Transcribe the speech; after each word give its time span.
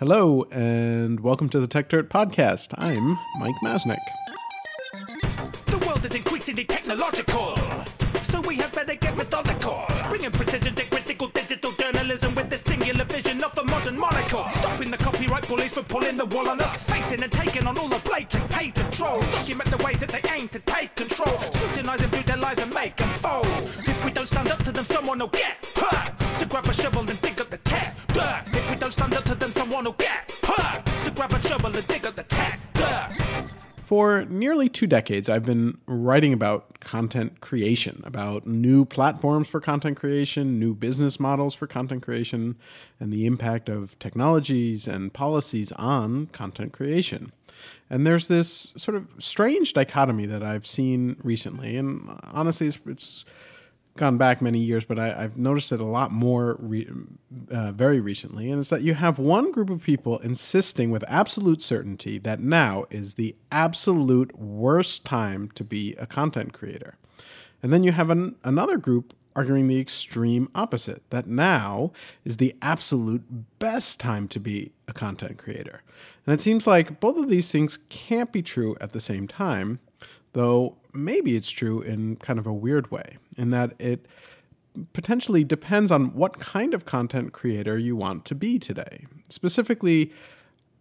Hello, 0.00 0.46
and 0.50 1.20
welcome 1.20 1.50
to 1.50 1.60
the 1.60 1.66
Tech 1.66 1.90
Podcast. 2.08 2.72
I'm 2.78 3.18
Mike 3.38 3.54
Masnick. 3.62 3.98
The 5.66 5.84
world 5.86 6.02
is 6.06 6.14
increasingly 6.14 6.64
technological, 6.64 7.54
so 8.32 8.40
we 8.48 8.56
better 8.74 8.94
get 8.94 9.14
methodical. 9.14 9.84
Bringing 10.08 10.30
precision 10.30 10.74
to 10.74 10.88
critical 10.88 11.28
digital 11.28 11.70
journalism 11.72 12.34
with 12.34 12.48
the 12.48 12.56
singular 12.56 13.04
vision 13.04 13.44
of 13.44 13.54
modern 13.62 13.98
monocle. 13.98 14.46
Bullies 15.48 15.72
from 15.72 15.84
pulling 15.84 16.16
the 16.16 16.26
wool 16.26 16.48
on 16.48 16.60
us. 16.60 16.88
Facing 16.88 17.22
and 17.22 17.32
taking 17.32 17.66
on 17.66 17.76
all 17.78 17.88
the 17.88 18.00
blatant 18.08 18.48
patent 18.50 18.92
trolls. 18.92 19.26
Document 19.32 19.68
the 19.70 19.82
ways 19.84 19.98
that 19.98 20.08
they 20.08 20.22
aim 20.34 20.48
to 20.48 20.58
take 20.60 20.94
control. 20.94 21.38
Scrutinize 21.52 22.02
and 22.02 22.40
lies 22.40 22.58
and 22.58 22.72
make 22.74 22.96
them 22.96 23.08
fold. 23.08 23.46
If 23.86 24.04
we 24.04 24.10
don't 24.12 24.28
stand 24.28 24.50
up 24.50 24.62
to 24.64 24.72
them, 24.72 24.84
someone 24.84 25.18
will 25.18 25.28
get 25.28 25.66
hurt. 25.76 26.12
To 26.38 26.46
grab 26.46 26.66
a 26.66 26.72
shovel 26.72 27.00
and 27.00 27.20
dig 27.20 27.40
up 27.40 27.50
the 27.50 27.58
dirt. 27.58 28.42
If 28.54 28.70
we 28.70 28.76
don't 28.76 28.92
stand 28.92 29.14
up 29.14 29.24
to 29.24 29.34
them, 29.34 29.50
someone 29.50 29.84
will 29.84 29.92
get 29.92 30.30
hurt. 30.42 30.86
To 31.04 31.10
grab 31.10 31.32
a 31.32 31.38
shovel 31.40 31.74
and 31.74 31.86
dig 31.86 32.06
up 32.06 32.14
the 32.14 32.22
dirt. 32.22 32.39
For 33.90 34.24
nearly 34.26 34.68
two 34.68 34.86
decades, 34.86 35.28
I've 35.28 35.44
been 35.44 35.76
writing 35.86 36.32
about 36.32 36.78
content 36.78 37.40
creation, 37.40 38.00
about 38.04 38.46
new 38.46 38.84
platforms 38.84 39.48
for 39.48 39.60
content 39.60 39.96
creation, 39.96 40.60
new 40.60 40.74
business 40.74 41.18
models 41.18 41.56
for 41.56 41.66
content 41.66 42.04
creation, 42.04 42.56
and 43.00 43.12
the 43.12 43.26
impact 43.26 43.68
of 43.68 43.98
technologies 43.98 44.86
and 44.86 45.12
policies 45.12 45.72
on 45.72 46.26
content 46.26 46.72
creation. 46.72 47.32
And 47.90 48.06
there's 48.06 48.28
this 48.28 48.72
sort 48.76 48.96
of 48.96 49.08
strange 49.18 49.72
dichotomy 49.72 50.24
that 50.24 50.44
I've 50.44 50.68
seen 50.68 51.16
recently, 51.24 51.76
and 51.76 52.16
honestly, 52.22 52.68
it's, 52.68 52.78
it's 52.86 53.24
gone 53.96 54.16
back 54.16 54.40
many 54.40 54.58
years, 54.58 54.84
but 54.84 54.98
I, 54.98 55.22
have 55.22 55.36
noticed 55.36 55.72
it 55.72 55.80
a 55.80 55.84
lot 55.84 56.12
more 56.12 56.56
re, 56.58 56.88
uh, 57.50 57.72
very 57.72 58.00
recently. 58.00 58.50
And 58.50 58.60
it's 58.60 58.70
that 58.70 58.82
you 58.82 58.94
have 58.94 59.18
one 59.18 59.52
group 59.52 59.70
of 59.70 59.82
people 59.82 60.18
insisting 60.18 60.90
with 60.90 61.04
absolute 61.08 61.60
certainty 61.62 62.18
that 62.18 62.40
now 62.40 62.86
is 62.90 63.14
the 63.14 63.36
absolute 63.52 64.38
worst 64.38 65.04
time 65.04 65.50
to 65.54 65.64
be 65.64 65.94
a 65.98 66.06
content 66.06 66.52
creator. 66.52 66.96
And 67.62 67.72
then 67.72 67.84
you 67.84 67.92
have 67.92 68.10
an, 68.10 68.36
another 68.42 68.78
group 68.78 69.14
arguing 69.36 69.68
the 69.68 69.80
extreme 69.80 70.48
opposite 70.54 71.02
that 71.10 71.26
now 71.26 71.92
is 72.24 72.38
the 72.38 72.54
absolute 72.62 73.22
best 73.58 74.00
time 74.00 74.26
to 74.28 74.40
be 74.40 74.72
a 74.88 74.92
content 74.92 75.38
creator. 75.38 75.82
And 76.26 76.34
it 76.34 76.40
seems 76.40 76.66
like 76.66 77.00
both 77.00 77.16
of 77.16 77.28
these 77.28 77.50
things 77.50 77.78
can't 77.88 78.32
be 78.32 78.42
true 78.42 78.76
at 78.80 78.92
the 78.92 79.00
same 79.00 79.28
time, 79.28 79.78
though 80.32 80.76
maybe 80.92 81.36
it's 81.36 81.50
true 81.50 81.80
in 81.82 82.16
kind 82.16 82.38
of 82.38 82.46
a 82.46 82.52
weird 82.52 82.90
way, 82.90 83.18
in 83.36 83.50
that 83.50 83.74
it 83.78 84.06
potentially 84.92 85.44
depends 85.44 85.90
on 85.90 86.14
what 86.14 86.38
kind 86.38 86.74
of 86.74 86.84
content 86.84 87.32
creator 87.32 87.76
you 87.76 87.96
want 87.96 88.24
to 88.24 88.34
be 88.34 88.58
today. 88.58 89.06
Specifically, 89.28 90.12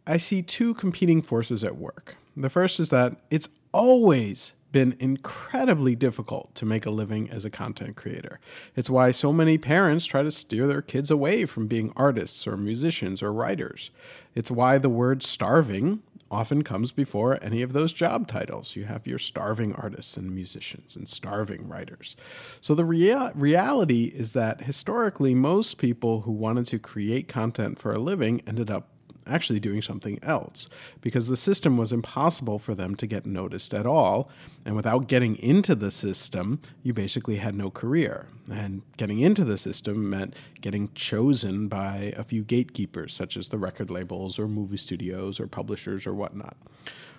I 0.06 0.18
see 0.18 0.42
two 0.42 0.74
competing 0.76 1.22
forces 1.22 1.64
at 1.64 1.78
work. 1.78 2.16
The 2.36 2.50
first 2.50 2.80
is 2.80 2.90
that 2.90 3.18
it's 3.30 3.50
always 3.74 4.54
been 4.72 4.96
incredibly 5.00 5.96
difficult 5.96 6.54
to 6.54 6.66
make 6.66 6.86
a 6.86 6.92
living 6.92 7.30
as 7.32 7.44
a 7.44 7.50
content 7.50 7.96
creator. 7.96 8.40
It's 8.76 8.90
why 8.90 9.12
so 9.12 9.34
many 9.34 9.58
parents 9.58 10.06
try 10.06 10.22
to 10.22 10.32
steer 10.32 10.68
their 10.68 10.84
kids 10.84 11.10
away 11.10 11.46
from 11.46 11.68
being 11.68 11.92
artists 11.96 12.46
or 12.46 12.56
musicians 12.56 13.24
or 13.24 13.34
writers. 13.34 13.90
It's 14.36 14.52
why 14.52 14.78
the 14.78 14.90
word 14.90 15.24
starving 15.24 16.04
often 16.32 16.64
comes 16.64 16.92
before 16.92 17.38
any 17.42 17.62
of 17.62 17.74
those 17.74 17.94
job 17.94 18.28
titles. 18.28 18.76
You 18.76 18.86
have 18.86 19.08
your 19.08 19.20
starving 19.20 19.74
artists 19.74 20.18
and 20.18 20.34
musicians 20.34 20.96
and 20.96 21.08
starving 21.08 21.68
writers. 21.68 22.16
So 22.62 22.76
the 22.76 22.86
rea- 22.86 23.32
reality 23.34 24.06
is 24.06 24.34
that 24.34 24.62
historically, 24.62 25.34
most 25.34 25.78
people 25.78 26.22
who 26.22 26.32
wanted 26.32 26.68
to 26.68 26.80
create 26.80 27.28
content 27.28 27.80
for 27.80 27.94
a 27.94 28.00
living 28.00 28.42
ended 28.46 28.70
up 28.70 28.90
actually 29.30 29.60
doing 29.60 29.82
something 29.82 30.20
else 30.24 30.70
because 31.02 31.28
the 31.28 31.38
system 31.38 31.78
was 31.78 31.94
impossible 31.94 32.60
for 32.60 32.76
them 32.76 32.96
to 32.96 33.08
get 33.08 33.26
noticed 33.26 33.74
at 33.74 33.86
all. 33.86 34.30
And 34.66 34.76
without 34.76 35.08
getting 35.08 35.36
into 35.38 35.76
the 35.76 35.92
system, 35.92 36.60
you 36.84 36.94
basically 36.94 37.38
had 37.38 37.56
no 37.56 37.70
career. 37.70 38.28
And 38.52 38.82
getting 38.98 39.20
into 39.20 39.46
the 39.46 39.58
system 39.58 40.10
meant 40.10 40.36
getting 40.62 40.92
chosen 40.94 41.68
by 41.68 42.14
a 42.18 42.24
few 42.24 42.44
gatekeepers, 42.44 43.14
such 43.14 43.38
as 43.38 43.50
the 43.50 43.58
record 43.58 43.90
labels 43.90 44.40
or 44.40 44.48
movie 44.48 44.78
studios 44.78 45.40
or 45.40 45.48
publishers 45.48 46.08
or 46.08 46.14
whatnot. 46.14 46.58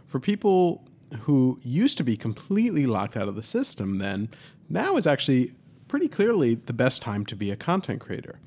For 0.07 0.19
people 0.19 0.85
who 1.21 1.59
used 1.63 1.97
to 1.99 2.05
be 2.05 2.17
completely 2.17 2.87
locked 2.87 3.17
out 3.17 3.29
of 3.29 3.37
the 3.37 3.43
system, 3.43 3.99
then 3.99 4.29
now 4.69 4.97
is 4.97 5.07
actually 5.07 5.55
pretty 5.89 6.09
clearly 6.09 6.55
the 6.55 6.73
best 6.73 7.03
time 7.03 7.27
to 7.27 7.35
be 7.35 7.51
a 7.51 7.57
content 7.57 8.01
creator. 8.01 8.39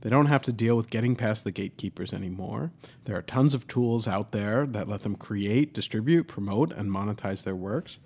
They 0.00 0.10
don't 0.10 0.26
have 0.26 0.42
to 0.42 0.52
deal 0.52 0.76
with 0.76 0.90
getting 0.90 1.16
past 1.16 1.44
the 1.44 1.50
gatekeepers 1.50 2.12
anymore. 2.12 2.70
There 3.04 3.16
are 3.16 3.22
tons 3.22 3.54
of 3.54 3.66
tools 3.66 4.06
out 4.06 4.32
there 4.32 4.66
that 4.66 4.88
let 4.88 5.02
them 5.02 5.16
create, 5.16 5.74
distribute, 5.74 6.28
promote, 6.28 6.72
and 6.72 6.90
monetize 6.90 7.42
their 7.42 7.56
works. 7.56 7.98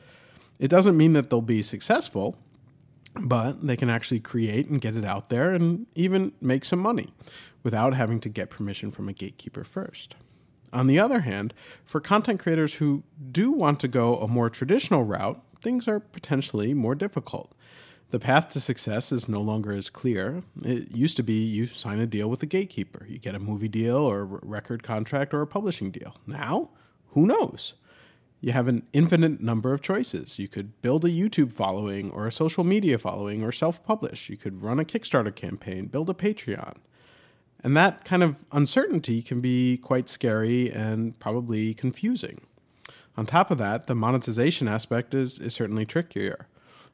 It 0.59 0.69
doesn't 0.69 0.97
mean 0.97 1.13
that 1.13 1.29
they'll 1.29 1.43
be 1.43 1.63
successful, 1.63 2.37
but 3.15 3.67
they 3.67 3.77
can 3.77 3.91
actually 3.91 4.21
create 4.21 4.69
and 4.69 4.81
get 4.81 4.97
it 4.97 5.05
out 5.05 5.29
there 5.29 5.53
and 5.53 5.87
even 5.95 6.33
make 6.41 6.65
some 6.65 6.79
money 6.79 7.13
without 7.63 7.95
having 7.95 8.21
to 8.21 8.29
get 8.29 8.49
permission 8.49 8.91
from 8.91 9.09
a 9.09 9.13
gatekeeper 9.13 9.65
first. 9.65 10.15
On 10.73 10.87
the 10.87 10.99
other 10.99 11.21
hand, 11.21 11.53
for 11.85 12.01
content 12.01 12.41
creators 12.41 12.75
who 12.75 13.03
do 13.31 13.51
want 13.51 13.79
to 13.81 13.89
go 13.89 14.17
a 14.17 14.27
more 14.27 14.49
traditional 14.49 15.05
route, 15.05 15.43
things 15.61 15.87
are 15.87 16.01
potentially 16.01 16.73
more 16.73 16.95
difficult. 16.95 17.55
The 18.13 18.19
path 18.19 18.53
to 18.53 18.61
success 18.61 19.11
is 19.11 19.27
no 19.27 19.41
longer 19.41 19.73
as 19.73 19.89
clear. 19.89 20.43
It 20.63 20.95
used 20.95 21.17
to 21.17 21.23
be 21.23 21.33
you 21.33 21.65
sign 21.65 21.99
a 21.99 22.07
deal 22.07 22.29
with 22.29 22.43
a 22.43 22.47
gatekeeper, 22.47 23.07
you 23.09 23.19
get 23.19 23.35
a 23.35 23.39
movie 23.39 23.69
deal 23.69 23.97
or 23.97 24.21
a 24.21 24.25
record 24.25 24.83
contract 24.83 25.33
or 25.33 25.41
a 25.41 25.47
publishing 25.47 25.91
deal. 25.91 26.15
Now, 26.27 26.69
who 27.13 27.27
knows? 27.27 27.73
You 28.43 28.53
have 28.53 28.69
an 28.69 28.83
infinite 28.93 29.41
number 29.41 29.73
of 29.73 29.81
choices. 29.81 30.39
You 30.39 30.47
could 30.47 30.83
build 30.83 31.07
a 31.07 31.09
YouTube 31.09 31.55
following 31.55 32.11
or 32.11 32.27
a 32.27 32.33
social 32.33 32.65
media 32.65 32.99
following 32.99 33.43
or 33.43 33.51
self 33.51 33.83
publish. 33.83 34.29
You 34.29 34.37
could 34.37 34.61
run 34.61 34.79
a 34.79 34.85
Kickstarter 34.85 35.35
campaign, 35.35 35.87
build 35.87 36.11
a 36.11 36.15
Patreon. 36.15 36.77
And 37.65 37.75
that 37.79 38.05
kind 38.05 38.23
of 38.23 38.45
uncertainty 38.53 39.23
can 39.23 39.41
be 39.41 39.79
quite 39.79 40.11
scary 40.11 40.71
and 40.71 41.19
probably 41.19 41.73
confusing. 41.73 42.43
On 43.17 43.25
top 43.25 43.51
of 43.51 43.57
that, 43.57 43.87
the 43.87 43.95
monetization 43.95 44.69
aspect 44.69 45.15
is, 45.15 45.39
is 45.39 45.55
certainly 45.55 45.87
trickier. 45.87 46.47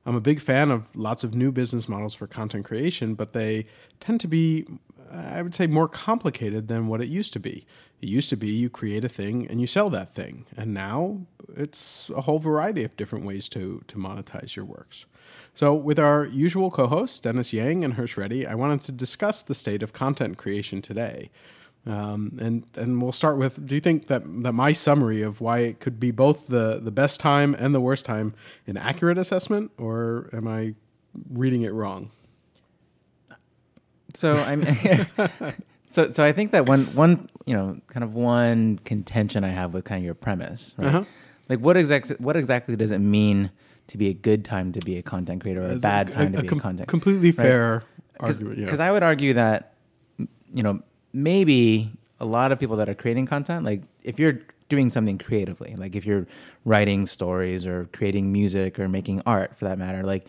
I'm 0.06 0.14
a 0.14 0.20
big 0.20 0.40
fan 0.40 0.70
of 0.70 0.84
lots 0.96 1.24
of 1.24 1.34
new 1.34 1.52
business 1.52 1.88
models 1.88 2.14
for 2.14 2.26
content 2.26 2.64
creation, 2.64 3.14
but 3.14 3.32
they 3.32 3.66
tend 4.00 4.20
to 4.20 4.28
be, 4.28 4.66
I 5.10 5.42
would 5.42 5.54
say, 5.54 5.66
more 5.66 5.88
complicated 5.88 6.68
than 6.68 6.86
what 6.86 7.00
it 7.00 7.08
used 7.08 7.32
to 7.34 7.40
be. 7.40 7.66
It 8.00 8.08
used 8.08 8.30
to 8.30 8.36
be 8.36 8.48
you 8.48 8.70
create 8.70 9.04
a 9.04 9.08
thing 9.08 9.46
and 9.48 9.60
you 9.60 9.66
sell 9.66 9.90
that 9.90 10.14
thing, 10.14 10.46
and 10.56 10.72
now 10.72 11.22
it's 11.54 12.10
a 12.14 12.22
whole 12.22 12.38
variety 12.38 12.84
of 12.84 12.96
different 12.96 13.24
ways 13.24 13.48
to 13.50 13.82
to 13.88 13.96
monetize 13.96 14.54
your 14.54 14.64
works. 14.64 15.04
So, 15.52 15.74
with 15.74 15.98
our 15.98 16.24
usual 16.24 16.70
co-hosts 16.70 17.20
Dennis 17.20 17.52
Yang 17.52 17.84
and 17.84 17.94
Hersh 17.94 18.16
Reddy, 18.16 18.46
I 18.46 18.54
wanted 18.54 18.82
to 18.82 18.92
discuss 18.92 19.42
the 19.42 19.54
state 19.54 19.82
of 19.82 19.92
content 19.92 20.38
creation 20.38 20.80
today. 20.80 21.30
Um, 21.88 22.38
and 22.38 22.64
and 22.74 23.00
we'll 23.00 23.12
start 23.12 23.38
with 23.38 23.66
do 23.66 23.74
you 23.74 23.80
think 23.80 24.08
that 24.08 24.22
that 24.42 24.52
my 24.52 24.74
summary 24.74 25.22
of 25.22 25.40
why 25.40 25.60
it 25.60 25.80
could 25.80 25.98
be 25.98 26.10
both 26.10 26.48
the 26.48 26.78
the 26.82 26.90
best 26.90 27.18
time 27.18 27.54
and 27.54 27.74
the 27.74 27.80
worst 27.80 28.04
time 28.04 28.34
an 28.66 28.76
accurate 28.76 29.16
assessment 29.16 29.70
or 29.78 30.28
am 30.34 30.46
I 30.46 30.74
reading 31.30 31.62
it 31.62 31.72
wrong? 31.72 32.10
So 34.12 34.34
I'm 34.34 34.66
so 35.90 36.10
so 36.10 36.22
I 36.22 36.32
think 36.32 36.52
that 36.52 36.66
one 36.66 36.86
one 36.94 37.26
you 37.46 37.54
know 37.54 37.80
kind 37.86 38.04
of 38.04 38.14
one 38.14 38.80
contention 38.84 39.42
I 39.42 39.48
have 39.48 39.72
with 39.72 39.84
kind 39.84 39.98
of 39.98 40.04
your 40.04 40.14
premise, 40.14 40.74
right? 40.76 40.88
Uh-huh. 40.88 41.04
Like 41.48 41.60
what 41.60 41.78
exactly 41.78 42.16
what 42.18 42.36
exactly 42.36 42.76
does 42.76 42.90
it 42.90 42.98
mean 42.98 43.50
to 43.86 43.96
be 43.96 44.08
a 44.08 44.14
good 44.14 44.44
time 44.44 44.72
to 44.72 44.80
be 44.80 44.98
a 44.98 45.02
content 45.02 45.40
creator 45.40 45.62
or 45.62 45.70
a 45.70 45.76
bad 45.76 46.08
time 46.12 46.34
a, 46.34 46.36
to 46.36 46.42
be 46.42 46.48
com- 46.48 46.58
a 46.58 46.62
content 46.62 46.88
completely 46.88 47.32
fair 47.32 47.84
right? 48.20 48.28
argument? 48.28 48.56
Because 48.58 48.78
yeah. 48.78 48.88
I 48.88 48.92
would 48.92 49.02
argue 49.02 49.32
that 49.32 49.72
you 50.52 50.62
know 50.62 50.82
maybe 51.12 51.92
a 52.20 52.24
lot 52.24 52.52
of 52.52 52.58
people 52.58 52.76
that 52.76 52.88
are 52.88 52.94
creating 52.94 53.26
content, 53.26 53.64
like 53.64 53.82
if 54.02 54.18
you're 54.18 54.40
doing 54.68 54.90
something 54.90 55.18
creatively, 55.18 55.74
like 55.76 55.96
if 55.96 56.04
you're 56.04 56.26
writing 56.64 57.06
stories 57.06 57.66
or 57.66 57.88
creating 57.92 58.32
music 58.32 58.78
or 58.78 58.88
making 58.88 59.22
art 59.24 59.56
for 59.56 59.64
that 59.64 59.78
matter, 59.78 60.02
like 60.02 60.26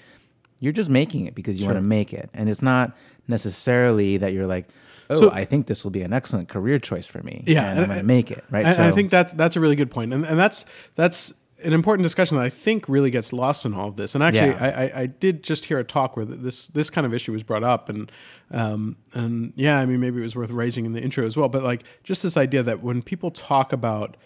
you're 0.59 0.73
just 0.73 0.89
making 0.89 1.25
it 1.25 1.35
because 1.35 1.57
you 1.57 1.63
sure. 1.63 1.73
want 1.73 1.83
to 1.83 1.87
make 1.87 2.13
it. 2.13 2.29
And 2.33 2.49
it's 2.49 2.61
not 2.61 2.95
necessarily 3.27 4.17
that 4.17 4.33
you're 4.33 4.47
like, 4.47 4.67
oh, 5.09 5.15
so, 5.15 5.31
I 5.31 5.45
think 5.45 5.67
this 5.67 5.83
will 5.83 5.91
be 5.91 6.01
an 6.01 6.13
excellent 6.13 6.49
career 6.49 6.79
choice 6.79 7.05
for 7.05 7.21
me. 7.23 7.43
Yeah, 7.47 7.63
and, 7.63 7.71
and 7.71 7.79
I'm 7.79 7.87
going 7.87 7.99
to 7.99 8.05
make 8.05 8.31
it. 8.31 8.43
Right. 8.49 8.65
And, 8.65 8.75
so, 8.75 8.87
I 8.87 8.91
think 8.91 9.11
that's 9.11 9.33
that's 9.33 9.55
a 9.55 9.59
really 9.59 9.75
good 9.75 9.91
point, 9.91 10.13
and 10.13 10.25
and 10.25 10.37
that's 10.37 10.65
that's 10.95 11.33
an 11.63 11.73
important 11.73 12.03
discussion 12.03 12.37
that 12.37 12.43
I 12.43 12.49
think 12.49 12.87
really 12.87 13.11
gets 13.11 13.33
lost 13.33 13.65
in 13.65 13.73
all 13.73 13.87
of 13.89 13.95
this. 13.95 14.15
And 14.15 14.23
actually, 14.23 14.49
yeah. 14.49 14.73
I, 14.77 14.83
I, 14.83 15.01
I, 15.01 15.05
did 15.05 15.43
just 15.43 15.65
hear 15.65 15.79
a 15.79 15.83
talk 15.83 16.15
where 16.15 16.25
this 16.25 16.67
this 16.67 16.89
kind 16.89 17.05
of 17.05 17.13
issue 17.13 17.31
was 17.31 17.43
brought 17.43 17.63
up, 17.63 17.89
and 17.89 18.11
um, 18.51 18.97
and 19.13 19.53
yeah, 19.55 19.79
I 19.79 19.85
mean 19.85 19.99
maybe 19.99 20.19
it 20.19 20.23
was 20.23 20.35
worth 20.35 20.51
raising 20.51 20.85
in 20.85 20.93
the 20.93 21.01
intro 21.01 21.25
as 21.25 21.35
well. 21.35 21.49
But 21.49 21.63
like 21.63 21.83
just 22.03 22.23
this 22.23 22.37
idea 22.37 22.63
that 22.63 22.81
when 22.81 23.01
people 23.01 23.31
talk 23.31 23.73
about 23.73 24.17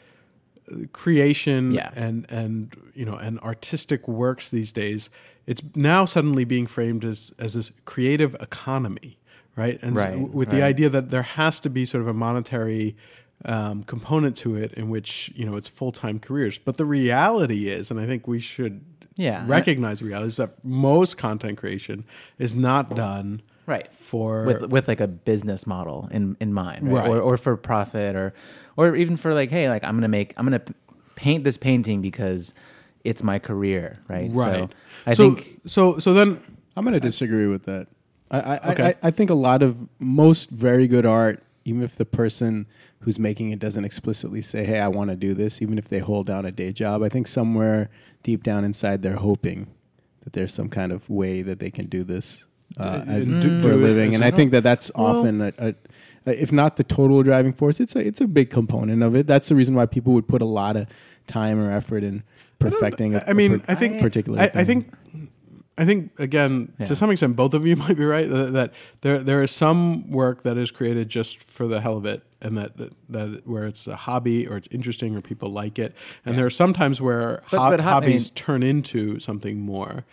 creation 0.91 1.71
yeah. 1.71 1.91
and 1.95 2.25
and 2.29 2.75
you 2.93 3.05
know 3.05 3.15
and 3.15 3.39
artistic 3.39 4.07
works 4.07 4.49
these 4.49 4.71
days, 4.71 5.09
it's 5.45 5.61
now 5.75 6.05
suddenly 6.05 6.45
being 6.45 6.67
framed 6.67 7.03
as 7.03 7.33
as 7.39 7.53
this 7.53 7.71
creative 7.85 8.35
economy, 8.39 9.17
right? 9.55 9.79
And 9.81 9.95
right, 9.95 10.13
so 10.13 10.19
with 10.19 10.49
right. 10.49 10.57
the 10.57 10.63
idea 10.63 10.89
that 10.89 11.09
there 11.09 11.23
has 11.23 11.59
to 11.61 11.69
be 11.69 11.85
sort 11.85 12.01
of 12.01 12.07
a 12.07 12.13
monetary 12.13 12.95
um, 13.45 13.83
component 13.83 14.37
to 14.37 14.55
it 14.55 14.73
in 14.73 14.89
which 14.89 15.31
you 15.35 15.45
know 15.45 15.55
it's 15.55 15.67
full 15.67 15.91
time 15.91 16.19
careers. 16.19 16.57
But 16.57 16.77
the 16.77 16.85
reality 16.85 17.69
is, 17.69 17.91
and 17.91 17.99
I 17.99 18.05
think 18.07 18.27
we 18.27 18.39
should 18.39 18.83
Yeah. 19.15 19.43
recognize 19.47 19.99
the 19.99 20.05
reality 20.05 20.29
is 20.29 20.37
that 20.37 20.63
most 20.63 21.17
content 21.17 21.57
creation 21.57 22.05
is 22.39 22.55
not 22.55 22.95
done 22.95 23.41
right 23.65 23.91
for 23.93 24.43
with 24.45 24.61
with 24.71 24.87
like 24.87 24.99
a 25.01 25.07
business 25.07 25.65
model 25.67 26.07
in 26.11 26.35
in 26.39 26.53
mind, 26.53 26.87
right? 26.87 27.03
Right. 27.03 27.09
Or 27.09 27.19
or 27.19 27.37
for 27.37 27.55
profit, 27.57 28.15
or 28.15 28.33
or 28.77 28.95
even 28.95 29.17
for 29.17 29.33
like, 29.33 29.51
hey, 29.51 29.69
like 29.69 29.83
I'm 29.83 29.95
gonna 29.95 30.07
make 30.07 30.33
I'm 30.37 30.45
gonna 30.45 30.59
p- 30.59 30.73
paint 31.15 31.43
this 31.43 31.57
painting 31.57 32.01
because 32.01 32.53
it's 33.03 33.21
my 33.21 33.37
career, 33.37 33.97
right? 34.07 34.29
right. 34.31 34.69
So 34.69 34.69
I 35.05 35.13
so, 35.13 35.35
think 35.35 35.61
so. 35.65 35.99
So 35.99 36.13
then, 36.13 36.41
I'm 36.77 36.83
going 36.85 36.93
to 36.93 36.99
disagree 37.01 37.47
with 37.47 37.65
that. 37.65 37.87
I, 38.31 38.39
I, 38.39 38.71
Okay. 38.71 38.83
I, 39.03 39.07
I 39.07 39.11
think 39.11 39.29
a 39.29 39.33
lot 39.35 39.61
of 39.61 39.75
most 39.99 40.49
very 40.49 40.87
good 40.87 41.05
art, 41.05 41.43
even 41.65 41.81
if 41.81 41.95
the 41.95 42.05
person 42.05 42.65
who's 43.01 43.19
making 43.19 43.51
it 43.51 43.59
doesn't 43.59 43.85
explicitly 43.85 44.41
say, 44.41 44.63
"Hey, 44.65 44.79
I 44.79 44.87
want 44.87 45.09
to 45.09 45.15
do 45.15 45.33
this," 45.33 45.61
even 45.61 45.77
if 45.77 45.87
they 45.87 45.99
hold 45.99 46.25
down 46.27 46.45
a 46.45 46.51
day 46.51 46.71
job, 46.71 47.01
I 47.03 47.09
think 47.09 47.27
somewhere 47.27 47.89
deep 48.23 48.43
down 48.43 48.63
inside 48.63 49.01
they're 49.01 49.15
hoping 49.17 49.67
that 50.23 50.33
there's 50.33 50.53
some 50.53 50.69
kind 50.69 50.91
of 50.91 51.09
way 51.09 51.41
that 51.41 51.59
they 51.59 51.69
can 51.71 51.87
do 51.87 52.03
this 52.03 52.45
uh, 52.77 53.03
as 53.07 53.27
do- 53.27 53.61
for 53.61 53.71
a 53.71 53.75
living. 53.75 54.15
And 54.15 54.23
I 54.23 54.31
think 54.31 54.51
that 54.51 54.63
that's 54.63 54.91
Well- 54.95 55.17
often 55.17 55.41
a, 55.41 55.53
a, 55.57 55.75
if 56.25 56.51
not 56.53 56.77
the 56.77 56.83
total 56.83 57.21
driving 57.23 57.53
force, 57.53 57.79
it's 57.79 57.95
a 57.95 57.99
it's 57.99 58.21
a 58.21 58.27
big 58.27 58.49
component 58.49 59.03
of 59.03 59.15
it. 59.15 59.27
That's 59.27 59.49
the 59.49 59.55
reason 59.55 59.75
why 59.75 59.85
people 59.85 60.13
would 60.13 60.27
put 60.27 60.41
a 60.41 60.45
lot 60.45 60.75
of 60.77 60.87
time 61.27 61.59
or 61.59 61.71
effort 61.71 62.03
in 62.03 62.23
perfecting. 62.59 63.15
a- 63.15 63.23
I 63.27 63.33
mean, 63.33 63.59
per- 63.59 63.65
I 63.71 63.75
think 63.75 63.99
particular. 63.99 64.39
I, 64.39 64.51
I 64.55 64.63
think. 64.63 64.91
I 65.77 65.85
think 65.85 66.11
again, 66.19 66.71
Yeah. 66.79 66.85
to 66.85 66.95
some 66.95 67.09
extent, 67.09 67.35
both 67.35 67.53
of 67.53 67.65
you 67.65 67.75
might 67.83 67.97
be 67.97 68.05
right 68.05 68.29
that, 68.29 68.53
that 68.53 68.73
there 69.01 69.19
there 69.19 69.41
is 69.43 69.51
some 69.51 70.09
work 70.11 70.43
that 70.43 70.57
is 70.57 70.69
created 70.71 71.09
just 71.09 71.41
for 71.43 71.67
the 71.67 71.81
hell 71.81 71.97
of 71.97 72.05
it, 72.05 72.21
and 72.41 72.57
that 72.57 72.77
that, 72.77 72.93
that 73.09 73.47
where 73.47 73.65
it's 73.65 73.87
a 73.87 73.95
hobby 73.95 74.47
or 74.47 74.55
it's 74.57 74.67
interesting 74.71 75.15
or 75.15 75.21
people 75.21 75.49
like 75.49 75.79
it, 75.79 75.95
and 76.25 76.37
there 76.37 76.45
are 76.45 76.49
sometimes 76.51 77.01
where 77.01 77.41
But- 77.51 77.57
ho- 77.59 77.69
but 77.71 77.79
ho- 77.79 77.89
I 77.89 77.91
hobbies 77.93 78.25
mean- 78.25 78.35
turn 78.35 78.61
into 78.63 79.19
something 79.19 79.59
more, 79.61 80.05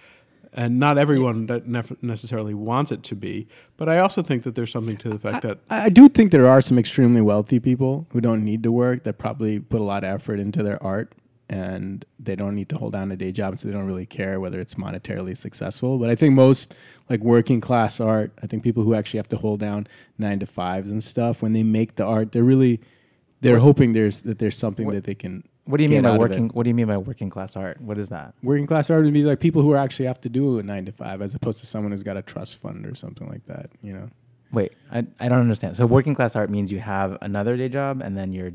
and 0.55 0.79
not 0.81 0.97
everyone 0.97 1.45
that 1.47 1.67
nef- 1.69 2.03
necessarily 2.03 2.55
wants 2.55 2.91
it 2.91 3.03
to 3.05 3.15
be. 3.15 3.47
But 3.77 3.89
I 3.91 3.99
also 3.99 4.23
think 4.23 4.45
that 4.45 4.55
there's 4.55 4.73
something 4.73 4.97
to 4.97 5.11
the 5.11 5.19
fact 5.19 5.43
that 5.43 5.59
I, 5.69 5.85
I 5.85 5.89
do 5.91 6.09
think 6.09 6.33
there 6.33 6.49
are 6.49 6.63
some 6.63 6.79
extremely 6.79 7.21
wealthy 7.21 7.61
people 7.61 8.07
who 8.13 8.21
don't 8.23 8.45
need 8.45 8.63
to 8.63 8.73
work 8.73 9.05
that 9.05 9.19
probably 9.19 9.61
put 9.61 9.81
a 9.81 9.85
lot 9.85 10.05
of 10.05 10.11
effort 10.11 10.41
into 10.41 10.63
their 10.63 10.83
art 10.83 11.13
and 11.51 12.05
they 12.19 12.37
don't 12.37 12.55
need 12.55 12.69
to 12.69 12.79
hold 12.79 12.93
down 12.93 13.11
a 13.11 13.17
day 13.17 13.33
job 13.33 13.59
so 13.59 13.67
they 13.67 13.75
don't 13.75 13.87
really 13.87 14.07
care 14.07 14.39
whether 14.39 14.61
it's 14.61 14.75
monetarily 14.75 15.37
successful 15.37 15.99
but 15.99 16.09
i 16.09 16.15
think 16.15 16.33
most 16.33 16.75
like 17.11 17.21
working 17.21 17.61
class 17.61 17.99
art 18.01 18.31
i 18.43 18.47
think 18.47 18.63
people 18.63 18.83
who 18.85 18.95
actually 18.95 19.19
have 19.19 19.29
to 19.29 19.37
hold 19.37 19.59
down 19.61 19.87
nine 20.17 20.39
to 20.39 20.47
fives 20.47 20.91
and 20.91 21.03
stuff 21.03 21.43
when 21.43 21.53
they 21.53 21.65
make 21.65 21.97
the 21.97 22.05
art 22.05 22.31
they're 22.33 22.45
really 22.45 22.81
they're 23.41 23.59
hoping 23.59 23.93
there's 23.95 24.23
that 24.23 24.39
there's 24.39 24.57
something 24.57 24.87
What- 24.87 24.95
that 24.95 25.05
they 25.05 25.15
can 25.15 25.43
what 25.65 25.77
do 25.77 25.85
you 25.85 25.91
mean 25.91 26.03
by 26.03 26.09
out 26.09 26.15
of 26.17 26.23
it. 26.23 26.31
working? 26.31 26.49
What 26.49 26.65
do 26.65 26.69
you 26.71 26.75
mean 26.75 26.87
by 26.89 26.97
working 26.97 27.31
class 27.31 27.55
art? 27.55 27.81
What 27.81 27.97
is 27.97 28.09
that? 28.09 28.35
working 28.43 28.67
class 28.67 28.91
art 28.91 29.05
would 29.05 29.13
be 29.15 29.23
like 29.23 29.39
people 29.39 29.63
who 29.63 29.77
actually 29.77 30.07
have 30.07 30.21
to 30.23 30.29
do 30.29 30.59
a 30.59 30.63
nine 30.65 30.85
to 30.87 30.91
five 30.93 31.23
as 31.23 31.33
opposed 31.35 31.61
to 31.61 31.67
someone 31.67 31.93
who's 31.93 32.03
got 32.03 32.17
a 32.17 32.23
trust 32.23 32.57
fund 32.57 32.85
or 32.87 32.95
something 32.97 33.29
like 33.29 33.45
that 33.47 33.71
you 33.83 33.93
know 33.93 34.09
Wait, 34.53 34.73
I, 34.91 35.07
I 35.21 35.29
don't 35.29 35.39
understand. 35.39 35.77
So 35.77 35.87
working 35.87 36.13
class 36.17 36.35
art 36.35 36.51
means 36.51 36.73
you 36.73 36.81
have 36.81 37.17
another 37.23 37.57
day 37.57 37.69
job 37.69 38.01
and 38.03 38.19
then 38.19 38.33
you're 38.33 38.51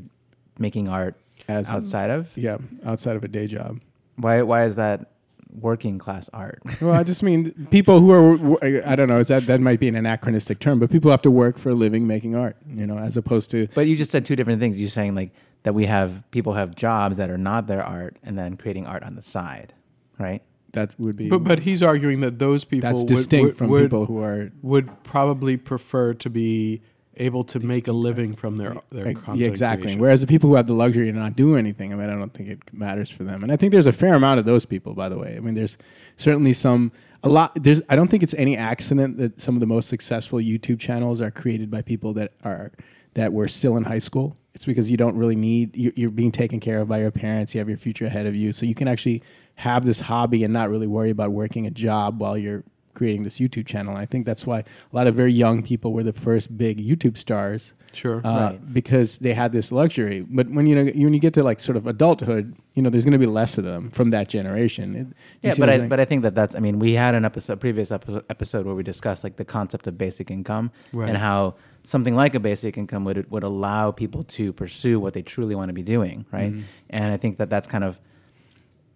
making 0.58 0.88
art 0.90 1.14
as 1.48 1.70
um, 1.70 1.76
outside 1.76 2.10
of. 2.10 2.28
yeah 2.34 2.56
outside 2.84 3.16
of 3.16 3.24
a 3.24 3.28
day 3.28 3.46
job 3.46 3.80
Why 4.16 4.42
why 4.42 4.64
is 4.64 4.74
that 4.76 5.12
working 5.60 5.98
class 5.98 6.28
art? 6.34 6.60
Well, 6.80 6.92
I 6.94 7.02
just 7.02 7.22
mean 7.22 7.68
people 7.70 8.00
who 8.00 8.10
are. 8.10 8.58
I 8.86 8.94
don't 8.96 9.08
know. 9.08 9.18
Is 9.20 9.28
that 9.28 9.46
that 9.46 9.60
might 9.60 9.80
be 9.80 9.88
an 9.88 9.94
anachronistic 9.94 10.58
term, 10.58 10.78
but 10.78 10.90
people 10.90 11.10
have 11.10 11.22
to 11.22 11.30
work 11.30 11.58
for 11.58 11.70
a 11.70 11.74
living 11.74 12.06
making 12.06 12.34
art. 12.36 12.56
You 12.68 12.86
know, 12.86 12.98
as 12.98 13.16
opposed 13.16 13.50
to 13.52 13.66
But 13.74 13.86
you 13.86 13.96
just 13.96 14.10
said 14.10 14.26
two 14.26 14.36
different 14.36 14.60
things. 14.60 14.78
You're 14.78 14.90
saying 14.90 15.14
like 15.14 15.30
that 15.62 15.74
we 15.74 15.86
have 15.86 16.22
people 16.30 16.52
have 16.54 16.74
jobs 16.74 17.16
that 17.16 17.30
are 17.30 17.38
not 17.38 17.66
their 17.68 17.82
art 17.82 18.18
and 18.22 18.36
then 18.38 18.56
creating 18.56 18.86
art 18.86 19.02
on 19.02 19.14
the 19.16 19.22
side, 19.22 19.72
right? 20.18 20.42
that 20.72 20.94
would 20.98 21.16
be. 21.16 21.28
But 21.30 21.42
but 21.44 21.60
he's 21.60 21.82
arguing 21.82 22.20
that 22.20 22.38
those 22.38 22.64
people 22.64 22.90
that's 22.90 23.00
would- 23.00 23.08
distinct 23.08 23.44
would- 23.46 23.56
from 23.56 23.68
would- 23.70 23.82
people 23.84 24.04
who 24.06 24.18
are. 24.22 24.50
would 24.62 25.02
probably 25.04 25.56
prefer 25.56 26.12
to 26.14 26.28
be 26.28 26.82
able 27.16 27.44
to 27.44 27.60
make 27.60 27.88
a 27.88 27.92
living 27.92 28.34
from 28.34 28.56
their 28.56 28.76
their 28.90 29.12
content 29.14 29.38
yeah, 29.38 29.48
exactly. 29.48 29.84
creation. 29.84 30.00
Whereas 30.00 30.20
the 30.20 30.26
people 30.26 30.50
who 30.50 30.56
have 30.56 30.66
the 30.66 30.74
luxury 30.74 31.10
to 31.10 31.18
not 31.18 31.36
do 31.36 31.56
anything, 31.56 31.92
I 31.92 31.96
mean, 31.96 32.10
I 32.10 32.14
don't 32.14 32.32
think 32.32 32.48
it 32.48 32.60
matters 32.72 33.10
for 33.10 33.24
them. 33.24 33.42
And 33.42 33.52
I 33.52 33.56
think 33.56 33.72
there's 33.72 33.86
a 33.86 33.92
fair 33.92 34.14
amount 34.14 34.38
of 34.38 34.44
those 34.44 34.64
people, 34.64 34.94
by 34.94 35.08
the 35.08 35.18
way. 35.18 35.34
I 35.36 35.40
mean, 35.40 35.54
there's 35.54 35.78
certainly 36.16 36.52
some, 36.52 36.92
a 37.22 37.28
lot. 37.28 37.52
There's, 37.60 37.82
I 37.88 37.96
don't 37.96 38.08
think 38.08 38.22
it's 38.22 38.34
any 38.34 38.56
accident 38.56 39.16
that 39.18 39.40
some 39.40 39.54
of 39.54 39.60
the 39.60 39.66
most 39.66 39.88
successful 39.88 40.38
YouTube 40.38 40.78
channels 40.78 41.20
are 41.20 41.30
created 41.30 41.70
by 41.70 41.82
people 41.82 42.12
that 42.14 42.32
are 42.44 42.72
that 43.14 43.32
were 43.32 43.48
still 43.48 43.76
in 43.76 43.84
high 43.84 43.98
school. 43.98 44.36
It's 44.54 44.64
because 44.64 44.90
you 44.90 44.96
don't 44.96 45.16
really 45.16 45.36
need. 45.36 45.76
You're, 45.76 45.92
you're 45.96 46.10
being 46.10 46.32
taken 46.32 46.60
care 46.60 46.80
of 46.80 46.88
by 46.88 47.00
your 47.00 47.10
parents. 47.10 47.54
You 47.54 47.58
have 47.60 47.68
your 47.68 47.78
future 47.78 48.06
ahead 48.06 48.26
of 48.26 48.34
you, 48.34 48.52
so 48.52 48.66
you 48.66 48.74
can 48.74 48.88
actually 48.88 49.22
have 49.56 49.84
this 49.84 50.00
hobby 50.00 50.44
and 50.44 50.52
not 50.52 50.70
really 50.70 50.86
worry 50.86 51.10
about 51.10 51.32
working 51.32 51.66
a 51.66 51.70
job 51.70 52.20
while 52.20 52.36
you're 52.36 52.62
creating 52.96 53.22
this 53.22 53.38
YouTube 53.38 53.66
channel. 53.66 53.92
And 53.94 54.02
I 54.02 54.06
think 54.06 54.26
that's 54.26 54.44
why 54.44 54.60
a 54.60 54.64
lot 54.98 55.06
of 55.06 55.14
very 55.14 55.32
young 55.32 55.62
people 55.62 55.92
were 55.92 56.02
the 56.02 56.12
first 56.12 56.56
big 56.58 56.84
YouTube 56.84 57.16
stars 57.16 57.72
Sure. 57.92 58.20
uh, 58.26 58.30
Right. 58.50 58.74
because 58.74 59.18
they 59.18 59.32
had 59.34 59.52
this 59.52 59.70
luxury. 59.70 60.20
But 60.28 60.50
when 60.50 60.66
you 60.66 60.74
know 60.74 60.84
when 60.84 61.14
you 61.14 61.20
get 61.20 61.34
to 61.34 61.42
like 61.44 61.60
sort 61.60 61.76
of 61.76 61.86
adulthood, 61.86 62.54
you 62.74 62.82
know, 62.82 62.90
there's 62.90 63.04
going 63.04 63.18
to 63.20 63.24
be 63.26 63.32
less 63.40 63.56
of 63.58 63.64
them 63.64 63.90
from 63.90 64.10
that 64.10 64.28
generation. 64.28 64.86
It- 64.96 65.06
Yeah, 65.46 65.54
but 65.58 65.68
I 65.70 65.76
but 65.92 65.98
I 66.00 66.04
think 66.04 66.22
that 66.24 66.34
that's 66.34 66.54
I 66.54 66.60
mean 66.66 66.78
we 66.78 66.92
had 67.04 67.14
an 67.14 67.24
episode 67.24 67.60
previous 67.60 67.90
episode, 67.92 68.24
episode 68.28 68.66
where 68.66 68.74
we 68.74 68.82
discussed 68.82 69.22
like 69.24 69.36
the 69.36 69.44
concept 69.44 69.86
of 69.86 69.96
basic 69.96 70.30
income 70.30 70.70
Right. 70.92 71.08
and 71.08 71.16
how 71.18 71.54
something 71.84 72.16
like 72.22 72.34
a 72.34 72.40
basic 72.40 72.76
income 72.76 73.04
would 73.04 73.30
would 73.30 73.44
allow 73.44 73.92
people 73.92 74.22
to 74.38 74.52
pursue 74.52 74.98
what 75.00 75.12
they 75.14 75.22
truly 75.22 75.54
want 75.54 75.68
to 75.68 75.76
be 75.82 75.86
doing, 75.96 76.24
right? 76.32 76.50
Mm-hmm. 76.52 76.62
And 76.98 77.12
I 77.14 77.16
think 77.16 77.38
that 77.38 77.48
that's 77.48 77.68
kind 77.68 77.84
of 77.84 77.92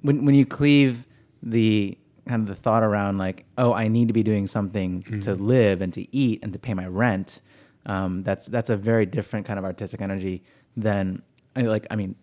when 0.02 0.24
when 0.26 0.34
you 0.34 0.44
cleave 0.46 1.06
the 1.42 1.96
kind 2.30 2.40
of 2.44 2.48
the 2.54 2.60
thought 2.66 2.82
around 2.90 3.18
like 3.26 3.38
oh 3.62 3.72
I 3.84 3.88
need 3.96 4.06
to 4.12 4.14
be 4.20 4.22
doing 4.32 4.46
something 4.56 4.90
Mm-hmm. 5.02 5.20
to 5.26 5.32
live 5.34 5.76
and 5.84 5.92
to 5.98 6.02
eat 6.24 6.36
and 6.42 6.52
to 6.52 6.58
pay 6.66 6.74
my 6.82 6.86
rent. 6.86 7.40
Um, 7.86 8.22
that's 8.28 8.44
that's 8.54 8.70
a 8.70 8.76
very 8.90 9.06
different 9.16 9.44
kind 9.48 9.58
of 9.58 9.64
artistic 9.70 10.00
energy 10.08 10.36
than 10.86 11.22
I 11.58 11.62
like 11.74 11.86
I 11.92 11.96
mean 12.00 12.14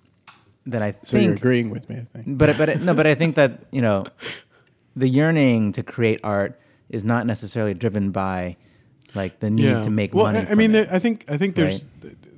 than 0.72 0.82
I 0.88 0.92
so 1.04 1.12
think 1.18 1.24
you're 1.26 1.36
agreeing 1.44 1.70
with 1.76 1.86
me, 1.90 1.96
I 1.98 2.06
think. 2.14 2.38
but 2.42 2.58
but 2.58 2.68
no, 2.88 2.94
but 2.94 3.06
I 3.08 3.16
think 3.16 3.36
that 3.36 3.52
you 3.78 3.82
know, 3.88 4.06
the 4.96 5.08
yearning 5.20 5.72
to 5.78 5.82
create 5.84 6.20
art 6.24 6.52
is 6.90 7.04
not 7.04 7.26
necessarily 7.26 7.74
driven 7.74 8.12
by 8.12 8.56
like 9.16 9.40
the 9.40 9.50
need 9.50 9.84
to 9.84 9.90
make 9.90 10.14
well, 10.14 10.26
money. 10.32 10.40
I- 10.48 10.52
I 10.52 10.56
mean, 10.56 10.76
it. 10.76 10.88
I 10.92 11.00
think 11.00 11.26
I 11.28 11.38
think 11.38 11.56
there's, 11.56 11.84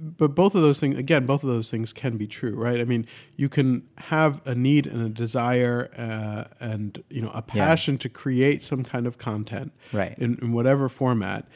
but 0.02 0.34
both 0.36 0.56
of 0.56 0.62
those 0.62 0.80
things 0.80 0.98
again, 0.98 1.26
both 1.26 1.44
of 1.44 1.50
those 1.50 1.70
things 1.70 1.92
can 1.94 2.18
be 2.18 2.26
true, 2.28 2.56
right? 2.56 2.80
I 2.80 2.86
mean, 2.86 3.06
you 3.36 3.50
can 3.50 3.84
have 3.98 4.42
a 4.46 4.56
need 4.56 4.88
and 4.88 5.02
a 5.02 5.10
desire 5.10 5.90
uh, 5.98 6.46
and 6.60 7.04
you 7.10 7.22
know 7.22 7.30
a 7.30 7.44
Yeah. 7.54 7.66
passion 7.66 7.98
to 8.00 8.10
create 8.10 8.64
some 8.64 8.84
kind 8.84 9.06
of 9.08 9.18
content, 9.18 9.74
Right. 9.92 10.16
in, 10.18 10.38
in 10.42 10.54
whatever 10.54 10.88
format. 10.90 11.48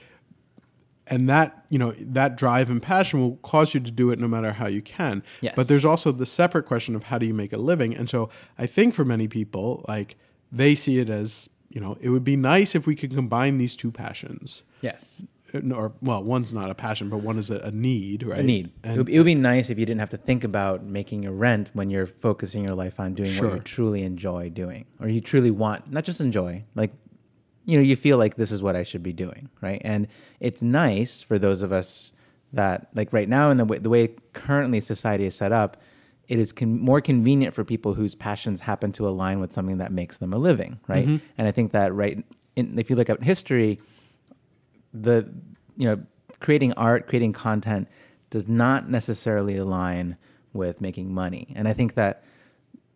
And 1.08 1.28
that 1.28 1.66
you 1.70 1.78
know 1.78 1.92
that 2.00 2.38
drive 2.38 2.70
and 2.70 2.82
passion 2.82 3.20
will 3.20 3.36
cause 3.38 3.74
you 3.74 3.82
to 3.82 3.92
do 3.92 4.10
it 4.12 4.20
no 4.20 4.28
matter 4.28 4.54
how 4.54 4.68
you 4.68 4.82
can. 4.82 5.22
Yes. 5.42 5.54
But 5.56 5.68
there's 5.68 5.84
also 5.84 6.12
the 6.14 6.26
separate 6.26 6.64
question 6.66 6.96
of 6.96 7.04
how 7.04 7.18
do 7.18 7.26
you 7.26 7.34
make 7.34 7.52
a 7.52 7.58
living. 7.58 7.94
And 7.94 8.10
so 8.10 8.30
I 8.58 8.68
think 8.68 8.94
for 8.94 9.04
many 9.04 9.28
people, 9.28 9.84
like 9.88 10.16
they 10.50 10.76
see 10.76 11.00
it 11.00 11.10
as 11.10 11.50
you 11.70 11.82
know 11.82 11.98
it 12.00 12.10
would 12.10 12.24
be 12.24 12.38
nice 12.38 12.74
if 12.74 12.88
we 12.88 12.96
could 12.96 13.14
combine 13.14 13.58
these 13.58 13.76
two 13.76 13.92
passions 13.92 14.64
yes, 14.82 15.22
or 15.74 15.94
well, 16.02 16.24
one's 16.24 16.54
not 16.54 16.70
a 16.72 16.76
passion, 16.76 17.10
but 17.10 17.18
one 17.18 17.38
is 17.38 17.52
a, 17.52 17.60
a 17.60 17.72
need, 17.72 18.24
right? 18.24 18.40
a 18.40 18.44
need. 18.44 18.72
it, 18.84 18.98
would, 18.98 19.10
it 19.10 19.18
would 19.18 19.26
be 19.26 19.36
nice 19.36 19.70
if 19.70 19.78
you 19.78 19.86
didn't 19.86 20.00
have 20.00 20.10
to 20.10 20.18
think 20.18 20.44
about 20.44 20.84
making 20.84 21.24
your 21.24 21.34
rent 21.34 21.70
when 21.74 21.90
you're 21.90 22.08
focusing 22.08 22.64
your 22.64 22.76
life 22.76 23.00
on 23.00 23.14
doing 23.14 23.30
Sure. 23.32 23.50
what 23.50 23.56
you 23.56 23.62
truly 23.62 24.04
enjoy 24.04 24.50
doing, 24.50 24.86
or 25.00 25.08
you 25.08 25.22
truly 25.22 25.52
want, 25.52 25.92
not 25.92 26.04
just 26.04 26.20
enjoy, 26.22 26.64
like 26.76 26.92
you 27.66 27.78
know, 27.78 27.84
you 27.84 27.96
feel 27.96 28.18
like 28.18 28.36
this 28.36 28.52
is 28.52 28.62
what 28.62 28.76
I 28.76 28.84
should 28.84 29.04
be 29.04 29.14
doing, 29.14 29.50
right? 29.62 29.82
And 29.86 30.08
it's 30.40 30.62
nice 30.62 31.22
for 31.22 31.40
those 31.40 31.62
of 31.62 31.72
us 31.72 32.12
that, 32.52 32.90
like 32.94 33.14
right 33.14 33.30
now, 33.30 33.50
in 33.52 33.58
the 33.58 33.66
way, 33.66 33.78
the 33.78 33.90
way 33.90 34.10
currently 34.34 34.82
society 34.82 35.26
is 35.26 35.36
set 35.36 35.52
up, 35.52 35.78
it 36.28 36.40
is 36.40 36.52
con- 36.52 36.80
more 36.80 37.02
convenient 37.02 37.54
for 37.54 37.64
people 37.64 37.94
whose 37.94 38.16
passions 38.16 38.60
happen 38.60 38.92
to 38.94 39.08
align 39.08 39.40
with 39.40 39.54
something 39.54 39.78
that 39.78 39.92
makes 39.92 40.18
them 40.18 40.34
a 40.34 40.38
living, 40.38 40.80
right? 40.88 41.06
Mm-hmm. 41.06 41.26
And 41.38 41.48
I 41.48 41.52
think 41.52 41.72
that 41.72 41.94
right, 41.94 42.24
in, 42.56 42.78
if 42.78 42.90
you 42.90 42.96
look 42.96 43.10
at 43.10 43.24
history, 43.24 43.80
the 44.94 45.30
you 45.78 45.88
know 45.88 46.02
creating 46.40 46.74
art 46.74 47.08
creating 47.08 47.34
content 47.34 47.88
does 48.30 48.48
not 48.48 48.90
necessarily 48.90 49.58
align 49.58 50.18
with 50.54 50.82
making 50.82 51.14
money. 51.14 51.54
And 51.56 51.68
i 51.68 51.74
think 51.74 51.96
that 51.96 52.24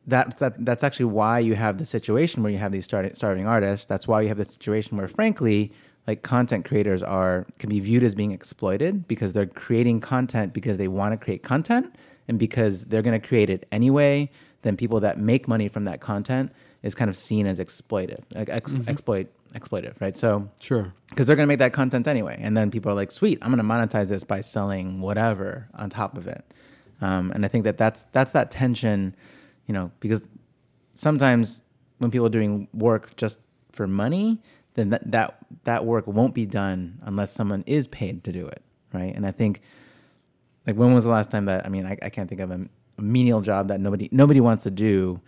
that's 0.05 0.35
that, 0.35 0.65
that's 0.65 0.83
actually 0.83 1.05
why 1.05 1.39
you 1.39 1.55
have 1.55 1.77
the 1.77 1.85
situation 1.85 2.41
where 2.41 2.51
you 2.51 2.57
have 2.57 2.71
these 2.71 2.85
starting, 2.85 3.13
starving 3.13 3.45
artists. 3.45 3.85
That's 3.85 4.07
why 4.07 4.21
you 4.21 4.29
have 4.29 4.37
the 4.37 4.45
situation 4.45 4.97
where 4.97 5.07
frankly 5.07 5.73
like 6.07 6.23
content 6.23 6.65
creators 6.65 7.03
are 7.03 7.45
can 7.59 7.69
be 7.69 7.79
viewed 7.79 8.03
as 8.03 8.15
being 8.15 8.31
exploited 8.31 9.07
because 9.07 9.33
they're 9.33 9.45
creating 9.45 9.99
content 9.99 10.53
because 10.53 10.77
they 10.77 10.87
want 10.87 11.11
to 11.11 11.17
create 11.17 11.43
content 11.43 11.93
and 12.27 12.39
because 12.39 12.85
they're 12.85 13.01
going 13.01 13.19
to 13.19 13.27
create 13.27 13.49
it 13.49 13.67
anyway 13.71 14.29
then 14.63 14.75
people 14.75 14.99
that 15.01 15.19
make 15.19 15.47
money 15.47 15.67
from 15.67 15.83
that 15.83 15.99
content 15.99 16.51
is 16.83 16.95
kind 16.95 17.09
of 17.09 17.17
seen 17.17 17.45
as 17.45 17.59
exploitive 17.59 18.23
like 18.33 18.49
ex- 18.49 18.73
mm-hmm. 18.73 18.89
exploit 18.89 19.27
exploitive, 19.57 19.99
right? 19.99 20.15
So 20.15 20.49
Sure. 20.59 20.93
because 21.09 21.27
they're 21.27 21.35
going 21.35 21.47
to 21.47 21.51
make 21.51 21.59
that 21.59 21.73
content 21.73 22.07
anyway, 22.07 22.37
and 22.39 22.55
then 22.55 22.71
people 22.71 22.91
are 22.91 22.95
like, 22.95 23.11
"Sweet, 23.11 23.39
I'm 23.41 23.51
going 23.51 23.65
to 23.65 23.73
monetize 23.73 24.07
this 24.07 24.23
by 24.23 24.41
selling 24.41 25.01
whatever 25.01 25.67
on 25.73 25.89
top 25.89 26.17
of 26.17 26.27
it." 26.27 26.43
Um, 27.01 27.31
and 27.31 27.45
I 27.45 27.47
think 27.47 27.63
that 27.63 27.77
that's 27.77 28.05
that's 28.11 28.31
that 28.31 28.51
tension, 28.51 29.15
you 29.67 29.73
know, 29.73 29.91
because 29.99 30.27
sometimes 30.95 31.61
when 31.99 32.11
people 32.11 32.27
are 32.27 32.31
doing 32.31 32.67
work 32.73 33.15
just 33.15 33.37
for 33.71 33.87
money, 33.87 34.41
then 34.75 34.89
that 34.89 35.11
that 35.11 35.37
that 35.63 35.85
work 35.85 36.07
won't 36.07 36.33
be 36.33 36.45
done 36.45 36.99
unless 37.03 37.31
someone 37.33 37.63
is 37.67 37.87
paid 37.87 38.23
to 38.23 38.31
do 38.31 38.47
it, 38.47 38.61
right? 38.93 39.13
And 39.15 39.25
I 39.25 39.31
think, 39.31 39.61
like, 40.65 40.75
when 40.75 40.93
was 40.93 41.03
the 41.03 41.11
last 41.11 41.29
time 41.31 41.45
that 41.45 41.65
I 41.65 41.69
mean, 41.69 41.85
I, 41.85 41.97
I 42.01 42.09
can't 42.09 42.29
think 42.29 42.41
of 42.41 42.51
a, 42.51 42.59
a 42.97 43.01
menial 43.01 43.41
job 43.41 43.67
that 43.69 43.79
nobody 43.79 44.09
nobody 44.11 44.39
wants 44.39 44.63
to 44.63 44.71
do 44.71 45.19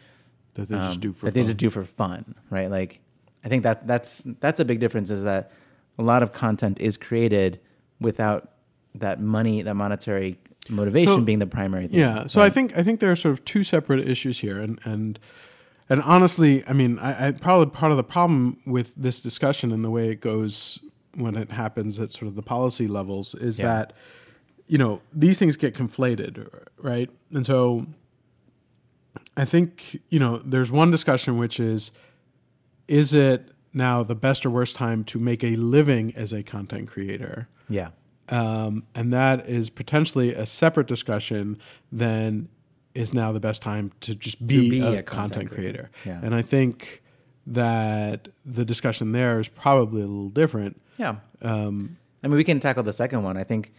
That 0.56 0.70
they 0.70 0.76
just 0.76 0.96
um, 0.96 1.00
do 1.00 1.14
for 1.14 1.26
that 1.26 1.34
they 1.34 1.44
just 1.44 1.58
do 1.58 1.70
for 1.70 1.84
fun, 1.84 2.36
right? 2.50 2.70
Like, 2.70 3.02
I 3.44 3.50
think 3.50 3.64
that 3.64 3.88
that's 3.88 4.24
that's 4.40 4.60
a 4.60 4.66
big 4.66 4.80
difference. 4.80 5.10
Is 5.10 5.24
that 5.24 5.52
a 5.98 6.04
lot 6.04 6.24
of 6.24 6.32
content 6.34 6.80
is 6.80 6.98
created 6.98 7.60
without 8.00 8.52
that 8.96 9.20
money, 9.22 9.62
that 9.62 9.76
monetary 9.76 10.38
motivation 10.70 11.16
So- 11.20 11.22
being 11.22 11.40
the 11.40 11.48
primary 11.48 11.88
thing. 11.88 12.00
Yeah. 12.00 12.28
So 12.28 12.42
I 12.42 12.50
think 12.50 12.78
I 12.78 12.84
think 12.84 13.00
there 13.00 13.12
are 13.12 13.16
sort 13.16 13.34
of 13.34 13.46
two 13.46 13.64
separate 13.64 14.08
issues 14.08 14.40
here, 14.40 14.60
and 14.60 14.80
and 14.84 15.20
and 15.90 16.02
honestly, 16.04 16.64
I 16.68 16.74
mean, 16.74 17.00
I, 17.00 17.28
I 17.28 17.32
probably 17.32 17.68
part 17.74 17.92
of 17.92 17.98
the 17.98 18.04
problem 18.04 18.58
with 18.66 18.94
this 18.96 19.22
discussion 19.22 19.72
and 19.72 19.84
the 19.84 19.90
way 19.90 20.10
it 20.10 20.22
goes 20.22 20.80
when 21.16 21.36
it 21.36 21.52
happens 21.52 22.00
at 22.00 22.12
sort 22.12 22.28
of 22.28 22.36
the 22.36 22.44
policy 22.44 22.88
levels 22.88 23.34
is 23.36 23.58
Yeah. 23.60 23.66
that 23.66 23.94
you 24.68 24.78
know 24.78 25.02
these 25.14 25.40
things 25.40 25.58
get 25.58 25.74
conflated, 25.74 26.48
right? 26.78 27.10
And 27.34 27.46
so 27.46 27.88
I 29.38 29.46
think 29.46 30.00
you 30.10 30.20
know 30.20 30.38
there's 30.38 30.72
one 30.72 30.92
discussion 30.92 31.38
which 31.38 31.60
is 31.60 31.92
is 32.90 33.14
it 33.14 33.52
now 33.74 34.04
the 34.04 34.16
best 34.16 34.46
or 34.46 34.50
worst 34.50 34.76
time 34.76 35.04
to 35.06 35.20
make 35.20 35.44
a 35.44 35.56
living 35.56 36.14
as 36.16 36.34
a 36.34 36.44
content 36.44 36.90
creator? 36.90 37.48
yeah, 37.70 37.90
um, 38.30 38.84
and 38.96 39.14
that 39.14 39.48
is 39.50 39.70
potentially 39.70 40.34
a 40.34 40.46
separate 40.46 40.88
discussion 40.88 41.58
than 41.92 42.50
is 42.96 43.14
now 43.14 43.32
the 43.32 43.40
best 43.40 43.62
time 43.62 43.92
to 44.02 44.16
just 44.16 44.46
be, 44.46 44.70
be 44.70 44.80
a, 44.82 45.00
a 45.00 45.04
content 45.04 45.08
content 45.08 45.52
creator. 45.52 45.90
creator. 46.04 46.20
Yeah. 46.22 46.26
And 46.26 46.36
I 46.36 46.42
think 46.42 47.02
that 47.48 48.28
the 48.46 48.66
discussion 48.66 49.12
there 49.12 49.40
is 49.40 49.48
probably 49.48 50.02
a 50.02 50.06
little 50.06 50.30
different. 50.30 50.82
yeah. 50.98 51.16
Um, 51.42 51.98
I 52.24 52.28
mean, 52.28 52.36
we 52.36 52.44
can 52.44 52.60
tackle 52.60 52.84
the 52.84 52.94
second 52.94 53.24
one. 53.24 53.38
I 53.38 53.44
think 53.46 53.72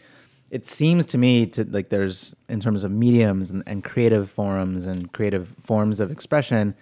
it 0.50 0.66
seems 0.66 1.04
to 1.06 1.18
me 1.18 1.46
to 1.46 1.64
like 1.64 1.90
there's 1.90 2.34
in 2.48 2.58
terms 2.58 2.84
of 2.84 2.90
mediums 2.90 3.50
and, 3.50 3.62
and 3.66 3.84
creative 3.84 4.30
forums 4.30 4.86
and 4.86 5.12
creative 5.12 5.54
forms 5.62 6.00
of 6.00 6.10
expression. 6.10 6.74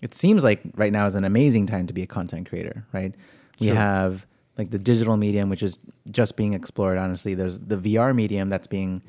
It 0.00 0.14
seems 0.14 0.44
like 0.44 0.60
right 0.76 0.92
now 0.92 1.06
is 1.06 1.14
an 1.14 1.24
amazing 1.24 1.66
time 1.66 1.86
to 1.86 1.92
be 1.92 2.02
a 2.02 2.06
content 2.06 2.48
creator, 2.48 2.84
right? 2.92 3.14
We 3.60 3.66
Sure. 3.68 3.76
have 3.76 4.26
like 4.56 4.70
the 4.70 4.78
digital 4.78 5.16
medium, 5.16 5.48
which 5.50 5.62
is 5.62 5.76
just 6.10 6.36
being 6.36 6.52
explored. 6.52 6.98
Honestly, 6.98 7.34
there's 7.34 7.58
the 7.60 7.76
VR 7.76 8.12
medium 8.14 8.48
that's 8.48 8.66
being, 8.66 9.02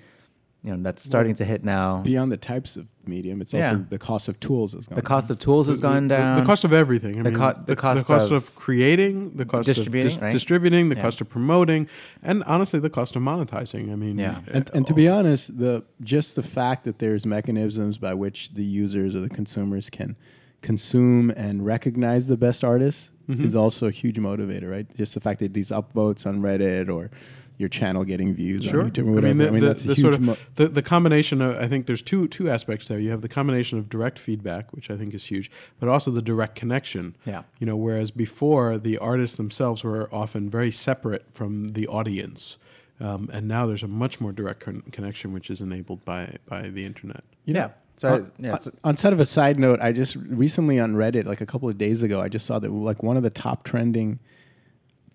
you 0.63 0.75
know, 0.75 0.81
that's 0.83 1.03
starting 1.03 1.33
to 1.35 1.45
hit 1.45 1.63
now. 1.63 2.01
Beyond 2.03 2.31
the 2.31 2.37
types 2.37 2.75
of 2.75 2.87
medium, 3.07 3.41
it's 3.41 3.51
Yeah. 3.53 3.71
also 3.71 3.85
the 3.89 3.97
cost 3.97 4.27
of 4.29 4.39
tools 4.39 4.75
is 4.75 4.87
going. 4.87 4.95
The 4.97 5.01
cost 5.01 5.31
of 5.31 5.39
tools 5.39 5.67
has 5.67 5.81
gone 5.81 6.07
the, 6.07 6.15
down. 6.17 6.39
The 6.39 6.45
cost 6.45 6.63
of 6.63 6.71
everything. 6.73 7.19
I 7.19 7.23
The 7.23 7.31
mean, 7.31 7.39
co- 7.39 7.59
the 7.65 7.75
cost 7.75 8.09
of, 8.11 8.31
of 8.31 8.55
creating, 8.55 9.31
the 9.37 9.45
cost 9.45 9.65
distributing, 9.65 10.07
of 10.07 10.13
dis- 10.13 10.21
right? 10.21 10.31
distributing, 10.31 10.89
the 10.89 10.95
Yeah. 10.97 11.01
cost 11.01 11.19
of 11.21 11.29
promoting, 11.29 11.87
and 12.21 12.43
honestly, 12.43 12.79
the 12.79 12.89
cost 12.91 13.15
of 13.15 13.23
monetizing. 13.23 13.91
I 13.91 13.95
mean, 13.95 14.17
Yeah. 14.19 14.41
and, 14.51 14.69
and 14.73 14.85
to 14.85 14.93
be 14.93 15.07
honest, 15.07 15.57
the 15.57 15.83
just 16.03 16.35
the 16.35 16.43
fact 16.43 16.83
that 16.85 16.99
there's 16.99 17.25
mechanisms 17.25 17.97
by 17.97 18.13
which 18.13 18.53
the 18.53 18.63
users 18.63 19.15
or 19.15 19.21
the 19.21 19.29
consumers 19.29 19.89
can 19.89 20.15
consume 20.61 21.29
and 21.31 21.65
recognize 21.65 22.27
the 22.27 22.37
best 22.37 22.63
artists 22.63 23.11
Mm-hmm. 23.29 23.45
is 23.45 23.55
also 23.55 23.85
a 23.85 23.91
huge 23.91 24.15
motivator, 24.17 24.71
right? 24.71 24.87
Just 24.97 25.13
the 25.13 25.19
fact 25.19 25.39
that 25.41 25.53
these 25.53 25.69
upvotes 25.69 26.25
on 26.25 26.41
Reddit 26.41 26.89
or 26.91 27.11
your 27.59 27.69
channel 27.69 28.03
getting 28.03 28.33
views 28.33 28.63
Sure. 28.63 28.83
YouTube 28.85 29.07
or 29.07 29.11
whatever. 29.11 29.47
I 29.47 29.51
mean, 29.51 29.59
the, 29.61 29.67
that's 29.67 29.83
a 29.83 29.87
the 29.89 29.93
huge. 29.93 30.01
sort 30.03 30.13
of 30.15 30.21
mo- 30.21 30.37
the, 30.55 30.67
the 30.67 30.81
combination 30.81 31.39
of 31.39 31.55
I 31.57 31.67
think 31.67 31.85
there's 31.85 32.01
two 32.01 32.27
two 32.27 32.49
aspects 32.49 32.87
there. 32.87 32.97
You 32.99 33.11
have 33.11 33.21
the 33.21 33.29
combination 33.29 33.77
of 33.77 33.87
direct 33.87 34.17
feedback, 34.17 34.73
which 34.73 34.89
I 34.89 34.97
think 34.97 35.13
is 35.13 35.25
huge, 35.25 35.51
but 35.79 35.87
also 35.87 36.09
the 36.09 36.23
direct 36.23 36.55
connection. 36.55 37.15
Yeah. 37.23 37.43
You 37.59 37.67
know, 37.67 37.75
whereas 37.75 38.09
before 38.09 38.79
the 38.79 38.97
artists 38.97 39.37
themselves 39.37 39.83
were 39.83 40.09
often 40.11 40.49
very 40.49 40.71
separate 40.71 41.27
from 41.31 41.73
the 41.73 41.85
audience, 41.85 42.57
um, 42.99 43.29
and 43.31 43.47
now 43.47 43.67
there's 43.67 43.83
a 43.83 43.87
much 43.87 44.19
more 44.19 44.31
direct 44.31 44.61
con- 44.61 44.81
connection, 44.91 45.33
which 45.33 45.51
is 45.51 45.61
enabled 45.61 46.03
by 46.03 46.37
by 46.47 46.69
the 46.69 46.83
internet. 46.83 47.23
you 47.45 47.53
yeah. 47.53 47.61
know, 47.67 47.71
So 47.99 48.13
on, 48.13 48.31
yeah, 48.39 48.57
on 48.85 48.95
sort 48.95 49.13
of 49.13 49.19
a 49.19 49.25
side 49.25 49.59
note, 49.59 49.81
I 49.81 49.91
just 49.91 50.15
recently 50.15 50.79
on 50.79 50.95
Reddit, 50.95 51.25
like 51.25 51.41
a 51.41 51.45
couple 51.45 51.67
of 51.67 51.77
days 51.77 52.01
ago, 52.01 52.21
I 52.21 52.29
just 52.29 52.45
saw 52.45 52.57
that 52.57 52.71
like 52.71 53.03
one 53.03 53.17
of 53.17 53.23
the 53.23 53.29
top 53.29 53.65
trending 53.65 54.19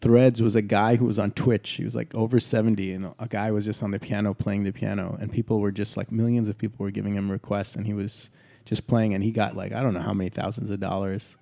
threads 0.03 0.43
was 0.43 0.55
a 0.55 0.61
guy 0.61 0.97
who 0.97 1.07
was 1.07 1.19
on 1.19 1.31
Twitch. 1.31 1.71
He 1.71 1.85
was 1.85 1.97
like 1.97 2.15
over 2.15 2.39
70 2.39 2.93
and 2.93 3.15
a 3.19 3.27
guy 3.27 3.51
was 3.53 3.65
just 3.65 3.83
on 3.83 3.91
the 3.91 3.99
piano 3.99 4.35
playing 4.35 4.65
the 4.65 4.71
piano 4.71 5.17
and 5.19 5.33
people 5.33 5.61
were 5.61 5.73
just 5.73 5.97
like 5.97 6.13
millions 6.13 6.51
of 6.51 6.59
people 6.59 6.85
were 6.85 6.91
giving 6.91 7.15
him 7.15 7.31
requests 7.31 7.75
and 7.75 7.87
he 7.87 7.95
was 7.95 8.29
just 8.67 8.87
playing 8.87 9.15
and 9.15 9.25
he 9.25 9.31
got 9.31 9.57
like 9.57 9.73
I 9.73 9.81
don't 9.81 9.95
know 9.95 10.03
how 10.03 10.13
many 10.13 10.29
thousands 10.29 10.69
of 10.69 10.79
dollars 10.79 11.39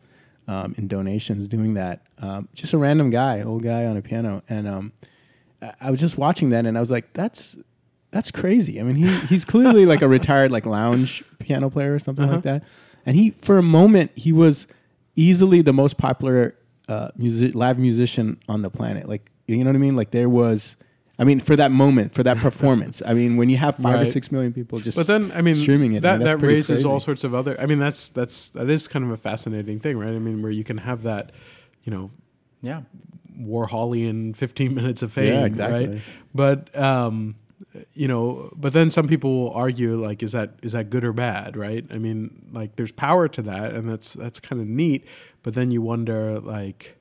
um, 0.46 0.76
in 0.78 0.86
donations 0.86 1.48
doing 1.48 1.74
that. 1.74 2.02
Um, 2.18 2.48
just 2.54 2.72
a 2.72 2.78
random 2.78 3.10
guy, 3.10 3.42
old 3.42 3.64
guy 3.64 3.84
on 3.86 3.96
a 3.96 4.02
piano 4.02 4.44
and 4.48 4.68
um, 4.68 4.92
I 5.80 5.90
was 5.90 5.98
just 5.98 6.16
watching 6.16 6.50
that 6.50 6.64
and 6.66 6.76
I 6.76 6.80
was 6.80 6.92
like 6.92 7.12
that's 7.14 7.58
that's 8.12 8.30
crazy. 8.30 8.78
I 8.78 8.84
mean, 8.84 8.94
he 8.94 9.08
he's 9.26 9.44
clearly 9.44 9.84
like 9.86 10.02
a 10.02 10.08
retired 10.08 10.52
like 10.52 10.64
lounge 10.66 11.24
piano 11.40 11.68
player 11.70 11.92
or 11.94 11.98
something 11.98 12.30
like 12.30 12.42
that. 12.42 12.62
And 13.04 13.16
he 13.16 13.30
for 13.30 13.58
a 13.58 13.62
moment 13.62 14.12
he 14.14 14.30
was 14.32 14.68
easily 15.16 15.60
the 15.62 15.72
most 15.72 15.96
popular 15.98 16.54
uh, 16.88 17.08
music 17.16 17.54
live 17.56 17.78
musician 17.78 18.38
on 18.48 18.62
the 18.62 18.70
planet. 18.70 19.08
Like 19.08 19.30
you 19.48 19.56
know 19.64 19.70
what 19.70 19.76
I 19.76 19.80
mean? 19.80 19.96
Like 19.96 20.12
there 20.12 20.28
was 20.28 20.76
I 21.18 21.24
mean, 21.24 21.40
for 21.40 21.56
that 21.56 21.70
moment, 21.70 22.14
for 22.14 22.22
that 22.22 22.38
performance. 22.38 23.02
I 23.06 23.14
mean, 23.14 23.36
when 23.36 23.48
you 23.48 23.56
have 23.58 23.76
five 23.76 24.00
or 24.00 24.06
six 24.06 24.32
million 24.32 24.52
people 24.52 24.78
just 24.80 24.96
But 24.96 25.06
then, 25.06 25.30
I 25.32 25.42
mean, 25.42 25.54
streaming 25.54 25.92
it, 25.92 25.98
I 25.98 26.00
that 26.00 26.18
mean, 26.18 26.24
that 26.26 26.38
raises 26.38 26.66
crazy. 26.66 26.84
all 26.88 27.00
sorts 27.00 27.22
of 27.22 27.34
other. 27.34 27.58
I 27.60 27.66
mean, 27.66 27.78
that's 27.78 28.08
that's 28.08 28.48
that 28.50 28.68
is 28.70 28.88
kind 28.88 29.04
of 29.04 29.10
a 29.10 29.16
fascinating 29.16 29.78
thing, 29.78 29.98
right? 29.98 30.08
I 30.14 30.18
mean, 30.18 30.42
where 30.42 30.50
you 30.50 30.64
can 30.64 30.78
have 30.78 31.02
that, 31.04 31.30
you 31.84 31.92
know, 31.92 32.10
yeah. 32.60 32.82
Warholian 33.40 34.36
15 34.36 34.74
minutes 34.74 35.02
of 35.02 35.12
fame, 35.12 35.32
Yeah, 35.34 35.44
exactly. 35.44 35.86
right? 35.88 36.00
But 36.34 36.76
um, 36.76 37.36
you 37.94 38.08
know, 38.08 38.50
but 38.56 38.72
then 38.72 38.90
some 38.90 39.08
people 39.08 39.44
will 39.44 39.52
argue 39.52 39.96
like, 39.96 40.22
is 40.22 40.32
that 40.32 40.54
is 40.62 40.72
that 40.72 40.90
good 40.90 41.04
or 41.04 41.12
bad, 41.12 41.56
right? 41.56 41.84
I 41.90 41.98
mean, 41.98 42.46
like, 42.52 42.76
there's 42.76 42.92
power 42.92 43.28
to 43.28 43.42
that, 43.42 43.72
and 43.72 43.88
that's 43.88 44.12
that's 44.12 44.40
kind 44.40 44.60
of 44.60 44.68
neat. 44.68 45.06
But 45.42 45.54
then 45.54 45.70
you 45.70 45.82
wonder, 45.82 46.38
like, 46.38 46.96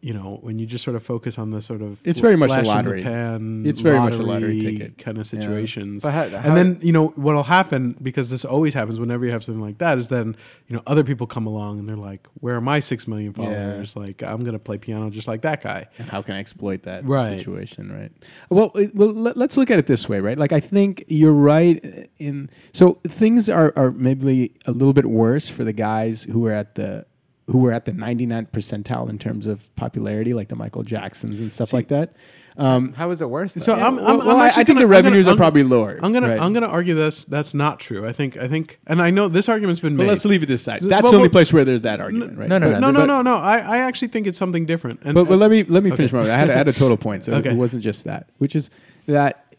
you 0.00 0.14
know, 0.14 0.38
when 0.42 0.60
you 0.60 0.66
just 0.66 0.84
sort 0.84 0.94
of 0.96 1.02
focus 1.02 1.38
on 1.38 1.50
the 1.50 1.60
sort 1.60 1.82
of 1.82 2.00
It's 2.04 2.20
very 2.20 2.36
much 2.36 2.50
a 2.52 2.62
lottery. 2.62 3.02
pan, 3.02 3.64
It's 3.66 3.80
very 3.80 3.98
much 3.98 4.14
a 4.14 4.22
lottery 4.22 4.60
ticket. 4.60 4.96
kind 4.98 5.18
of 5.18 5.32
Yeah. 5.32 5.40
situations. 5.40 6.02
But 6.04 6.12
how- 6.12 6.28
how- 6.28 6.48
and 6.48 6.56
then 6.56 6.78
you 6.82 6.92
know 6.92 7.08
what'll 7.16 7.42
happen 7.42 7.96
because 8.00 8.30
this 8.30 8.44
always 8.44 8.74
happens 8.74 9.00
whenever 9.00 9.24
you 9.26 9.32
have 9.32 9.42
something 9.42 9.60
like 9.60 9.78
that 9.78 9.98
is 9.98 10.06
then 10.06 10.36
you 10.68 10.76
know 10.76 10.82
other 10.86 11.02
people 11.02 11.26
come 11.26 11.46
along 11.46 11.80
and 11.80 11.88
they're 11.88 11.96
like, 11.96 12.28
where 12.40 12.54
are 12.54 12.60
my 12.60 12.78
six 12.78 13.08
million 13.08 13.34
Yeah. 13.36 13.44
followers? 13.44 13.96
Like, 13.96 14.22
I'm 14.22 14.44
gonna 14.44 14.60
play 14.60 14.78
piano 14.78 15.10
just 15.10 15.26
like 15.26 15.42
that 15.42 15.62
guy. 15.64 15.86
And 15.98 16.08
how 16.08 16.22
can 16.22 16.36
I 16.36 16.38
exploit 16.38 16.84
that 16.84 17.04
Right. 17.04 17.36
situation, 17.38 17.90
right? 17.90 18.12
Well, 18.50 18.70
it- 18.76 18.94
well, 18.94 19.12
let, 19.12 19.36
us 19.36 19.56
look 19.56 19.70
at 19.70 19.80
it 19.80 19.86
this 19.86 20.08
way, 20.08 20.20
right? 20.20 20.38
Like, 20.38 20.52
I 20.52 20.60
think 20.60 21.04
you're 21.08 21.32
right 21.32 22.08
in. 22.20 22.50
So 22.72 22.98
things 23.08 23.48
are 23.50 23.72
are 23.74 23.90
maybe 23.90 24.52
a 24.64 24.70
little 24.72 24.92
bit 24.92 25.06
worse 25.06 25.48
for 25.48 25.64
the 25.64 25.72
guys 25.72 26.22
who 26.22 26.46
are 26.46 26.52
at 26.52 26.76
the 26.76 27.04
who 27.48 27.58
were 27.58 27.72
at 27.72 27.84
the 27.86 27.92
99th 27.92 28.50
percentile 28.50 29.08
in 29.08 29.18
terms 29.18 29.46
of 29.46 29.74
popularity, 29.74 30.34
like 30.34 30.48
the 30.48 30.54
Michael 30.56 30.82
Jacksons 30.82 31.40
and 31.40 31.50
stuff 31.52 31.72
like 31.72 31.88
that. 31.88 32.12
Um, 32.58 32.92
How 32.92 33.10
is 33.10 33.22
it 33.22 33.30
worse? 33.30 33.54
So 33.54 33.60
though? 33.60 33.72
I'm, 33.74 33.96
well, 33.96 34.06
I'm, 34.08 34.18
well, 34.18 34.30
I'm 34.30 34.36
I- 34.36 34.46
I 34.46 34.50
think 34.50 34.66
gonna- 34.66 34.80
the 34.80 34.84
I'm 34.84 34.88
gonna- 34.90 35.02
revenues 35.04 35.26
are 35.28 35.30
I'm- 35.30 35.36
probably 35.38 35.62
lower, 35.62 35.98
I'm 36.02 36.12
gonna 36.12 36.28
right. 36.28 36.40
I'm 36.40 36.52
gonna 36.52 36.66
argue 36.66 36.94
that's 36.94 37.24
that's 37.24 37.54
not 37.54 37.78
true. 37.80 38.06
I 38.06 38.12
think 38.12 38.36
I 38.36 38.48
think, 38.48 38.80
and 38.86 39.00
I 39.00 39.10
know 39.10 39.28
this 39.28 39.48
argument's 39.48 39.80
been 39.80 39.96
but 39.96 40.02
made. 40.02 40.08
let's 40.10 40.24
leave 40.24 40.42
it 40.42 40.46
this 40.46 40.62
side. 40.62 40.80
Well, 40.82 40.90
That's 40.90 41.08
the 41.10 41.16
only 41.16 41.28
well, 41.28 41.32
place 41.32 41.52
where 41.52 41.64
there's 41.64 41.82
that 41.82 42.00
argument, 42.00 42.36
right? 42.36 42.48
no, 42.48 42.58
no, 42.58 42.72
But- 42.72 42.80
no, 42.80 42.90
no, 42.90 42.98
but- 43.00 43.06
no, 43.06 43.22
no. 43.22 43.36
I, 43.36 43.58
I 43.58 43.78
actually 43.78 44.08
think 44.08 44.26
it's 44.26 44.38
something 44.38 44.66
different. 44.66 45.00
And, 45.04 45.14
But, 45.14 45.28
but 45.28 45.38
let 45.38 45.50
me 45.50 45.62
let 45.64 45.84
me 45.84 45.90
Okay. 45.90 45.96
finish 45.98 46.12
my. 46.12 46.22
I 46.22 46.36
had 46.36 46.50
I 46.50 46.54
had 46.54 46.68
a 46.68 46.72
total 46.72 46.96
point, 46.96 47.24
so 47.24 47.32
Okay. 47.36 47.50
it 47.50 47.56
wasn't 47.56 47.82
just 47.84 48.04
that. 48.04 48.28
Which 48.38 48.56
is 48.56 48.70
that 49.06 49.54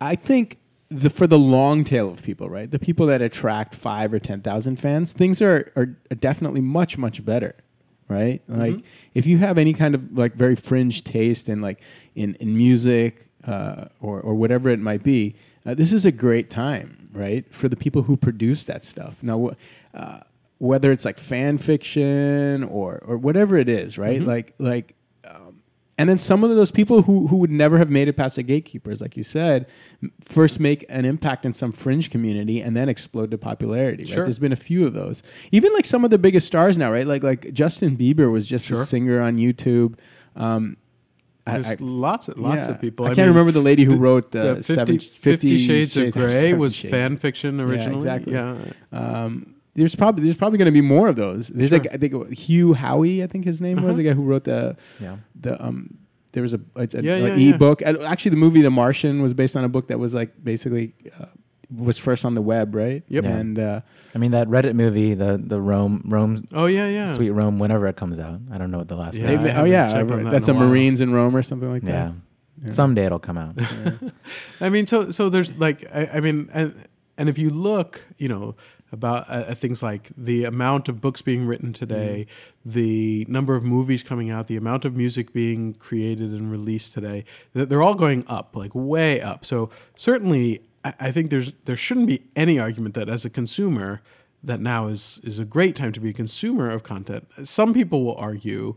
I 0.00 0.14
think 0.14 0.58
the 0.90 1.10
for 1.10 1.26
the 1.26 1.38
long 1.38 1.84
tail 1.84 2.08
of 2.10 2.22
people, 2.22 2.48
right, 2.48 2.70
the 2.70 2.78
people 2.78 3.06
that 3.06 3.22
attract 3.22 3.74
five 3.74 4.12
or 4.12 4.18
ten 4.18 4.40
thousand 4.40 4.76
fans, 4.76 5.12
things 5.12 5.42
are 5.42 5.72
are 5.76 5.86
definitely 6.14 6.60
much 6.60 6.96
much 6.96 7.24
better, 7.24 7.54
right? 8.08 8.42
Like 8.48 8.84
if 9.14 9.26
you 9.26 9.38
have 9.38 9.58
any 9.58 9.72
kind 9.72 9.94
of 9.94 10.16
like 10.16 10.34
very 10.34 10.56
fringe 10.56 11.04
taste 11.04 11.48
in 11.48 11.60
like 11.60 11.80
in 12.14 12.34
in 12.36 12.56
music 12.56 13.26
uh, 13.46 13.86
or 14.00 14.20
or 14.20 14.34
whatever 14.34 14.70
it 14.70 14.78
might 14.78 15.02
be, 15.02 15.34
uh, 15.64 15.74
this 15.74 15.92
is 15.92 16.04
a 16.04 16.12
great 16.12 16.50
time, 16.50 17.08
right, 17.12 17.44
for 17.52 17.68
the 17.68 17.76
people 17.76 18.02
who 18.02 18.16
produce 18.16 18.64
that 18.64 18.84
stuff. 18.84 19.16
Now. 19.22 19.52
Uh, 19.94 20.20
whether 20.58 20.90
it's 20.90 21.04
like 21.04 21.18
fan 21.18 21.58
fiction 21.58 22.64
or 22.64 23.02
or 23.06 23.18
whatever 23.18 23.58
it 23.58 23.68
is, 23.68 23.98
right? 23.98 24.22
Like 24.22 24.54
like 24.58 24.95
and 25.98 26.08
then 26.10 26.18
some 26.18 26.44
of 26.44 26.50
those 26.50 26.70
people 26.70 27.02
who 27.02 27.26
who 27.28 27.36
would 27.36 27.50
never 27.50 27.78
have 27.78 27.88
made 27.90 28.06
it 28.08 28.14
past 28.14 28.36
the 28.36 28.42
gatekeepers, 28.42 29.00
like 29.00 29.16
you 29.16 29.22
said, 29.22 29.66
first 30.24 30.60
make 30.60 30.84
an 30.90 31.04
impact 31.04 31.44
in 31.46 31.52
some 31.52 31.72
fringe 31.72 32.10
community 32.10 32.60
and 32.60 32.76
then 32.76 32.88
explode 32.88 33.30
to 33.30 33.38
popularity. 33.38 34.04
Right? 34.04 34.12
Sure. 34.12 34.24
There's 34.24 34.38
been 34.38 34.52
a 34.52 34.56
few 34.56 34.86
of 34.86 34.92
those. 34.92 35.22
Even 35.52 35.72
like 35.72 35.84
some 35.86 36.04
of 36.04 36.10
the 36.10 36.18
biggest 36.18 36.46
stars 36.46 36.76
now, 36.76 36.92
right? 36.92 37.06
Like 37.06 37.22
like 37.22 37.52
Justin 37.52 37.96
Bieber 37.96 38.30
was 38.30 38.46
just 38.46 38.66
Sure. 38.66 38.82
a 38.82 38.84
singer 38.84 39.20
on 39.22 39.38
YouTube. 39.38 39.94
Um, 40.36 40.76
There's 41.46 41.64
I- 41.64 41.76
lots, 41.80 42.28
lots 42.36 42.66
yeah. 42.66 42.70
of 42.72 42.80
people. 42.80 43.06
I, 43.06 43.10
I 43.10 43.14
can't 43.14 43.28
mean, 43.28 43.28
remember 43.28 43.52
the 43.52 43.60
lady 43.62 43.84
who 43.84 43.96
wrote 43.96 44.32
the 44.32 44.54
the, 44.56 44.62
50, 44.62 44.62
seven, 44.74 44.98
50 45.00 45.58
Shades 45.58 45.96
of 45.96 46.12
Grey 46.12 46.52
was 46.52 46.74
Shades. 46.74 46.90
fan 46.92 47.16
fiction 47.16 47.60
originally. 47.60 48.04
Yeah, 48.04 48.14
exactly. 48.16 48.32
Yeah. 48.34 48.56
Um, 48.92 49.54
there's 49.76 49.94
probably 49.94 50.24
there's 50.24 50.36
probably 50.36 50.58
going 50.58 50.66
to 50.66 50.72
be 50.72 50.80
more 50.80 51.06
of 51.08 51.14
those. 51.16 51.48
There's 51.48 51.70
Sure. 51.70 51.78
like 51.78 51.92
I 51.94 51.96
think 51.96 52.12
Hugh 52.32 52.74
Howey, 52.74 53.22
I 53.22 53.26
think 53.28 53.44
his 53.44 53.60
name 53.60 53.76
was 53.76 53.84
Uh-huh. 53.84 53.92
the 53.98 54.02
guy 54.02 54.12
who 54.12 54.22
wrote 54.22 54.44
the 54.44 54.76
Yeah. 55.00 55.16
the 55.40 55.62
um. 55.64 55.98
There 56.32 56.42
was 56.42 56.52
a 56.52 56.60
it's 56.76 56.94
a, 56.94 57.02
Yeah, 57.02 57.14
a 57.14 57.28
yeah, 57.28 57.34
yeah. 57.34 57.54
ebook. 57.54 57.80
And 57.80 57.96
Actually, 58.02 58.32
the 58.32 58.36
movie 58.36 58.60
The 58.60 58.70
Martian 58.70 59.22
was 59.22 59.32
based 59.32 59.56
on 59.56 59.64
a 59.64 59.68
book 59.70 59.88
that 59.88 59.98
was 59.98 60.12
like 60.14 60.32
basically 60.44 60.92
uh, 61.18 61.26
was 61.74 61.96
first 61.98 62.24
on 62.26 62.34
the 62.34 62.42
web, 62.42 62.74
right? 62.74 63.02
Yep. 63.08 63.24
Yeah. 63.24 63.36
And 63.36 63.58
uh, 63.58 63.80
I 64.14 64.18
mean 64.18 64.32
that 64.32 64.46
Reddit 64.48 64.74
movie, 64.74 65.14
the 65.14 65.40
the 65.42 65.58
Rome 65.60 66.02
Rome 66.04 66.44
Oh 66.52 66.66
yeah, 66.66 66.88
yeah. 66.88 67.14
Sweet 67.14 67.30
Rome, 67.30 67.58
whenever 67.58 67.86
it 67.86 67.96
comes 67.96 68.18
out. 68.18 68.38
I 68.52 68.58
don't 68.58 68.70
know 68.70 68.78
what 68.78 68.88
the 68.88 68.96
last 68.96 69.14
Yeah, 69.14 69.26
name 69.28 69.40
they- 69.42 69.50
I 69.50 69.54
is. 69.54 69.58
oh 69.60 69.64
yeah, 69.64 69.92
checked 69.92 70.08
that 70.10 70.30
that's 70.30 70.48
a 70.48 70.52
a 70.52 70.54
while. 70.54 70.66
Marines 70.68 71.00
in 71.00 71.12
Rome 71.12 71.34
or 71.34 71.42
something 71.42 71.70
like 71.70 71.82
Yeah. 71.82 71.92
that. 71.92 72.12
Yeah. 72.66 72.70
Someday 72.70 73.06
it'll 73.06 73.18
come 73.18 73.38
out. 73.38 73.54
I 74.60 74.68
mean, 74.68 74.86
so 74.86 75.10
so 75.10 75.28
there's 75.28 75.56
like 75.56 75.86
I, 75.94 76.06
I 76.14 76.20
mean, 76.20 76.50
and 76.52 76.74
and 77.18 77.28
if 77.30 77.38
you 77.38 77.48
look, 77.50 78.04
you 78.18 78.28
know, 78.28 78.56
about 78.92 79.24
uh, 79.28 79.54
things 79.54 79.82
like 79.82 80.10
the 80.16 80.44
amount 80.44 80.88
of 80.88 81.00
books 81.00 81.20
being 81.22 81.46
written 81.46 81.72
today, 81.72 82.26
the 82.64 83.26
number 83.28 83.54
of 83.54 83.64
movies 83.64 84.02
coming 84.02 84.30
out, 84.30 84.46
the 84.46 84.56
amount 84.56 84.84
of 84.84 84.94
music 84.94 85.32
being 85.32 85.74
created 85.74 86.30
and 86.30 86.50
released 86.50 86.92
today, 86.92 87.24
th- 87.54 87.68
they're 87.68 87.82
all 87.82 87.94
going 87.94 88.24
up, 88.28 88.54
like 88.54 88.70
way 88.74 89.20
up. 89.20 89.44
So 89.44 89.70
certainly, 89.96 90.62
I, 90.84 90.94
I 91.00 91.12
think 91.12 91.30
there's 91.30 91.52
there 91.64 91.76
shouldn't 91.76 92.06
be 92.06 92.22
any 92.36 92.58
argument 92.58 92.94
that 92.94 93.08
as 93.08 93.24
a 93.24 93.30
consumer. 93.30 94.02
That 94.44 94.60
now 94.60 94.86
is 94.86 95.18
is 95.24 95.40
a 95.40 95.44
great 95.44 95.74
time 95.74 95.92
to 95.92 95.98
be 95.98 96.10
a 96.10 96.12
consumer 96.12 96.70
of 96.70 96.84
content. 96.84 97.26
Some 97.44 97.74
people 97.74 98.04
will 98.04 98.14
argue 98.14 98.76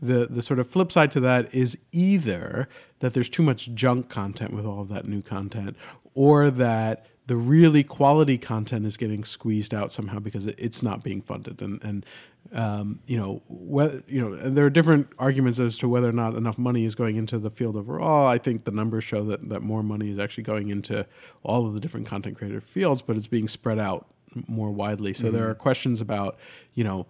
the 0.00 0.26
the 0.28 0.42
sort 0.42 0.58
of 0.58 0.68
flip 0.68 0.90
side 0.90 1.12
to 1.12 1.20
that 1.20 1.54
is 1.54 1.78
either 1.92 2.68
that 2.98 3.14
there's 3.14 3.28
too 3.28 3.42
much 3.42 3.72
junk 3.74 4.08
content 4.08 4.52
with 4.52 4.66
all 4.66 4.80
of 4.80 4.88
that 4.88 5.06
new 5.06 5.22
content, 5.22 5.76
or 6.14 6.50
that 6.50 7.06
the 7.26 7.36
really 7.36 7.82
quality 7.82 8.36
content 8.36 8.84
is 8.84 8.96
getting 8.96 9.24
squeezed 9.24 9.72
out 9.72 9.92
somehow 9.92 10.18
because 10.18 10.46
it, 10.46 10.54
it's 10.58 10.82
not 10.82 11.02
being 11.02 11.20
funded. 11.20 11.62
And 11.62 11.82
and 11.82 12.06
um, 12.52 13.00
you 13.06 13.16
know 13.16 13.42
whether, 13.48 14.02
you 14.06 14.20
know 14.20 14.34
and 14.34 14.56
there 14.56 14.66
are 14.66 14.70
different 14.70 15.08
arguments 15.18 15.58
as 15.58 15.78
to 15.78 15.88
whether 15.88 16.08
or 16.08 16.12
not 16.12 16.34
enough 16.34 16.58
money 16.58 16.84
is 16.84 16.94
going 16.94 17.16
into 17.16 17.38
the 17.38 17.50
field 17.50 17.76
overall. 17.76 18.26
I 18.26 18.38
think 18.38 18.64
the 18.64 18.70
numbers 18.70 19.04
show 19.04 19.22
that 19.24 19.48
that 19.48 19.62
more 19.62 19.82
money 19.82 20.10
is 20.10 20.18
actually 20.18 20.44
going 20.44 20.68
into 20.68 21.06
all 21.42 21.66
of 21.66 21.74
the 21.74 21.80
different 21.80 22.06
content 22.06 22.36
creator 22.36 22.60
fields, 22.60 23.00
but 23.00 23.16
it's 23.16 23.26
being 23.26 23.48
spread 23.48 23.78
out 23.78 24.06
more 24.46 24.70
widely. 24.70 25.12
So 25.14 25.30
there 25.30 25.48
are 25.48 25.54
questions 25.54 26.00
about 26.00 26.36
you 26.74 26.84
know 26.84 27.06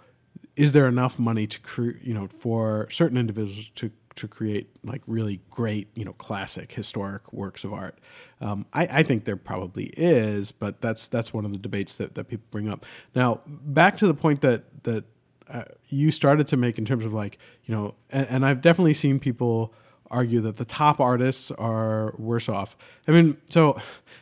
is 0.57 0.73
there 0.73 0.87
enough 0.87 1.19
money 1.19 1.47
to 1.49 1.61
cre- 1.61 1.99
you 2.03 2.15
know 2.15 2.29
for 2.29 2.89
certain 2.91 3.17
individuals 3.17 3.71
to 3.77 3.91
to 4.17 4.29
create 4.29 4.69
like 4.85 5.03
really 5.07 5.41
great 5.51 5.89
you 5.95 6.05
know 6.05 6.13
classic 6.15 6.73
historic 6.73 7.33
works 7.33 7.65
of 7.65 7.73
art. 7.73 7.99
Um, 8.41 8.67
I, 8.73 8.87
I 8.87 9.03
think 9.03 9.25
there 9.25 9.37
probably 9.37 9.87
is 9.97 10.53
but 10.53 10.81
that's 10.81 11.07
that's 11.09 11.33
one 11.33 11.45
of 11.45 11.53
the 11.53 11.59
debates 11.59 11.97
that, 11.97 12.15
that 12.15 12.25
people 12.25 12.47
bring 12.51 12.69
up. 12.69 12.85
Now 13.15 13.41
back 13.47 13.97
to 13.99 14.07
the 14.07 14.15
point 14.15 14.41
that 14.43 14.65
that 14.85 15.05
uh, 15.49 15.65
you 15.89 16.11
started 16.11 16.47
to 16.49 16.57
make 16.57 16.79
in 16.79 16.85
terms 16.85 17.05
of 17.05 17.13
like 17.13 17.39
you 17.65 17.75
know 17.75 17.95
and, 18.11 18.27
and 18.29 18.47
i've 18.47 18.63
definitely 18.63 18.95
seen 18.95 19.19
people 19.19 19.75
argue 20.11 20.41
that 20.41 20.57
the 20.57 20.65
top 20.65 21.01
artists 21.01 21.51
are 21.53 22.15
worse 22.17 22.49
off. 22.49 22.77
I 23.07 23.13
mean 23.13 23.37
so 23.51 23.79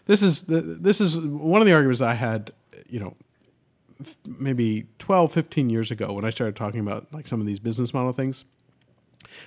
this 0.06 0.22
is 0.22 0.42
the, 0.42 0.60
this 0.60 1.00
is 1.00 1.18
one 1.20 1.60
of 1.60 1.66
the 1.66 1.72
arguments 1.72 2.00
i 2.00 2.14
had 2.14 2.52
you 2.88 2.98
know 2.98 3.14
maybe 4.26 4.86
12 4.98 5.32
15 5.32 5.70
years 5.70 5.90
ago 5.92 6.12
when 6.12 6.24
i 6.24 6.30
started 6.30 6.56
talking 6.56 6.80
about 6.80 7.06
like 7.12 7.26
some 7.26 7.40
of 7.40 7.46
these 7.46 7.60
business 7.60 7.94
model 7.94 8.12
things 8.12 8.44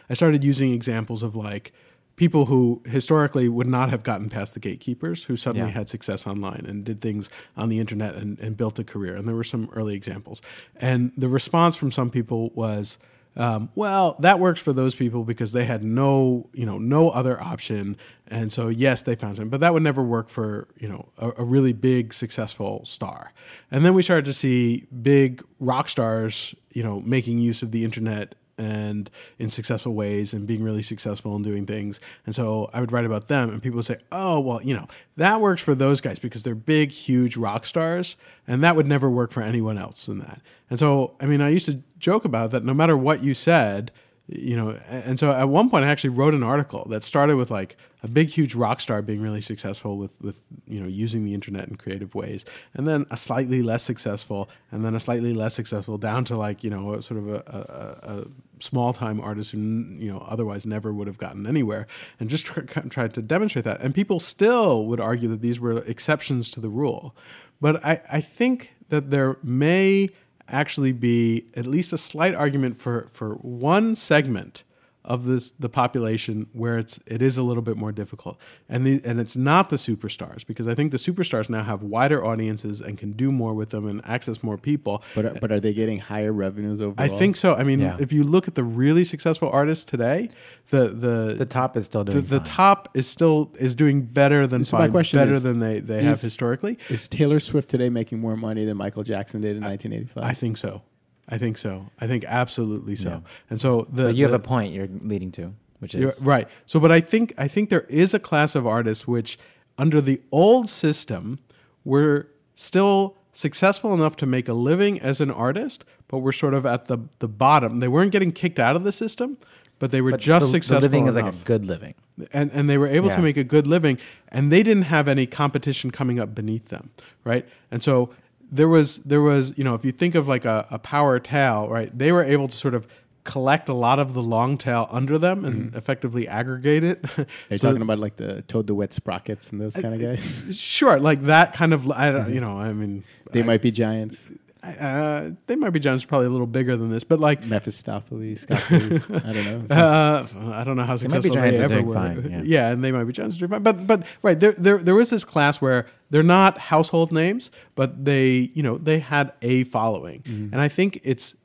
i 0.09 0.13
started 0.13 0.43
using 0.43 0.71
examples 0.71 1.23
of 1.23 1.35
like 1.35 1.71
people 2.15 2.45
who 2.45 2.81
historically 2.85 3.49
would 3.49 3.67
not 3.67 3.89
have 3.89 4.01
gotten 4.03 4.29
past 4.29 4.53
the 4.53 4.59
gatekeepers 4.59 5.25
who 5.25 5.35
suddenly 5.35 5.67
Yeah. 5.67 5.73
had 5.79 5.89
success 5.89 6.25
online 6.25 6.65
and 6.65 6.85
did 6.85 7.01
things 7.01 7.29
on 7.57 7.67
the 7.67 7.77
internet 7.79 8.15
and, 8.15 8.39
and 8.39 8.55
built 8.55 8.79
a 8.79 8.85
career 8.85 9.15
and 9.17 9.27
there 9.27 9.35
were 9.35 9.43
some 9.43 9.69
early 9.73 9.95
examples. 9.95 10.41
And 10.77 11.11
the 11.17 11.27
response 11.27 11.75
from 11.75 11.91
some 11.91 12.09
people 12.09 12.51
was 12.55 12.99
um, 13.37 13.67
well 13.75 14.15
that 14.21 14.39
works 14.39 14.61
for 14.61 14.71
those 14.71 14.95
people 14.95 15.25
because 15.25 15.51
they 15.51 15.65
had 15.65 15.83
no 15.83 16.49
you 16.53 16.65
know 16.65 16.77
no 16.77 17.09
other 17.09 17.35
option 17.41 17.97
and 18.27 18.49
so 18.49 18.69
yes 18.69 19.01
they 19.01 19.15
found 19.15 19.35
something. 19.35 19.49
But 19.49 19.59
that 19.59 19.73
would 19.73 19.83
never 19.83 20.01
work 20.01 20.29
for 20.29 20.69
you 20.79 20.87
know 20.87 21.09
a, 21.17 21.31
a 21.39 21.43
really 21.43 21.73
big 21.73 22.13
successful 22.13 22.85
star. 22.85 23.33
And 23.71 23.83
then 23.83 23.93
we 23.93 24.01
started 24.01 24.23
to 24.23 24.33
see 24.33 24.87
big 25.01 25.43
rock 25.59 25.89
stars 25.89 26.55
you 26.71 26.81
know 26.81 27.01
making 27.01 27.39
use 27.39 27.61
of 27.61 27.71
the 27.71 27.83
internet 27.83 28.35
and 28.57 29.09
in 29.37 29.49
successful 29.49 29.93
ways 29.93 30.33
and 30.33 30.47
being 30.47 30.63
really 30.63 30.83
successful 30.83 31.35
and 31.35 31.43
doing 31.43 31.65
things. 31.65 31.99
And 32.25 32.33
so 32.33 32.69
I 32.73 32.79
would 32.79 32.91
write 32.91 33.05
about 33.05 33.27
them 33.27 33.49
and 33.49 33.61
people 33.61 33.77
would 33.77 33.85
say, 33.85 33.97
"Oh, 34.11 34.39
well, 34.39 34.61
you 34.61 34.73
know, 34.73 34.87
that 35.17 35.41
works 35.41 35.61
for 35.61 35.75
those 35.75 36.01
guys 36.01 36.19
because 36.19 36.43
they're 36.43 36.55
big, 36.55 36.91
huge 36.91 37.37
rock 37.37 37.65
stars, 37.65 38.15
and 38.47 38.63
that 38.63 38.75
would 38.75 38.87
never 38.87 39.09
work 39.09 39.31
for 39.31 39.41
anyone 39.41 39.77
else 39.77 40.05
than 40.05 40.19
that." 40.19 40.41
And 40.69 40.79
so, 40.79 41.15
I 41.19 41.25
mean, 41.25 41.41
I 41.41 41.49
used 41.49 41.65
to 41.67 41.81
joke 41.99 42.25
about 42.25 42.51
that 42.51 42.63
no 42.63 42.73
matter 42.73 42.97
what 42.97 43.23
you 43.23 43.33
said, 43.33 43.91
you 44.27 44.55
know, 44.55 44.71
and 44.89 45.19
so 45.19 45.31
at 45.31 45.49
one 45.49 45.69
point 45.69 45.85
I 45.85 45.89
actually 45.89 46.09
wrote 46.09 46.33
an 46.33 46.41
article 46.41 46.87
that 46.89 47.03
started 47.03 47.35
with 47.35 47.51
like 47.51 47.77
a 48.01 48.07
big 48.07 48.29
huge 48.29 48.55
rock 48.55 48.79
star 48.79 49.01
being 49.01 49.21
really 49.21 49.41
successful 49.41 49.97
with 49.97 50.11
with 50.19 50.43
you 50.67 50.79
know 50.79 50.87
using 50.87 51.25
the 51.25 51.33
internet 51.33 51.67
in 51.67 51.75
creative 51.75 52.15
ways 52.15 52.43
and 52.73 52.87
then 52.87 53.05
a 53.11 53.17
slightly 53.17 53.61
less 53.61 53.83
successful 53.83 54.49
and 54.71 54.83
then 54.83 54.95
a 54.95 54.99
slightly 54.99 55.33
less 55.33 55.53
successful 55.53 55.97
down 55.97 56.25
to 56.25 56.37
like 56.37 56.63
you 56.63 56.69
know 56.69 56.93
a, 56.93 57.03
sort 57.03 57.19
of 57.19 57.27
a, 57.27 57.43
a, 57.47 58.09
a, 58.09 58.21
a 58.21 58.25
small 58.59 58.93
time 58.93 59.21
artist 59.21 59.51
who 59.51 59.57
you 59.59 60.11
know 60.11 60.25
otherwise 60.27 60.65
never 60.65 60.91
would 60.91 61.07
have 61.07 61.17
gotten 61.17 61.45
anywhere 61.45 61.85
and 62.19 62.29
just 62.29 62.45
tr- 62.45 62.61
tried 62.61 63.13
to 63.13 63.21
demonstrate 63.21 63.65
that. 63.65 63.81
And 63.81 63.93
people 63.93 64.19
still 64.19 64.85
would 64.85 64.99
argue 64.99 65.29
that 65.29 65.41
these 65.41 65.59
were 65.59 65.79
exceptions 65.79 66.49
to 66.51 66.59
the 66.59 66.69
rule. 66.69 67.15
But 67.61 67.83
I, 67.85 68.01
I 68.11 68.21
think 68.21 68.73
that 68.89 69.11
there 69.11 69.37
may 69.43 70.09
actually 70.47 70.91
be 70.91 71.45
at 71.55 71.65
least 71.65 71.93
a 71.93 71.97
slight 71.97 72.35
argument 72.35 72.79
for 72.81 73.07
for 73.11 73.35
one 73.35 73.95
segment 73.95 74.63
of 75.05 75.25
this 75.25 75.51
the 75.59 75.69
population 75.69 76.47
where 76.53 76.77
it's 76.79 76.99
it 77.05 77.21
is 77.21 77.37
a 77.37 77.43
little 77.43 77.61
bit 77.61 77.77
more 77.77 77.91
difficult 77.91 78.37
and 78.67 78.85
the 78.87 78.99
and 79.05 79.19
it's 79.19 79.37
not 79.37 79.69
the 79.69 79.75
superstars 79.75 80.45
because 80.45 80.67
I 80.67 80.73
think 80.73 80.91
the 80.91 80.97
superstars 80.97 81.47
now 81.47 81.63
have 81.63 81.83
wider 81.83 82.25
audiences 82.25 82.81
and 82.81 82.97
can 82.97 83.11
do 83.13 83.31
more 83.31 83.53
with 83.53 83.69
them 83.69 83.87
and 83.87 84.01
access 84.05 84.41
more 84.41 84.57
people 84.57 85.03
But 85.13 85.39
but 85.39 85.51
are 85.51 85.59
they 85.59 85.73
getting 85.73 85.99
higher 85.99 86.33
revenues 86.33 86.81
overall? 86.81 86.95
I 86.97 87.07
think 87.19 87.35
so 87.35 87.53
I 87.55 87.63
mean 87.63 87.79
Yeah. 87.79 87.97
if 87.99 88.11
you 88.11 88.23
look 88.23 88.47
at 88.47 88.55
the 88.55 88.63
really 88.63 89.03
successful 89.03 89.49
artists 89.49 89.85
today 89.85 90.29
the 90.71 90.87
the 90.89 91.35
The 91.37 91.45
top 91.45 91.77
is 91.77 91.85
still 91.85 92.03
doing 92.03 92.21
the 92.25 92.39
fine. 92.39 92.43
top 92.43 92.89
is 92.95 93.07
still 93.07 93.51
is 93.59 93.75
doing 93.75 94.01
better 94.01 94.47
than 94.47 94.65
So 94.65 94.77
my 94.79 94.87
question 94.87 95.19
better 95.19 95.33
is- 95.33 95.43
than 95.43 95.59
they, 95.59 95.79
they 95.81 96.01
have 96.03 96.19
historically 96.19 96.79
Is 96.89 97.07
Taylor 97.07 97.39
Swift 97.39 97.69
today 97.69 97.89
making 97.89 98.19
more 98.19 98.35
money 98.35 98.65
than 98.65 98.75
Michael 98.75 99.03
Jackson 99.03 99.41
did 99.41 99.55
in 99.55 99.61
1985? 99.63 100.23
I 100.23 100.33
think 100.33 100.57
so 100.57 100.81
I 101.27 101.37
think 101.37 101.57
so 101.57 101.87
I 101.99 102.07
think 102.07 102.23
absolutely 102.27 102.95
so 102.95 103.09
Yeah. 103.09 103.19
and 103.49 103.59
so 103.59 103.87
the 103.91 104.03
But 104.05 104.15
you 104.15 104.25
have 104.25 104.33
a 104.33 104.39
point 104.39 104.73
you're 104.73 104.89
leading 105.01 105.31
to, 105.33 105.53
which 105.79 105.95
is 105.95 106.19
right. 106.21 106.47
So, 106.65 106.79
but 106.79 106.91
I 106.91 107.01
think 107.01 107.33
I 107.37 107.47
think 107.47 107.69
there 107.69 107.85
is 107.89 108.13
a 108.13 108.19
class 108.19 108.55
of 108.55 108.65
artists 108.67 109.07
which, 109.07 109.37
under 109.77 110.01
the 110.01 110.21
old 110.31 110.69
system, 110.69 111.39
were 111.83 112.27
still 112.53 113.15
successful 113.33 113.93
enough 113.93 114.15
to 114.17 114.25
make 114.25 114.47
a 114.47 114.53
living 114.53 114.99
as 115.01 115.19
an 115.19 115.29
artist, 115.31 115.83
but 116.07 116.19
were 116.19 116.31
sort 116.31 116.53
of 116.53 116.65
at 116.65 116.85
the 116.85 116.99
the 117.19 117.27
bottom. 117.27 117.79
They 117.79 117.87
weren't 117.89 118.11
getting 118.11 118.31
kicked 118.31 118.59
out 118.59 118.75
of 118.75 118.83
the 118.83 118.91
system, 118.91 119.37
but 119.79 119.91
they 119.91 120.01
were 120.01 120.11
but 120.11 120.19
just 120.21 120.45
the, 120.45 120.51
successful 120.51 120.79
the 120.79 120.85
living 120.85 121.07
is 121.07 121.15
like 121.15 121.33
a 121.33 121.37
good 121.43 121.65
living. 121.65 121.95
and 122.31 122.49
and 122.53 122.69
they 122.69 122.77
were 122.77 122.87
able 122.87 123.07
Yeah. 123.09 123.15
to 123.17 123.21
make 123.21 123.35
a 123.37 123.43
good 123.43 123.67
living 123.67 123.97
and 124.29 124.51
they 124.51 124.63
didn't 124.63 124.83
have 124.83 125.07
any 125.09 125.25
competition 125.25 125.91
coming 125.91 126.17
up 126.17 126.33
beneath 126.33 126.69
them 126.69 126.89
right 127.25 127.45
and 127.71 127.83
so 127.83 128.09
there 128.51 128.67
was 128.67 128.97
there 128.97 129.21
was 129.21 129.57
you 129.57 129.63
know 129.63 129.73
if 129.73 129.83
you 129.85 129.91
think 129.91 130.15
of 130.15 130.27
like 130.27 130.45
a, 130.45 130.67
a 130.71 130.79
power 130.79 131.19
tail 131.19 131.67
right 131.67 131.95
they 131.97 132.11
were 132.11 132.23
able 132.23 132.47
to 132.47 132.55
sort 132.55 132.73
of 132.73 132.87
collect 133.23 133.69
a 133.69 133.73
lot 133.73 133.97
of 133.97 134.13
the 134.13 134.21
long 134.21 134.55
tail 134.55 134.87
under 134.91 135.17
them 135.17 135.43
and 135.45 135.55
mm-hmm. 135.67 135.77
effectively 135.77 136.27
aggregate 136.27 136.83
it 136.83 137.03
Are 137.17 137.25
you 137.49 137.57
So- 137.57 137.69
talking 137.69 137.81
about 137.81 137.97
like 137.99 138.17
the 138.17 138.43
Toad 138.43 138.67
the 138.67 138.75
Wet 138.75 138.93
Sprockets 138.93 139.51
and 139.51 139.59
those 139.59 139.75
kind 139.75 139.95
of 139.95 139.99
guys? 140.01 140.55
sure 140.57 140.99
like 140.99 141.23
that 141.23 141.53
kind 141.53 141.73
of 141.73 141.89
i 141.91 142.11
don't 142.11 142.25
mm-hmm. 142.25 142.33
you 142.33 142.41
know 142.41 142.57
i 142.57 142.71
mean 142.71 143.03
They 143.31 143.41
I- 143.41 143.43
might 143.43 143.61
be 143.61 143.71
giants. 143.71 144.29
Uh, 144.65 145.31
they 145.47 145.55
might 145.55 145.69
be 145.71 145.79
giants 145.79 146.05
probably 146.05 146.27
a 146.27 146.29
little 146.29 146.47
bigger 146.47 146.75
than 146.77 146.89
this 146.89 147.03
but 147.03 147.19
like 147.19 147.43
Mephistopheles, 147.45 148.45
Scopolis. 148.45 149.03
I 149.25 149.31
don't 149.33 149.69
know. 149.69 149.75
Uh, 149.75 150.27
I 150.53 150.63
don't 150.63 150.75
know 150.75 150.83
how 150.83 150.97
successful 150.97 151.29
they, 151.31 151.35
giants 151.35 151.59
that's 151.59 151.71
ever 151.71 151.81
were. 151.83 151.93
fine, 151.93 152.43
yeah. 152.45 152.69
and 152.71 152.83
they 152.83 152.91
might 152.91 153.03
be 153.05 153.13
giants 153.13 153.37
doing 153.37 153.51
fine. 153.51 153.63
But 153.63 153.85
but 153.87 154.03
right 154.21 154.39
there 154.39 154.53
there 154.53 154.77
there 154.79 154.95
was 154.95 155.09
this 155.09 155.23
class 155.23 155.61
where 155.61 155.87
they're 156.09 156.23
not 156.23 156.57
household 156.57 157.11
names, 157.11 157.51
but 157.75 158.05
they 158.05 158.51
you 158.53 158.63
know 158.63 158.77
they 158.77 158.99
had 158.99 159.33
a 159.41 159.63
following, 159.65 160.21
Mm-hmm. 160.23 160.53
and 160.53 160.61
I 160.61 160.67
think 160.67 160.99
it's 161.03 161.35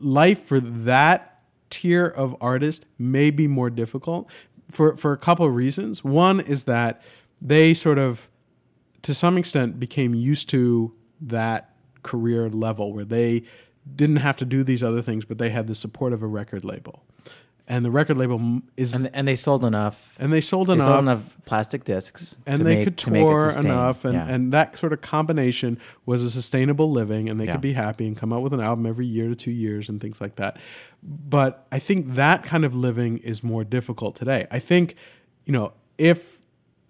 life 0.00 0.44
for 0.44 0.60
that 0.60 1.40
tier 1.70 2.06
of 2.06 2.36
artist 2.40 2.84
may 2.98 3.30
be 3.30 3.46
more 3.46 3.70
difficult 3.70 4.28
for 4.70 4.96
for 4.96 5.12
a 5.12 5.16
couple 5.18 5.46
of 5.46 5.54
reasons. 5.54 6.02
One 6.04 6.40
is 6.40 6.64
that 6.64 7.00
they 7.40 7.72
sort 7.74 7.98
of 7.98 8.28
to 9.02 9.14
some 9.14 9.38
extent 9.38 9.78
became 9.78 10.12
used 10.14 10.48
to 10.50 10.92
that 11.20 11.74
career 12.02 12.48
level 12.48 12.92
where 12.92 13.04
they 13.04 13.42
didn't 13.96 14.16
have 14.16 14.36
to 14.36 14.44
do 14.44 14.62
these 14.62 14.82
other 14.82 15.02
things, 15.02 15.24
but 15.24 15.38
they 15.38 15.50
had 15.50 15.66
the 15.66 15.74
support 15.74 16.12
of 16.12 16.22
a 16.22 16.26
record 16.26 16.64
label. 16.64 17.04
And 17.70 17.84
the 17.84 17.90
record 17.90 18.16
label 18.16 18.62
is 18.78 18.94
And 18.94 19.10
and 19.12 19.28
they 19.28 19.36
sold 19.36 19.62
enough. 19.62 20.14
and 20.18 20.32
they 20.32 20.40
sold 20.40 20.68
They 20.68 20.72
enough, 20.74 20.86
sold 20.86 21.04
enough 21.04 21.36
plastic 21.44 21.84
discs, 21.84 22.34
and 22.46 22.58
to 22.58 22.64
they 22.64 22.76
make- 22.76 22.84
could 22.84 22.96
to 22.98 23.10
tour 23.10 23.48
sustain. 23.48 23.66
enough 23.66 24.04
and, 24.06 24.14
Yeah. 24.14 24.26
and 24.26 24.52
that 24.54 24.76
sort 24.78 24.94
of 24.94 25.02
combination 25.02 25.78
was 26.06 26.22
a 26.22 26.30
sustainable 26.30 26.90
living 26.90 27.28
and 27.28 27.38
they 27.38 27.44
Yeah. 27.44 27.52
could 27.52 27.60
be 27.60 27.74
happy 27.74 28.06
and 28.06 28.16
come 28.16 28.32
out 28.32 28.40
with 28.42 28.54
an 28.54 28.60
album 28.60 28.86
every 28.86 29.04
year 29.06 29.28
to 29.28 29.34
two 29.34 29.50
years 29.50 29.90
and 29.90 30.00
things 30.00 30.18
like 30.18 30.36
that 30.36 30.56
but 31.02 31.66
i 31.70 31.78
think 31.78 32.14
that 32.14 32.42
kind 32.42 32.64
of 32.64 32.74
living 32.74 33.18
is 33.18 33.42
more 33.44 33.64
difficult 33.64 34.16
today 34.16 34.46
i 34.50 34.58
think 34.58 34.94
you 35.44 35.52
know 35.52 35.72
if 35.98 36.37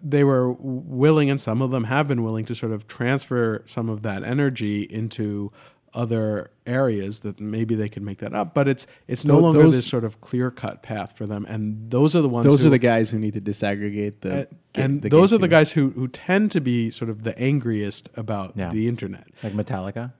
they 0.01 0.23
were 0.23 0.51
willing 0.53 1.29
and 1.29 1.39
some 1.41 1.61
of 1.61 1.71
them 1.71 1.85
have 1.85 2.07
been 2.07 2.23
willing 2.23 2.45
to 2.45 2.55
sort 2.55 2.71
of 2.71 2.87
transfer 2.87 3.63
some 3.65 3.89
of 3.89 4.01
that 4.03 4.23
energy 4.23 4.83
into 4.83 5.51
other 5.93 6.51
areas 6.67 7.21
that 7.21 7.39
maybe 7.39 7.73
they 7.73 7.89
could 7.89 8.03
make 8.03 8.19
that 8.19 8.31
up 8.33 8.53
but 8.53 8.67
it's 8.67 8.85
it's 9.07 9.25
no 9.25 9.35
Tho- 9.37 9.41
longer 9.41 9.63
those- 9.63 9.73
this 9.77 9.87
sort 9.87 10.03
of 10.03 10.21
clear 10.21 10.51
cut 10.51 10.83
path 10.83 11.17
for 11.17 11.25
them 11.25 11.45
and 11.49 11.89
those 11.89 12.15
are 12.15 12.21
the 12.21 12.29
ones 12.29 12.45
Those 12.45 12.61
who, 12.61 12.67
are 12.67 12.69
the 12.69 12.77
guys 12.77 13.09
who 13.09 13.17
need 13.17 13.33
to 13.33 13.41
disaggregate 13.41 14.13
the. 14.21 14.29
and, 14.31 14.47
ga- 14.73 14.81
and 14.83 15.01
the 15.01 15.09
those 15.09 15.33
are 15.33 15.39
the 15.39 15.47
guys 15.47 15.71
who 15.71 15.89
who 15.89 16.07
tend 16.07 16.51
to 16.51 16.61
be 16.61 16.91
sort 16.91 17.09
of 17.09 17.23
the 17.23 17.37
angriest 17.39 18.07
about 18.15 18.53
Yeah. 18.55 18.71
the 18.71 18.87
internet. 18.87 19.27
like 19.41 19.53
Metallica. 19.53 20.13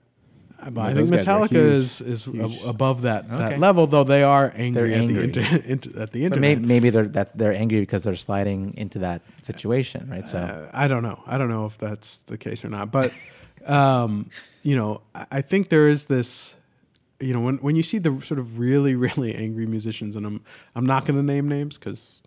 I 0.62 0.64
think 0.70 1.08
those 1.08 1.10
guys 1.10 1.26
are 1.26 1.46
Metallica 1.48 1.52
is 1.54 2.00
is 2.00 2.24
huge. 2.24 2.62
above 2.64 3.02
that 3.02 3.24
Okay. 3.24 3.36
that 3.38 3.58
level, 3.58 3.86
though 3.86 4.04
they 4.04 4.22
are 4.22 4.52
angry, 4.56 4.90
They're 4.90 4.98
at 4.98 5.00
angry. 5.02 5.14
the 5.14 5.22
inter- 5.22 5.62
inter- 5.66 6.00
at 6.02 6.12
the 6.12 6.20
But 6.28 6.36
internet. 6.36 6.40
maybe, 6.40 6.66
maybe 6.66 6.90
they're 6.90 7.08
that's 7.08 7.32
they're 7.32 7.54
angry 7.54 7.80
because 7.80 8.02
they're 8.02 8.16
sliding 8.16 8.74
into 8.76 8.98
that 9.00 9.22
situation, 9.42 10.08
right? 10.10 10.26
So 10.28 10.38
Uh, 10.38 10.70
I 10.72 10.86
don't 10.88 11.02
know. 11.02 11.22
I 11.26 11.38
don't 11.38 11.48
know 11.48 11.66
if 11.66 11.78
that's 11.78 12.18
the 12.26 12.36
case 12.38 12.64
or 12.64 12.68
not. 12.68 12.90
But 12.92 13.12
um, 13.66 14.30
you 14.62 14.76
know, 14.76 15.00
I 15.14 15.26
I 15.38 15.40
think 15.42 15.68
there 15.68 15.88
is 15.88 16.06
this. 16.06 16.56
You 17.22 17.34
know, 17.34 17.40
when 17.40 17.56
when 17.58 17.76
you 17.76 17.82
see 17.82 17.98
the 17.98 18.20
sort 18.22 18.40
of 18.40 18.58
really 18.58 18.94
really 19.06 19.34
angry 19.34 19.66
musicians, 19.66 20.16
and 20.16 20.24
I'm 20.26 20.40
I'm 20.74 20.86
not 20.86 21.04
going 21.06 21.18
to 21.18 21.22
name 21.24 21.48
names 21.48 21.78
because 21.78 22.22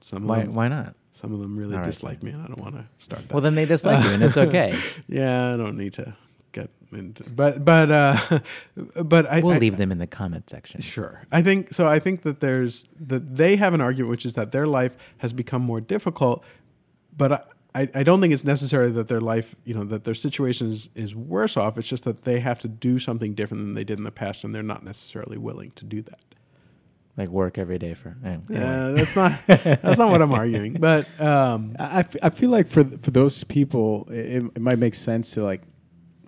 some 0.00 0.22
of 0.24 0.28
why 0.28 0.40
them 0.40 0.54
why 0.54 0.68
not? 0.68 0.94
some 1.12 1.32
of 1.32 1.38
them 1.40 1.56
really 1.56 1.74
All 1.76 1.80
right. 1.80 1.86
dislike 1.86 2.24
me, 2.24 2.32
and 2.32 2.42
I 2.42 2.46
don't 2.46 2.58
want 2.60 2.74
to 2.74 2.84
start 2.98 3.22
that. 3.28 3.32
Well, 3.32 3.40
then 3.40 3.54
they 3.54 3.66
dislike 3.66 4.02
you, 4.04 4.10
and 4.10 4.22
it's 4.24 4.36
okay. 4.36 4.76
yeah, 5.08 5.52
I 5.52 5.56
don't 5.56 5.76
need 5.78 5.92
to 5.94 6.12
get 6.54 6.70
into. 6.92 7.22
But 7.28 7.64
but 7.64 7.90
uh, 7.90 8.40
but 9.04 9.26
I 9.26 9.40
We'll 9.40 9.54
I- 9.54 9.58
leave 9.58 9.76
them 9.76 9.92
in 9.92 9.98
the 9.98 10.06
comment 10.06 10.48
section. 10.48 10.80
Sure. 10.80 11.22
I 11.30 11.42
think 11.42 11.72
so. 11.74 11.86
I 11.86 11.98
think 11.98 12.22
that 12.22 12.40
there's 12.40 12.86
that 12.98 13.36
they 13.36 13.56
have 13.56 13.74
an 13.74 13.80
argument, 13.82 14.10
which 14.10 14.24
is 14.24 14.32
that 14.34 14.52
their 14.52 14.66
life 14.66 14.96
has 15.18 15.32
become 15.32 15.60
more 15.62 15.80
difficult, 15.82 16.42
but 17.16 17.32
I, 17.32 17.40
I, 17.76 17.88
I 17.96 18.02
don't 18.04 18.20
think 18.20 18.32
it's 18.32 18.44
necessary 18.44 18.90
that 18.92 19.08
their 19.08 19.20
life, 19.20 19.56
you 19.64 19.74
know, 19.74 19.82
that 19.84 20.04
their 20.04 20.14
situation 20.14 20.70
is, 20.70 20.88
is 20.94 21.14
worse 21.14 21.56
off. 21.56 21.76
It's 21.76 21.88
just 21.88 22.04
that 22.04 22.18
they 22.22 22.38
have 22.38 22.60
to 22.60 22.68
do 22.68 23.00
something 23.00 23.34
different 23.34 23.64
than 23.64 23.74
they 23.74 23.82
did 23.84 23.98
in 23.98 24.04
the 24.04 24.12
past, 24.12 24.44
and 24.44 24.54
they're 24.54 24.62
not 24.62 24.84
necessarily 24.84 25.36
willing 25.38 25.72
to 25.76 25.84
do 25.84 26.00
that. 26.02 26.20
Like 27.16 27.28
work 27.28 27.58
every 27.58 27.78
day 27.78 27.94
for. 27.94 28.16
Anyway. 28.24 28.42
Yeah, 28.48 28.88
that's 28.90 29.14
not 29.16 29.38
that's 29.46 29.98
not 29.98 30.10
what 30.10 30.20
I'm 30.22 30.32
arguing. 30.32 30.74
But 30.74 31.06
um, 31.20 31.76
I, 31.78 31.84
I 31.84 31.98
f- 32.00 32.16
I 32.24 32.30
feel 32.30 32.50
like 32.50 32.66
for 32.66 32.82
for 32.84 33.10
those 33.12 33.44
people, 33.44 34.08
it, 34.10 34.42
it 34.56 34.60
might 34.60 34.78
make 34.80 34.94
sense 34.96 35.30
to 35.34 35.44
like 35.44 35.62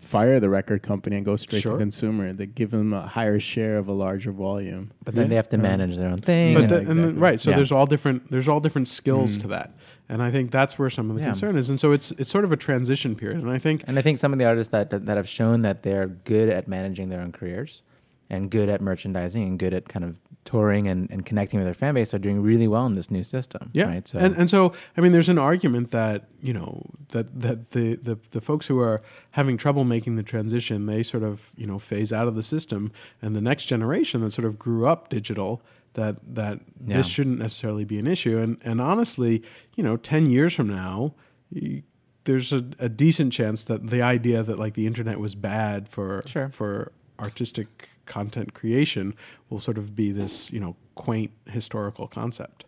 fire 0.07 0.41
the 0.41 0.49
record 0.49 0.83
company 0.83 1.17
and 1.17 1.25
go 1.25 1.37
straight 1.37 1.63
Sure. 1.63 1.73
to 1.73 1.79
consumer. 1.79 2.33
They 2.33 2.47
give 2.47 2.71
them 2.71 2.93
a 2.93 3.03
higher 3.07 3.41
share 3.41 3.79
of 3.79 3.89
a 3.89 3.93
larger 3.93 4.33
volume. 4.33 4.93
But 5.05 5.15
then 5.15 5.25
Yeah. 5.25 5.29
they 5.29 5.35
have 5.37 5.49
to 5.51 5.59
manage 5.59 5.97
their 5.97 6.09
own 6.09 6.19
thing. 6.19 6.55
but 6.55 6.63
and- 6.65 6.71
the, 6.71 6.79
and 6.79 6.87
then- 6.89 6.99
exactly. 6.99 7.21
right, 7.21 7.41
so 7.41 7.51
Yeah. 7.51 7.57
there's 7.57 7.73
all 7.73 7.87
different 7.87 8.31
there's 8.31 8.49
all 8.49 8.61
different 8.61 8.89
skills 8.89 9.35
hmm. 9.35 9.41
to 9.43 9.49
that, 9.49 9.75
and 10.09 10.23
I 10.23 10.31
think 10.31 10.51
that's 10.51 10.79
where 10.79 10.89
some 10.91 11.11
of 11.11 11.17
the 11.17 11.23
Yeah. 11.23 11.29
concern 11.29 11.57
is. 11.57 11.69
And 11.69 11.79
so 11.81 11.93
it's 11.93 12.13
it's 12.13 12.31
sort 12.31 12.45
of 12.45 12.53
a 12.53 12.57
transition 12.57 13.15
period, 13.15 13.41
and 13.43 13.51
I 13.51 13.59
think 13.59 13.85
And 13.87 13.99
I 13.99 14.03
think 14.03 14.19
some 14.19 14.33
of 14.33 14.39
the 14.39 14.45
artists 14.45 14.71
that, 14.73 14.91
that 14.91 15.07
that 15.07 15.17
have 15.17 15.29
shown 15.29 15.63
that 15.63 15.83
they're 15.83 16.07
good 16.07 16.49
at 16.49 16.69
managing 16.69 17.09
their 17.09 17.21
own 17.21 17.33
careers 17.33 17.83
and 18.31 18.51
good 18.51 18.69
at 18.69 18.81
merchandising 18.81 19.43
and 19.43 19.59
good 19.59 19.73
at 19.75 19.89
kind 19.89 20.05
of 20.05 20.17
touring 20.45 20.87
and, 20.87 21.11
and 21.11 21.27
connecting 21.27 21.59
with 21.59 21.67
their 21.67 21.75
fan 21.75 21.95
base 21.95 22.15
are 22.15 22.19
doing 22.21 22.41
really 22.41 22.69
well 22.69 22.87
in 22.87 22.95
this 22.95 23.11
new 23.11 23.25
system. 23.25 23.69
Yeah, 23.73 23.89
Right. 23.89 24.07
So 24.07 24.19
and 24.19 24.37
and 24.37 24.49
so 24.49 24.73
I 24.97 25.01
mean, 25.01 25.11
there's 25.13 25.29
an 25.29 25.39
argument 25.39 25.91
that 25.91 26.29
you 26.41 26.53
know 26.53 26.83
that 27.09 27.41
that 27.41 27.71
the, 27.71 27.97
the 27.97 28.19
the 28.31 28.41
folks 28.41 28.67
who 28.67 28.79
are 28.81 29.03
having 29.33 29.57
trouble 29.57 29.85
making 29.85 30.17
the 30.17 30.23
transition, 30.23 30.87
they 30.87 31.03
sort 31.03 31.23
of 31.25 31.51
you 31.57 31.67
know 31.67 31.79
phase 31.79 32.13
out 32.13 32.29
of 32.29 32.37
the 32.37 32.43
system, 32.45 32.93
and 33.21 33.35
the 33.35 33.41
next 33.41 33.65
generation 33.67 34.21
that 34.23 34.31
sort 34.33 34.47
of 34.47 34.57
grew 34.59 34.87
up 34.87 35.09
digital, 35.09 35.61
that 35.95 36.17
that 36.35 36.61
Yeah. 36.87 36.99
this 36.99 37.07
shouldn't 37.09 37.39
necessarily 37.39 37.85
be 37.85 37.99
an 37.99 38.07
issue. 38.07 38.39
And 38.39 38.59
and 38.65 38.81
honestly, 38.81 39.43
you 39.75 39.83
know, 39.83 39.97
ten 39.97 40.31
years 40.31 40.55
from 40.55 40.69
now. 40.69 41.15
You, 41.51 41.83
there's 42.25 42.53
a, 42.53 42.65
a 42.81 42.89
decent 42.89 43.33
chance 43.33 43.63
that 43.65 43.87
the 43.89 44.03
idea 44.03 44.43
that 44.43 44.59
like 44.59 44.75
the 44.75 44.85
internet 44.87 45.21
was 45.21 45.37
bad 45.37 45.89
for 45.89 46.23
Sure. 46.27 46.49
for 46.49 46.91
artistic 47.21 47.89
content 48.07 48.55
creation 48.55 49.15
will 49.51 49.61
sort 49.61 49.79
of 49.79 49.95
be 49.95 50.13
this 50.13 50.51
you 50.51 50.61
know 50.61 50.77
quaint 50.95 51.31
historical 51.47 52.07
concept. 52.09 52.65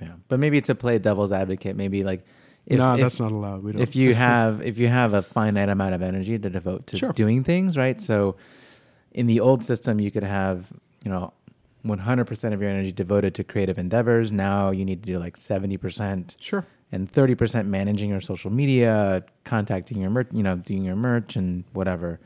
yeah. 0.00 0.14
But 0.28 0.38
maybe 0.40 0.58
it's 0.58 0.66
to 0.66 0.74
play 0.74 0.98
devil's 0.98 1.32
advocate. 1.32 1.76
Maybe 1.76 2.04
like 2.04 2.24
if, 2.66 2.78
no, 2.78 2.94
if- 2.94 3.00
that's 3.00 3.18
not 3.20 3.32
allowed. 3.32 3.62
We 3.62 3.72
don't. 3.72 3.82
if 3.82 3.96
you 3.96 4.14
have 4.28 4.60
if 4.62 4.78
you 4.78 4.88
have 4.88 5.14
a 5.14 5.22
finite 5.22 5.68
amount 5.68 5.94
of 5.94 6.02
energy 6.02 6.38
to 6.38 6.50
devote 6.50 6.86
to 6.88 6.96
Sure. 6.98 7.12
doing 7.12 7.42
things, 7.44 7.76
right? 7.76 8.00
So 8.00 8.36
in 9.12 9.26
the 9.26 9.40
old 9.40 9.64
system 9.64 10.00
you 10.00 10.10
could 10.10 10.22
have, 10.24 10.66
you 11.04 11.10
know, 11.10 11.32
100% 11.84 12.52
of 12.54 12.60
your 12.60 12.70
energy 12.70 12.92
devoted 12.92 13.34
to 13.34 13.44
creative 13.44 13.76
endeavors. 13.78 14.30
Now 14.30 14.70
you 14.70 14.84
need 14.84 15.02
to 15.02 15.06
do 15.12 15.18
like 15.18 15.36
70% 15.36 16.36
Sure. 16.40 16.64
and 16.92 17.10
30% 17.12 17.66
managing 17.66 18.08
your 18.10 18.20
social 18.20 18.50
media, 18.52 19.24
contacting 19.44 20.00
your 20.00 20.10
merch, 20.10 20.28
you 20.32 20.42
know, 20.44 20.56
doing 20.56 20.84
your 20.84 20.94
merch 20.96 21.34
and 21.36 21.64
whatever. 21.72 22.20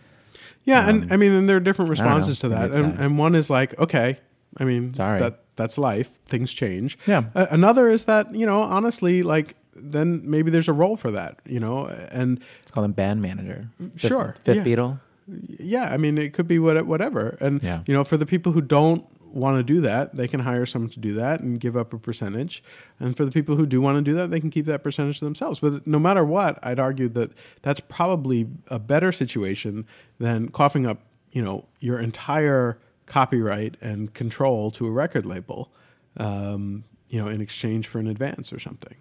Yeah, 0.66 0.80
Um, 0.86 0.88
and 1.02 1.12
I 1.12 1.16
mean, 1.16 1.32
and 1.32 1.48
there 1.48 1.56
are 1.56 1.60
different 1.60 1.88
know. 1.88 1.92
responses 1.92 2.38
to 2.40 2.48
that, 2.50 2.72
and, 2.72 2.98
and 2.98 3.16
one 3.18 3.34
is 3.34 3.48
like, 3.48 3.78
okay, 3.78 4.18
I 4.58 4.64
mean, 4.64 4.92
Sorry. 4.92 5.18
that 5.20 5.40
that's 5.56 5.78
life. 5.78 6.10
Things 6.26 6.52
change. 6.52 6.98
Yeah. 7.06 7.24
A- 7.34 7.48
another 7.52 7.88
is 7.88 8.04
that 8.06 8.34
you 8.34 8.44
know, 8.44 8.60
honestly, 8.62 9.22
like 9.22 9.56
then 9.74 10.22
maybe 10.28 10.50
there's 10.50 10.68
a 10.68 10.72
role 10.72 10.96
for 10.96 11.10
that, 11.12 11.38
you 11.46 11.60
know, 11.60 11.86
and 12.10 12.40
It's 12.62 12.70
called 12.70 12.86
a 12.86 12.92
band 12.92 13.22
manager. 13.22 13.68
Fifth, 13.78 14.00
Sure, 14.08 14.34
Fifth 14.44 14.56
yeah. 14.56 14.64
Beatle. 14.76 15.00
yeah, 15.28 15.92
I 15.92 15.96
mean, 15.98 16.18
it 16.18 16.32
could 16.32 16.48
be 16.48 16.58
what 16.58 16.84
whatever, 16.86 17.36
and 17.40 17.62
Yeah. 17.62 17.80
you 17.86 17.94
know, 17.94 18.02
for 18.04 18.16
the 18.16 18.26
people 18.26 18.52
who 18.52 18.60
don't 18.60 19.04
want 19.36 19.58
to 19.58 19.62
do 19.62 19.80
that, 19.82 20.16
they 20.16 20.26
can 20.26 20.40
hire 20.40 20.66
someone 20.66 20.90
to 20.90 21.00
do 21.00 21.14
that 21.14 21.40
and 21.40 21.60
give 21.60 21.76
up 21.76 21.92
a 21.92 21.98
percentage, 21.98 22.62
and 22.98 23.16
for 23.16 23.24
the 23.24 23.30
people 23.30 23.56
who 23.56 23.66
do 23.66 23.80
want 23.80 23.96
to 23.96 24.02
do 24.02 24.14
that, 24.16 24.30
they 24.30 24.40
can 24.40 24.50
keep 24.50 24.66
that 24.66 24.82
percentage 24.82 25.18
to 25.18 25.24
themselves. 25.24 25.60
But 25.60 25.86
no 25.86 25.98
matter 25.98 26.24
what, 26.24 26.58
I'd 26.62 26.78
argue 26.78 27.08
that 27.10 27.32
that's 27.62 27.80
probably 27.80 28.48
a 28.68 28.78
better 28.78 29.12
situation 29.12 29.86
than 30.18 30.48
coughing 30.48 30.86
up, 30.86 31.00
you 31.32 31.42
know, 31.42 31.66
your 31.80 31.98
entire 31.98 32.78
copyright 33.06 33.76
and 33.80 34.12
control 34.14 34.70
to 34.72 34.86
a 34.86 34.90
record 34.90 35.26
label, 35.26 35.72
um, 36.16 36.84
you 37.08 37.22
know, 37.22 37.28
in 37.28 37.40
exchange 37.40 37.86
for 37.86 37.98
an 37.98 38.06
advance 38.06 38.52
or 38.52 38.58
something. 38.58 38.96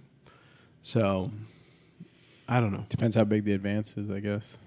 So, 0.83 1.31
I 2.47 2.59
don't 2.59 2.71
know. 2.71 2.85
Depends 2.89 3.15
how 3.15 3.23
big 3.23 3.43
the 3.43 3.53
advance 3.53 3.97
is, 3.97 4.11
I 4.11 4.19
guess. 4.19 4.59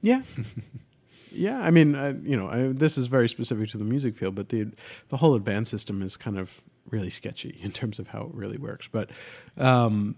Yeah. 0.00 0.22
yeah, 1.34 1.60
I 1.60 1.70
mean, 1.70 1.94
I, 1.94 2.10
you 2.10 2.36
know, 2.36 2.48
I, 2.48 2.68
this 2.68 2.96
is 2.96 3.06
very 3.06 3.28
specific 3.28 3.68
to 3.70 3.78
the 3.78 3.84
music 3.84 4.16
field, 4.16 4.34
but 4.34 4.48
the 4.48 4.68
the 5.08 5.16
whole 5.16 5.34
advance 5.34 5.70
system 5.70 6.02
is 6.02 6.16
kind 6.16 6.38
of 6.38 6.60
really 6.90 7.10
sketchy 7.10 7.58
in 7.62 7.72
terms 7.72 7.98
of 7.98 8.08
how 8.08 8.22
it 8.22 8.34
really 8.34 8.58
works. 8.58 8.88
But 8.90 9.10
um, 9.56 10.16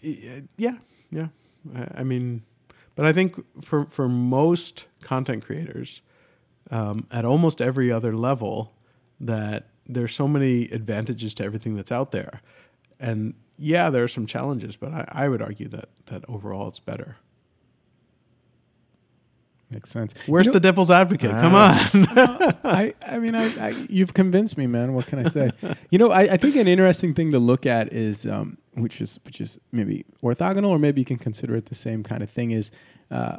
yeah, 0.00 0.78
yeah. 1.10 1.28
I, 1.74 2.00
I 2.00 2.04
mean, 2.04 2.42
but 2.94 3.06
I 3.06 3.12
think 3.12 3.42
for 3.64 3.86
for 3.90 4.08
most 4.08 4.86
content 5.00 5.44
creators, 5.44 6.00
um, 6.70 7.06
at 7.10 7.24
almost 7.24 7.60
every 7.60 7.92
other 7.92 8.16
level, 8.16 8.72
that 9.20 9.68
there's 9.86 10.14
so 10.14 10.26
many 10.26 10.64
advantages 10.70 11.34
to 11.34 11.44
everything 11.44 11.76
that's 11.76 11.92
out 11.92 12.10
there, 12.10 12.40
and 12.98 13.34
yeah, 13.58 13.90
there 13.90 14.04
are 14.04 14.08
some 14.08 14.26
challenges, 14.26 14.76
but 14.76 14.92
I, 14.92 15.08
I 15.08 15.28
would 15.28 15.42
argue 15.42 15.68
that 15.68 15.88
that 16.06 16.24
overall 16.28 16.68
it's 16.68 16.80
better. 16.80 17.16
Makes 19.70 19.90
sense. 19.90 20.14
Where's 20.26 20.46
You 20.46 20.50
know- 20.52 20.54
the 20.54 20.60
devil's 20.60 20.90
advocate? 20.92 21.30
Come 21.32 21.52
Ah. 21.56 21.90
on. 21.92 22.06
I, 22.64 22.94
I 23.04 23.18
mean, 23.18 23.34
I, 23.34 23.46
I, 23.68 23.86
you've 23.88 24.14
convinced 24.14 24.56
me, 24.56 24.66
man. 24.68 24.94
What 24.94 25.06
can 25.06 25.18
I 25.24 25.28
say? 25.28 25.50
you 25.90 25.98
know, 25.98 26.10
I, 26.12 26.22
I 26.22 26.36
think 26.36 26.54
an 26.56 26.68
interesting 26.68 27.14
thing 27.14 27.32
to 27.32 27.38
look 27.40 27.66
at 27.66 27.92
is, 27.92 28.26
um, 28.26 28.58
which 28.74 29.00
is, 29.00 29.18
which 29.24 29.40
is 29.40 29.58
maybe 29.72 30.04
orthogonal, 30.22 30.68
or 30.68 30.78
maybe 30.78 31.00
you 31.00 31.04
can 31.04 31.18
consider 31.18 31.56
it 31.56 31.66
the 31.66 31.74
same 31.74 32.02
kind 32.04 32.22
of 32.22 32.30
thing. 32.30 32.52
Is 32.52 32.70
uh, 33.10 33.38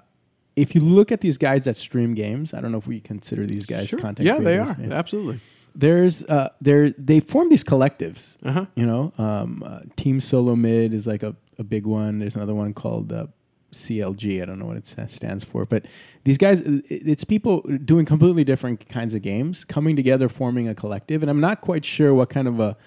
if 0.58 0.76
you 0.76 0.82
look 0.82 1.12
at 1.14 1.22
these 1.22 1.38
guys 1.38 1.64
that 1.64 1.78
stream 1.78 2.14
games, 2.14 2.54
I 2.54 2.60
don't 2.60 2.72
know 2.74 2.78
if 2.80 2.88
we 2.88 3.00
consider 3.00 3.46
these 3.46 3.66
guys 3.66 3.88
Sure. 3.90 4.00
content. 4.00 4.26
Yeah, 4.26 4.38
they 4.40 4.58
creators. 4.58 4.92
are. 4.92 4.94
Absolutely. 4.94 5.40
There's, 5.76 6.24
uh, 6.24 6.50
there, 6.60 6.90
they 6.98 7.20
form 7.20 7.50
these 7.50 7.64
collectives. 7.64 8.38
Uh-huh. 8.44 8.66
You 8.76 8.86
know, 8.88 9.14
um, 9.20 9.62
uh, 9.66 9.80
Team 9.96 10.20
Solo 10.20 10.56
Mid 10.56 10.94
is 10.94 11.06
like 11.06 11.22
a, 11.24 11.36
a 11.60 11.64
big 11.64 11.86
one. 11.86 12.18
There's 12.20 12.36
another 12.36 12.56
one 12.56 12.74
called 12.74 13.14
uh, 13.14 13.28
CLG. 13.72 14.42
I 14.42 14.46
don't 14.46 14.60
know 14.60 14.66
what 14.66 14.78
it 14.78 14.88
stands 15.12 15.44
for, 15.44 15.66
but 15.66 15.86
these 16.24 16.38
guys, 16.38 16.62
it's 16.66 17.24
people 17.24 17.62
doing 17.84 18.06
completely 18.06 18.44
different 18.44 18.88
kinds 18.90 19.14
of 19.14 19.22
games 19.22 19.66
coming 19.66 19.96
together, 19.96 20.30
forming 20.30 20.68
a 20.68 20.76
collective. 20.76 21.22
And 21.22 21.30
I'm 21.30 21.42
not 21.42 21.62
quite 21.62 21.84
sure 21.86 22.14
what 22.14 22.30
kind 22.30 22.48
of 22.48 22.60
a 22.60 22.78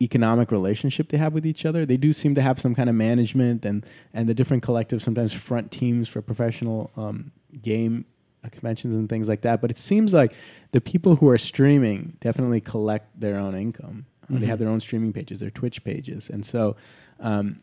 economic 0.00 0.50
relationship 0.50 1.08
they 1.10 1.16
have 1.18 1.32
with 1.32 1.46
each 1.46 1.64
other. 1.64 1.86
They 1.86 1.96
do 1.96 2.12
seem 2.12 2.34
to 2.34 2.42
have 2.42 2.60
some 2.60 2.74
kind 2.74 2.88
of 2.88 2.96
management, 2.96 3.64
and 3.64 3.86
and 4.12 4.28
the 4.28 4.34
different 4.34 4.62
collectives 4.64 5.02
sometimes 5.02 5.32
front 5.32 5.70
teams 5.70 6.08
for 6.08 6.20
professional 6.22 6.90
um, 6.96 7.30
game 7.60 8.04
conventions 8.50 8.96
and 8.96 9.08
things 9.08 9.28
like 9.28 9.42
that. 9.42 9.60
But 9.60 9.70
it 9.70 9.78
seems 9.78 10.12
like 10.12 10.34
the 10.72 10.80
people 10.80 11.16
who 11.16 11.28
are 11.28 11.38
streaming 11.38 12.16
definitely 12.20 12.60
collect 12.60 13.20
their 13.20 13.36
own 13.36 13.54
income. 13.54 14.06
Uh, 14.24 14.38
They 14.38 14.46
have 14.46 14.58
their 14.58 14.68
own 14.68 14.80
streaming 14.80 15.12
pages, 15.12 15.38
their 15.40 15.50
Twitch 15.50 15.84
pages, 15.84 16.28
and 16.30 16.44
so. 16.44 16.76
Um, 17.20 17.60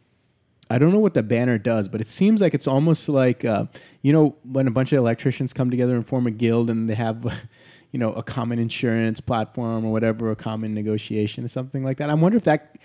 I 0.70 0.78
don't 0.78 0.92
know 0.92 1.00
what 1.00 1.14
the 1.16 1.24
banner 1.24 1.58
does, 1.58 1.88
but 1.88 2.00
it 2.02 2.08
seems 2.10 2.42
like 2.42 2.54
it's 2.54 2.68
almost 2.68 3.10
like 3.10 3.44
uh, 3.46 3.66
you 4.02 4.14
know 4.14 4.36
when 4.44 4.68
a 4.68 4.72
bunch 4.72 4.92
of 4.94 4.98
electricians 4.98 5.54
come 5.54 5.70
together 5.72 5.96
and 5.96 6.06
form 6.06 6.28
a 6.28 6.32
guild, 6.32 6.70
and 6.70 6.90
they 6.90 6.96
have 6.96 7.24
you 7.92 8.00
know 8.00 8.14
a 8.14 8.24
common 8.24 8.60
insurance 8.60 9.20
platform 9.20 9.86
or 9.86 9.92
whatever, 9.92 10.30
a 10.32 10.36
common 10.36 10.74
negotiation 10.74 11.44
or 11.44 11.48
something 11.48 11.84
like 11.84 11.98
that. 11.98 12.10
I 12.10 12.14
wonder 12.14 12.38
if 12.38 12.44
that 12.44 12.76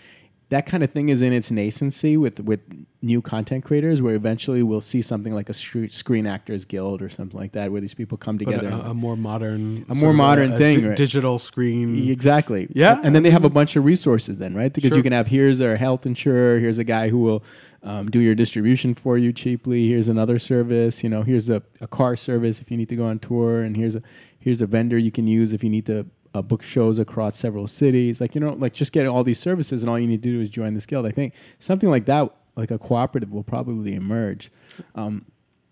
that 0.51 0.66
kind 0.66 0.83
of 0.85 0.90
thing 0.92 1.09
is 1.09 1.23
in 1.23 1.33
its 1.33 1.51
nascency 1.51 2.18
with 2.18 2.38
with 2.40 2.61
new 3.03 3.20
content 3.20 3.64
creators, 3.64 4.01
where 4.01 4.14
eventually 4.14 4.62
we'll 4.62 4.81
see 4.81 5.03
something 5.03 5.35
like 5.35 5.49
a 5.49 5.53
Screen 5.55 6.27
Actors 6.27 6.64
Guild 6.64 7.03
or 7.03 7.09
something 7.11 7.38
like 7.38 7.53
that, 7.53 7.70
where 7.73 7.81
these 7.81 7.92
people 7.94 8.16
come 8.16 8.38
together. 8.38 8.68
a, 8.68 8.90
a 8.90 8.94
more 8.94 9.16
modern, 9.16 9.85
A 9.90 9.94
more 9.94 10.12
modern 10.14 10.53
a 10.53 10.59
thing, 10.59 10.81
di- 10.81 10.87
right. 10.88 10.97
digital 10.97 11.38
screen. 11.38 12.09
Exactly. 12.11 12.68
Yeah, 12.73 13.01
And 13.03 13.14
then 13.14 13.23
they 13.23 13.31
have 13.31 13.44
a 13.44 13.51
bunch 13.51 13.77
of 13.77 13.85
resources 13.85 14.38
then, 14.38 14.55
right? 14.55 14.73
Because 14.73 14.88
Sure. 14.90 14.97
you 14.99 15.03
can 15.03 15.12
have 15.12 15.27
here's 15.27 15.61
a 15.61 15.77
health 15.77 16.07
insurer, 16.07 16.59
here's 16.59 16.79
a 16.79 16.85
guy 16.85 17.09
who 17.09 17.18
will 17.18 17.42
um, 17.85 18.11
do 18.11 18.18
your 18.18 18.35
distribution 18.35 18.94
for 18.94 19.16
you 19.18 19.33
cheaply. 19.33 19.88
Here's 19.88 20.09
another 20.09 20.38
service. 20.38 21.03
You 21.05 21.11
know, 21.11 21.23
here's 21.23 21.49
a, 21.51 21.62
a 21.81 21.87
car 21.87 22.16
service 22.16 22.61
if 22.61 22.70
you 22.70 22.77
need 22.77 22.88
to 22.88 22.97
go 22.97 23.07
on 23.07 23.18
tour, 23.18 23.62
and 23.62 23.77
here's 23.77 23.94
a 23.94 24.03
here's 24.40 24.61
a 24.61 24.66
vendor 24.66 24.99
you 24.99 25.11
can 25.12 25.27
use 25.27 25.53
if 25.53 25.62
you 25.62 25.70
need 25.70 25.87
to 25.87 26.07
uh, 26.35 26.42
book 26.42 26.62
shows 26.62 26.99
across 26.99 27.37
several 27.37 27.66
cities. 27.68 28.20
Like 28.20 28.35
you 28.35 28.40
know, 28.40 28.55
like 28.55 28.73
just 28.73 28.92
get 28.92 29.07
all 29.07 29.23
these 29.23 29.38
services, 29.38 29.83
and 29.83 29.90
all 29.90 29.99
you 29.99 30.07
need 30.09 30.23
to 30.23 30.31
do 30.31 30.40
is 30.40 30.49
join 30.49 30.75
this 30.75 30.87
guild. 30.87 31.07
I 31.07 31.11
think 31.11 31.35
something 31.59 31.90
like 31.90 32.07
that, 32.07 32.35
like 32.57 32.70
a 32.70 32.79
cooperative, 32.79 33.31
will 33.31 33.44
probably 33.44 33.94
emerge. 33.94 34.51
Um, 34.94 35.27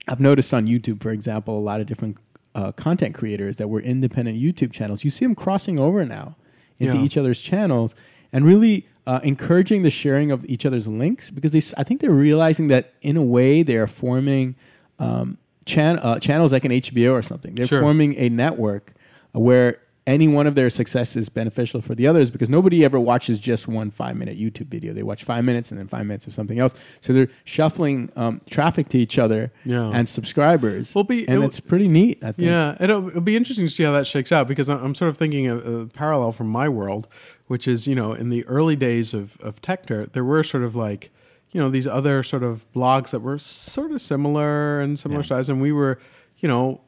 I've 0.07 0.20
noticed 0.20 0.53
on 0.53 0.66
YouTube, 0.66 1.03
for 1.03 1.11
example, 1.11 1.57
a 1.59 1.61
lot 1.61 1.81
of 1.81 1.87
different 1.87 2.18
uh, 2.55 2.72
content 2.72 3.14
creators 3.14 3.57
that 3.57 3.68
were 3.68 3.81
independent 3.81 4.38
YouTube 4.38 4.72
channels. 4.72 5.05
You 5.05 5.11
see 5.11 5.25
them 5.25 5.35
crossing 5.35 5.81
over 5.81 6.05
now 6.05 6.37
into 6.79 6.96
Yeah. 6.96 7.05
each 7.05 7.16
other's 7.16 7.40
channels 7.40 7.94
and 8.33 8.44
really 8.44 8.87
uh, 9.07 9.21
encouraging 9.23 9.83
the 9.83 9.91
sharing 9.91 10.31
of 10.31 10.45
each 10.45 10.65
other's 10.65 10.87
links 10.87 11.29
because 11.31 11.51
they, 11.53 11.61
I 11.77 11.83
think 11.85 12.01
they're 12.01 12.11
realizing 12.11 12.69
that 12.69 12.93
in 13.03 13.17
a 13.17 13.23
way 13.23 13.62
they 13.62 13.77
are 13.77 13.87
forming 13.88 14.55
um, 14.99 15.38
chan- 15.67 15.99
uh, 15.99 16.19
channels 16.21 16.53
like 16.53 16.65
an 16.65 16.71
HBO 16.73 17.12
or 17.12 17.23
something. 17.23 17.55
They're 17.55 17.67
Sure. 17.67 17.81
forming 17.81 18.17
a 18.17 18.29
network 18.29 18.95
where 19.33 19.79
any 20.05 20.27
one 20.27 20.49
of 20.49 20.57
their 20.57 20.69
success 20.69 21.15
is 21.15 21.29
beneficial 21.29 21.81
for 21.81 21.95
the 21.95 22.09
others 22.09 22.29
because 22.29 22.51
nobody 22.51 22.85
ever 22.85 22.99
watches 22.99 23.38
just 23.38 23.69
one 23.69 23.91
five 23.91 24.17
minute 24.17 24.37
YouTube 24.37 24.67
video. 24.67 24.93
They 24.93 25.05
watch 25.05 25.23
five 25.23 25.45
minutes 25.45 25.71
and 25.71 25.79
then 25.79 25.87
five 25.87 26.07
minutes 26.07 26.27
of 26.27 26.35
something 26.35 26.59
else. 26.59 26.75
So 27.01 27.12
they're 27.12 27.29
shuffling 27.45 28.11
um, 28.17 28.41
traffic 28.51 28.88
to 28.88 28.99
each 28.99 29.17
other 29.19 29.53
Yeah. 29.65 29.91
and 29.95 30.09
subscribers. 30.09 30.93
Well, 30.95 31.05
be- 31.05 31.29
and 31.29 31.43
it- 31.43 31.47
it's 31.47 31.61
pretty 31.61 31.87
neat. 31.87 32.19
I 32.23 32.33
think. 32.33 32.47
Yeah, 32.47 32.77
it'll, 32.81 33.09
it'll 33.09 33.21
be 33.21 33.37
interesting 33.37 33.65
to 33.67 33.71
see 33.73 33.85
how 33.85 33.93
that 33.93 34.07
shakes 34.07 34.33
out 34.33 34.49
because 34.49 34.69
I'm 34.69 34.83
I'm 34.85 34.95
sort 34.97 35.09
of 35.09 35.17
thinking 35.17 35.47
of 35.47 35.65
a 35.65 35.87
parallel 35.87 36.33
from 36.33 36.49
my 36.49 36.69
world, 36.69 37.07
which 37.47 37.69
is 37.69 37.87
you 37.87 37.95
know 37.95 38.12
in 38.12 38.29
the 38.31 38.45
early 38.47 38.75
days 38.75 39.15
of 39.15 39.37
of 39.41 39.62
Techdirt, 39.62 40.12
there 40.15 40.25
were 40.25 40.43
sort 40.43 40.65
of 40.65 40.75
like 40.75 41.11
you 41.53 41.61
know 41.61 41.71
these 41.71 41.87
other 41.87 42.25
sort 42.25 42.43
of 42.43 42.65
blogs 42.73 43.11
that 43.11 43.21
were 43.21 43.38
sort 43.38 43.93
of 43.93 44.01
similar 44.03 44.81
and 44.81 44.99
similar 44.99 45.23
size, 45.23 45.49
and 45.49 45.61
we 45.61 45.71
were 45.71 46.01
you 46.38 46.49
know 46.49 46.81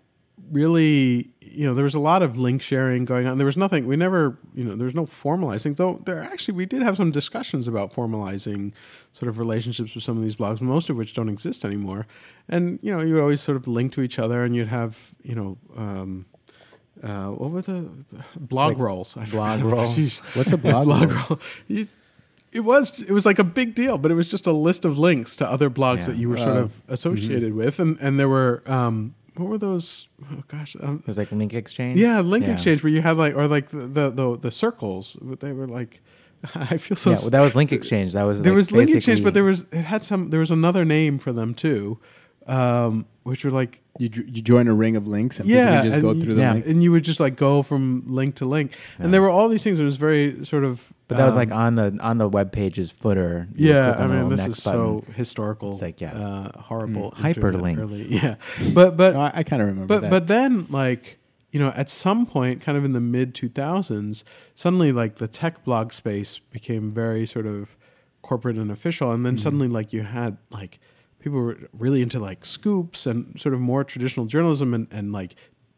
really 0.50 1.30
you 1.40 1.64
know 1.66 1.74
there 1.74 1.84
was 1.84 1.94
a 1.94 1.98
lot 2.00 2.22
of 2.22 2.36
link 2.36 2.60
sharing 2.62 3.04
going 3.04 3.26
on. 3.26 3.38
There 3.38 3.46
was 3.46 3.56
nothing 3.56 3.86
we 3.86 3.96
never 3.96 4.36
you 4.54 4.64
know 4.64 4.74
there 4.76 4.84
was 4.86 4.94
no 4.94 5.06
formalizing 5.06 5.76
though. 5.76 6.00
There 6.04 6.22
actually 6.22 6.54
we 6.54 6.66
did 6.66 6.82
have 6.82 6.96
some 6.96 7.10
discussions 7.10 7.68
about 7.68 7.92
formalizing 7.94 8.72
sort 9.12 9.28
of 9.28 9.38
relationships 9.38 9.94
with 9.94 10.04
some 10.04 10.16
of 10.16 10.22
these 10.22 10.36
blogs, 10.36 10.60
most 10.60 10.90
of 10.90 10.96
which 10.96 11.14
don't 11.14 11.28
exist 11.28 11.64
anymore. 11.64 12.06
And 12.48 12.78
you 12.82 12.92
know 12.92 13.00
you 13.00 13.14
would 13.14 13.22
always 13.22 13.40
sort 13.40 13.56
of 13.56 13.68
link 13.68 13.92
to 13.92 14.02
each 14.02 14.18
other, 14.18 14.42
and 14.44 14.54
you'd 14.54 14.68
have 14.68 15.14
you 15.22 15.34
know. 15.34 15.58
Um, 15.76 16.26
uh, 17.02 17.26
what 17.30 17.50
were 17.50 17.60
the, 17.60 17.88
the 18.12 18.22
blog 18.38 18.78
rolls? 18.78 19.16
I 19.16 19.26
blog 19.26 19.62
rolls? 19.64 20.18
What's 20.34 20.52
a 20.52 20.56
blog 20.56 20.86
roll? 20.88 21.06
roll? 21.28 21.40
You- 21.66 21.88
it 22.52 22.60
was 22.60 23.02
it 23.02 23.10
was 23.10 23.26
like 23.26 23.40
a 23.40 23.44
big 23.44 23.74
deal, 23.74 23.98
but 23.98 24.12
it 24.12 24.14
was 24.14 24.28
just 24.28 24.46
a 24.46 24.52
list 24.52 24.84
of 24.84 24.96
links 24.96 25.34
to 25.36 25.50
other 25.50 25.68
blogs 25.68 26.02
Yeah. 26.02 26.06
that 26.06 26.16
you 26.18 26.28
were 26.28 26.36
sort 26.36 26.50
Oh. 26.56 26.60
of 26.62 26.82
associated 26.86 27.52
with, 27.52 27.80
and 27.80 27.98
and 28.00 28.18
there 28.18 28.28
were 28.28 28.62
um, 28.66 29.16
what 29.36 29.48
were 29.48 29.58
those? 29.58 30.08
Oh 30.30 30.42
gosh, 30.48 30.76
um, 30.80 31.02
was 31.06 31.18
like 31.18 31.30
link 31.32 31.54
exchange. 31.54 31.98
yeah, 32.00 32.20
link 32.20 32.46
Yeah. 32.46 32.52
exchange 32.52 32.82
where 32.82 32.92
you 32.92 33.02
had 33.02 33.16
like 33.16 33.34
or 33.34 33.46
like 33.48 33.70
the 33.70 33.86
the 33.86 34.10
the, 34.10 34.38
the 34.38 34.50
circles. 34.50 35.16
They 35.40 35.52
were 35.52 35.66
like, 35.66 36.00
I 36.54 36.76
feel 36.76 36.96
so. 36.96 37.10
yeah, 37.10 37.16
well, 37.20 37.30
that 37.30 37.40
was 37.40 37.54
link 37.54 37.72
exchange. 37.72 38.12
That 38.12 38.22
was 38.24 38.42
there 38.42 38.52
like 38.52 38.56
was 38.56 38.72
link 38.72 38.90
exchange, 38.94 39.22
but 39.24 39.34
there 39.34 39.44
was 39.44 39.64
it 39.72 39.84
had 39.84 40.04
some. 40.04 40.30
There 40.30 40.40
was 40.40 40.50
another 40.50 40.84
name 40.84 41.18
for 41.18 41.32
them 41.32 41.54
too, 41.54 41.98
um, 42.46 43.06
which 43.24 43.44
were 43.44 43.50
like 43.50 43.82
You, 43.98 44.08
you 44.14 44.40
join 44.42 44.68
a 44.68 44.74
ring 44.74 44.96
of 44.96 45.06
links 45.08 45.38
and 45.40 45.48
people 45.48 45.62
yeah, 45.64 45.82
just 45.82 45.94
and 45.94 46.02
go 46.02 46.12
through 46.14 46.34
the 46.34 46.40
yeah. 46.40 46.52
link. 46.54 46.66
and 46.66 46.82
you 46.82 46.92
would 46.92 47.04
just 47.04 47.20
like 47.20 47.36
go 47.36 47.62
from 47.62 48.04
link 48.06 48.36
to 48.36 48.44
link, 48.46 48.72
and 48.98 49.12
there 49.12 49.20
were 49.22 49.30
all 49.30 49.48
these 49.48 49.62
things. 49.62 49.78
It 49.78 49.84
was 49.84 49.96
very 49.96 50.44
sort 50.44 50.64
of. 50.64 50.92
But 51.08 51.18
that 51.18 51.24
was 51.26 51.34
um, 51.34 51.38
like 51.38 51.50
on 51.50 51.74
the 51.74 51.98
on 52.00 52.16
the 52.18 52.28
web 52.28 52.50
page's 52.52 52.90
footer. 52.90 53.46
Yeah, 53.54 53.92
I 53.98 54.06
mean, 54.06 54.28
this 54.30 54.40
is 54.40 54.64
button. 54.64 55.02
so 55.04 55.04
historical. 55.14 55.72
It's 55.72 55.82
like, 55.82 56.00
yeah. 56.00 56.14
uh, 56.16 56.60
horrible 56.60 57.12
Mm, 57.12 57.34
hyperlinks. 57.34 57.78
early- 57.78 58.06
Yeah, 58.22 58.36
but 58.72 58.96
but 58.96 59.12
No, 59.14 59.20
I, 59.20 59.32
I 59.36 59.42
kind 59.42 59.60
of 59.62 59.68
remember 59.68 59.86
but 59.94 60.00
that. 60.02 60.10
but 60.10 60.26
then 60.28 60.66
like 60.70 61.18
you 61.52 61.60
know 61.60 61.68
at 61.76 61.88
some 61.90 62.26
point, 62.26 62.60
kind 62.62 62.76
of 62.78 62.84
in 62.84 62.92
the 62.92 63.00
mid 63.00 63.34
two 63.34 63.48
thousands, 63.48 64.24
suddenly 64.54 64.92
like 64.92 65.16
the 65.16 65.28
tech 65.28 65.62
blog 65.64 65.92
space 65.92 66.38
became 66.50 66.90
very 66.90 67.26
sort 67.26 67.46
of 67.46 67.76
corporate 68.22 68.56
and 68.56 68.70
official, 68.70 69.10
and 69.10 69.18
Mm-hmm. 69.18 69.24
then 69.24 69.38
suddenly 69.38 69.68
like 69.68 69.92
you 69.92 70.02
had 70.02 70.36
like 70.50 70.78
people 71.24 71.40
were 71.40 71.56
really 71.72 72.02
into 72.02 72.20
like 72.20 72.44
scoops 72.44 73.06
and 73.06 73.40
sort 73.40 73.54
of 73.54 73.60
more 73.60 73.82
traditional 73.82 74.26
journalism 74.26 74.74
and 74.74 74.86
and 74.90 75.10
like 75.10 75.34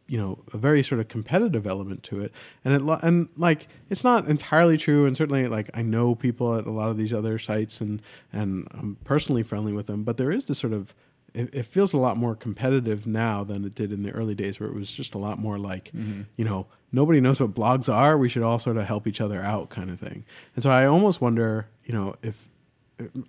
you 0.09 0.18
know 0.18 0.42
a 0.52 0.59
very 0.59 0.82
sort 0.82 1.00
of 1.00 1.06
competitive 1.06 1.68
element 1.68 2.02
to 2.02 2.20
it. 2.20 2.32
And 2.64 2.74
it 2.74 2.82
lo- 2.82 2.98
and 3.00 3.28
like 3.37 3.68
it's 3.88 4.02
not 4.02 4.26
entirely 4.26 4.76
true 4.76 5.06
and 5.06 5.16
certainly 5.16 5.46
like 5.46 5.70
I 5.72 5.82
know 5.82 6.16
people 6.16 6.56
at 6.56 6.66
a 6.66 6.72
lot 6.72 6.90
of 6.90 6.96
these 6.96 7.12
other 7.12 7.38
sites 7.38 7.80
and 7.80 8.02
and 8.32 8.66
I'm 8.72 8.96
personally 9.04 9.44
friendly 9.44 9.72
with 9.72 9.87
them 9.87 10.02
but 10.02 10.16
there 10.16 10.32
is 10.32 10.46
this 10.46 10.59
sort 10.59 10.72
of 10.72 10.94
it, 11.32 11.54
it 11.54 11.66
feels 11.66 11.92
a 11.92 11.98
lot 11.98 12.16
more 12.16 12.35
competitive 12.35 13.06
now 13.06 13.44
than 13.44 13.64
it 13.64 13.74
did 13.74 13.92
in 13.92 14.02
the 14.02 14.11
early 14.11 14.35
days 14.35 14.59
where 14.59 14.68
it 14.68 14.74
was 14.74 14.90
just 14.90 15.14
a 15.14 15.18
lot 15.18 15.38
more 15.38 15.59
like 15.59 15.92
mm-hmm. 15.94 16.22
you 16.37 16.44
know 16.44 16.66
nobody 16.90 17.20
knows 17.20 17.40
what 17.40 17.54
blogs 17.54 17.92
are 17.92 18.18
we 18.18 18.28
should 18.28 18.42
all 18.42 18.59
sort 18.59 18.76
of 18.76 18.85
help 18.85 19.06
each 19.06 19.20
other 19.20 19.40
out 19.40 19.70
kind 19.70 19.90
of 19.90 20.00
thing. 20.00 20.24
And 20.56 20.62
so 20.64 20.70
I 20.70 20.87
almost 20.87 21.20
wonder 21.20 21.68
you 21.85 21.94
know 21.94 22.16
if 22.22 22.48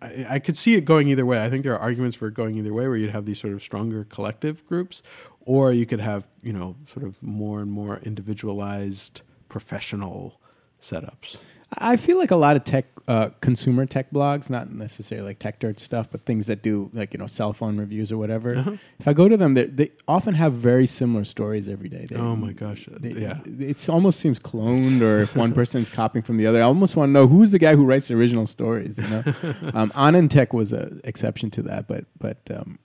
I, 0.01 0.39
could 0.39 0.58
see 0.58 0.75
it 0.75 0.86
going 0.86 1.10
either 1.10 1.25
way. 1.25 1.43
I 1.43 1.49
think 1.49 1.63
there 1.63 1.73
are 1.73 1.80
arguments 1.80 2.15
for 2.15 2.30
going 2.30 2.56
either 2.56 2.73
way, 2.73 2.88
where 2.88 2.95
you'd 2.95 3.12
have 3.12 3.25
these 3.25 3.39
sort 3.39 3.53
of 3.53 3.62
stronger 3.62 4.06
collective 4.06 4.65
groups, 4.65 5.03
or 5.41 5.73
you 5.73 5.86
could 5.86 5.99
have 5.99 6.27
you 6.41 6.53
know 6.53 6.75
sort 6.86 7.06
of 7.06 7.21
more 7.21 7.60
and 7.60 7.71
more 7.71 7.99
individualized 8.03 9.21
professional 9.49 10.39
setups. 10.82 11.38
I 11.75 11.97
feel 11.97 12.17
like 12.17 12.32
a 12.32 12.36
lot 12.38 12.56
of 12.56 12.63
tech, 12.63 12.86
uh, 13.10 13.30
consumer 13.41 13.86
tech 13.86 14.10
blogs, 14.12 14.49
not 14.49 14.71
necessarily 14.71 15.27
like 15.27 15.39
Techdirt 15.39 15.80
stuff, 15.80 16.08
but 16.10 16.25
things 16.25 16.47
that 16.47 16.62
do 16.62 16.89
like 16.93 17.13
you 17.13 17.19
know 17.19 17.27
cell 17.27 17.51
phone 17.51 17.77
reviews 17.77 18.10
or 18.12 18.17
whatever. 18.17 18.56
Uh-huh. 18.56 18.77
If 18.99 19.08
I 19.08 19.13
go 19.13 19.27
to 19.27 19.36
them, 19.36 19.53
they, 19.53 19.65
they 19.65 19.91
often 20.08 20.34
have 20.36 20.53
very 20.53 20.88
similar 20.88 21.25
stories 21.25 21.67
every 21.67 21.89
day. 21.89 22.06
They, 22.10 22.15
Oh 22.15 22.36
my 22.38 22.53
gosh, 22.53 22.88
uh, 22.88 22.97
they- 22.99 23.12
yeah. 23.13 23.39
It 23.45 23.89
almost 23.89 24.19
seems 24.21 24.39
cloned, 24.39 25.01
or 25.01 25.21
if 25.23 25.36
one 25.36 25.53
person's 25.53 25.89
copying 25.89 26.23
from 26.23 26.38
the 26.38 26.47
other. 26.47 26.60
I 26.60 26.63
almost 26.65 26.95
want 26.95 27.10
to 27.10 27.13
know 27.13 27.27
who's 27.27 27.51
the 27.51 27.60
guy 27.60 27.75
who 27.75 27.84
writes 27.84 28.08
the 28.08 28.15
original 28.15 28.47
stories. 28.47 28.97
You 28.97 29.08
know, 29.08 29.23
um, 29.73 29.91
AnandTech 29.91 30.53
was 30.53 30.71
an 30.71 31.01
exception 31.03 31.51
to 31.51 31.62
that, 31.63 31.88
but 31.88 32.06
but 32.17 32.38
um, 32.49 32.80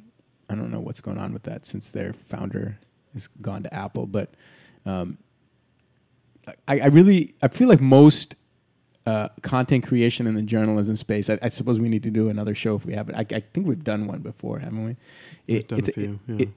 I 0.50 0.56
don't 0.56 0.72
know 0.72 0.80
what's 0.80 1.00
going 1.00 1.18
on 1.18 1.32
with 1.32 1.44
that 1.44 1.66
since 1.66 1.90
their 1.90 2.12
founder 2.12 2.78
has 3.12 3.28
gone 3.40 3.62
to 3.62 3.72
Apple. 3.72 4.06
But 4.06 4.34
um, 4.84 5.18
I, 6.66 6.80
I 6.80 6.86
really 6.86 7.34
I 7.42 7.48
feel 7.48 7.68
like 7.68 7.80
most 7.80 8.34
uh, 9.06 9.28
content 9.42 9.86
creation 9.86 10.26
in 10.26 10.34
the 10.34 10.42
journalism 10.42 10.94
space. 10.96 11.28
I, 11.28 11.38
I 11.42 11.48
suppose 11.48 11.80
we 11.80 11.88
need 11.88 12.02
to 12.04 12.10
do 12.10 12.28
another 12.28 12.54
show 12.54 12.76
if 12.76 12.86
we 12.86 12.94
have 12.94 13.08
it. 13.08 13.14
I, 13.16 13.20
I 13.36 13.40
think 13.52 13.66
we've 13.66 13.82
done 13.82 14.06
one 14.06 14.20
before, 14.20 14.58
haven't 14.60 14.84
we? 14.84 14.96
We've 15.48 15.66
done 15.66 15.80
a 15.80 15.82
few, 15.92 16.20
yeah. 16.28 16.36
it- 16.40 16.48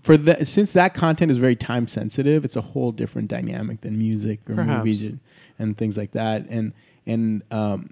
for 0.00 0.16
the 0.16 0.42
since 0.46 0.72
that 0.72 0.94
content 0.94 1.30
is 1.30 1.36
very 1.36 1.54
time 1.54 1.86
sensitive, 1.86 2.46
it's 2.46 2.56
a 2.56 2.62
whole 2.62 2.92
different 2.92 3.28
dynamic 3.28 3.82
than 3.82 3.98
music 3.98 4.40
or 4.48 4.54
Perhaps. 4.54 4.78
movies 4.78 5.12
and, 5.58 5.76
things 5.76 5.98
like 5.98 6.12
that. 6.12 6.46
And 6.48 6.72
and 7.04 7.42
um, 7.50 7.90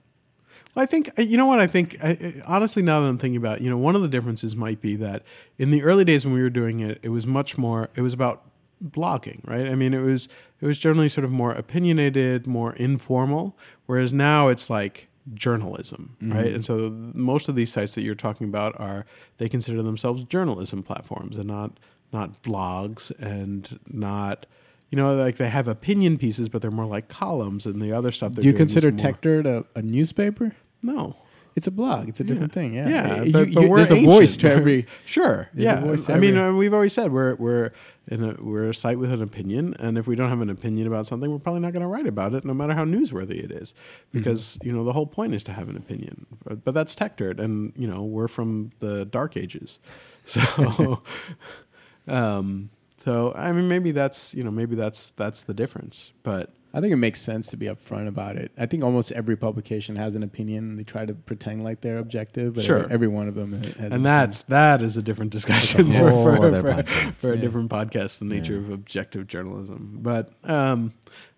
Well, 0.74 0.82
I 0.82 0.86
think 0.86 1.10
uh, 1.18 1.22
you 1.22 1.36
know 1.36 1.44
what 1.44 1.60
I 1.60 1.66
think. 1.66 1.98
I, 2.02 2.08
I- 2.12 2.42
honestly, 2.46 2.82
now 2.82 3.00
that 3.02 3.06
I'm 3.06 3.18
thinking 3.18 3.36
about, 3.36 3.58
it, 3.58 3.64
you 3.64 3.68
know, 3.68 3.76
one 3.76 3.94
of 3.94 4.00
the 4.00 4.08
differences 4.08 4.56
might 4.56 4.80
be 4.80 4.96
that 4.96 5.24
in 5.58 5.70
the 5.72 5.82
early 5.82 6.06
days 6.06 6.24
when 6.24 6.32
we 6.32 6.40
were 6.40 6.48
doing 6.48 6.80
it, 6.80 7.00
it 7.02 7.10
was 7.10 7.26
much 7.26 7.58
more. 7.58 7.90
It 7.96 8.00
was 8.00 8.14
about 8.14 8.44
blogging, 8.82 9.46
right? 9.46 9.66
I 9.66 9.74
mean, 9.74 9.92
it 9.92 10.00
was 10.00 10.26
it 10.64 10.66
was 10.66 10.78
generally 10.78 11.08
sort 11.10 11.24
of 11.26 11.30
more 11.30 11.52
opinionated, 11.52 12.46
more 12.46 12.72
informal. 12.76 13.56
Whereas 13.86 14.12
now 14.14 14.48
it's 14.48 14.70
like 14.70 15.08
journalism, 15.34 16.16
right? 16.22 16.52
And 16.52 16.64
so 16.64 16.90
most 17.14 17.48
of 17.48 17.54
these 17.54 17.72
sites 17.72 17.94
that 17.94 18.02
you're 18.02 18.14
talking 18.14 18.48
about 18.48 18.78
are 18.80 19.06
they 19.38 19.48
consider 19.48 19.82
themselves 19.82 20.24
journalism 20.24 20.82
platforms 20.82 21.36
and 21.36 21.46
not 21.46 21.78
not 22.12 22.42
blogs 22.42 23.10
and 23.20 23.78
not 23.88 24.46
you 24.90 24.96
know 24.96 25.14
like 25.14 25.36
they 25.36 25.48
have 25.50 25.68
opinion 25.68 26.16
pieces, 26.18 26.48
but 26.48 26.62
they're 26.62 26.70
more 26.70 26.86
like 26.86 27.08
columns 27.08 27.66
and 27.66 27.80
the 27.80 27.92
other 27.92 28.10
stuff. 28.12 28.32
Do 28.34 28.46
you 28.48 28.54
consider 28.54 28.90
TechDirt 28.90 29.46
a, 29.46 29.64
a 29.78 29.82
newspaper? 29.82 30.54
No. 30.82 31.16
It's 31.56 31.68
a 31.68 31.70
blog. 31.70 32.08
It's 32.08 32.18
a 32.18 32.24
different 32.24 32.52
thing. 32.52 32.74
Yeah, 32.74 32.88
Yeah, 32.88 33.06
but, 33.30 33.48
you- 33.48 33.54
but 33.54 33.74
there's 33.76 33.90
a 33.92 34.04
voice 34.04 34.36
to 34.38 34.50
every. 34.50 34.86
sure. 35.04 35.48
There's 35.54 36.08
yeah, 36.08 36.14
I 36.14 36.18
mean, 36.18 36.36
every- 36.36 36.40
uh, 36.40 36.52
we've 36.52 36.74
always 36.74 36.92
said 36.92 37.12
we're 37.12 37.36
we're 37.36 37.70
in 38.08 38.22
a 38.22 38.36
we're 38.40 38.68
a 38.70 38.74
site 38.74 38.98
with 38.98 39.12
an 39.12 39.22
opinion, 39.22 39.74
and 39.78 39.96
if 39.96 40.06
we 40.06 40.14
don't 40.16 40.28
have 40.28 40.40
an 40.40 40.50
opinion 40.50 40.86
about 40.86 41.06
something, 41.06 41.30
we're 41.30 41.38
probably 41.38 41.60
not 41.60 41.72
going 41.72 41.82
to 41.82 41.86
write 41.88 42.06
about 42.06 42.34
it, 42.34 42.44
no 42.44 42.52
matter 42.54 42.74
how 42.74 42.84
newsworthy 42.84 43.42
it 43.42 43.50
is, 43.50 43.72
Mm-hmm. 43.72 44.18
because 44.18 44.58
you 44.62 44.72
know 44.72 44.84
the 44.84 44.92
whole 44.92 45.06
point 45.06 45.34
is 45.34 45.42
to 45.44 45.52
have 45.52 45.68
an 45.68 45.76
opinion. 45.76 46.26
But, 46.44 46.64
but 46.64 46.74
that's 46.74 46.94
Techdirt, 46.94 47.38
and 47.40 47.72
you 47.76 47.86
know 47.86 48.02
we're 48.02 48.28
from 48.28 48.70
the 48.80 49.04
dark 49.06 49.36
ages, 49.36 49.78
so. 50.24 51.02
um, 52.08 52.70
so 52.96 53.32
I 53.36 53.52
mean, 53.52 53.68
maybe 53.68 53.90
that's 53.90 54.32
you 54.34 54.44
know 54.44 54.50
maybe 54.50 54.76
that's 54.76 55.10
that's 55.10 55.42
the 55.42 55.54
difference, 55.54 56.12
but 56.22 56.54
I 56.74 56.80
think 56.80 56.92
it 56.92 56.96
makes 56.96 57.20
sense 57.20 57.46
to 57.50 57.56
be 57.56 57.66
upfront 57.66 58.08
about 58.08 58.36
it. 58.36 58.50
I 58.58 58.66
think 58.66 58.82
almost 58.82 59.12
every 59.12 59.36
publication 59.36 59.94
has 59.94 60.16
an 60.16 60.24
opinion. 60.24 60.70
and 60.70 60.78
They 60.78 60.82
try 60.82 61.06
to 61.06 61.14
pretend 61.14 61.62
like 61.62 61.80
they're 61.82 61.98
objective, 61.98 62.54
but 62.54 62.64
Sure. 62.64 62.78
every, 62.80 62.92
every 62.94 63.08
one 63.08 63.28
of 63.28 63.36
them 63.36 63.52
has. 63.52 63.76
an 63.76 63.92
and 63.92 64.04
that's 64.04 64.42
that 64.42 64.82
is 64.82 64.96
a 64.96 65.02
different 65.02 65.30
discussion 65.30 65.90
a 65.94 65.98
for, 66.00 66.36
for, 66.36 66.62
for, 66.82 67.12
for 67.12 67.32
a 67.32 67.36
different 67.38 67.70
podcast 67.70 68.18
the 68.18 68.24
nature 68.24 68.56
of 68.58 68.70
objective 68.70 69.26
journalism 69.28 69.98
but 70.02 70.32
um 70.44 70.92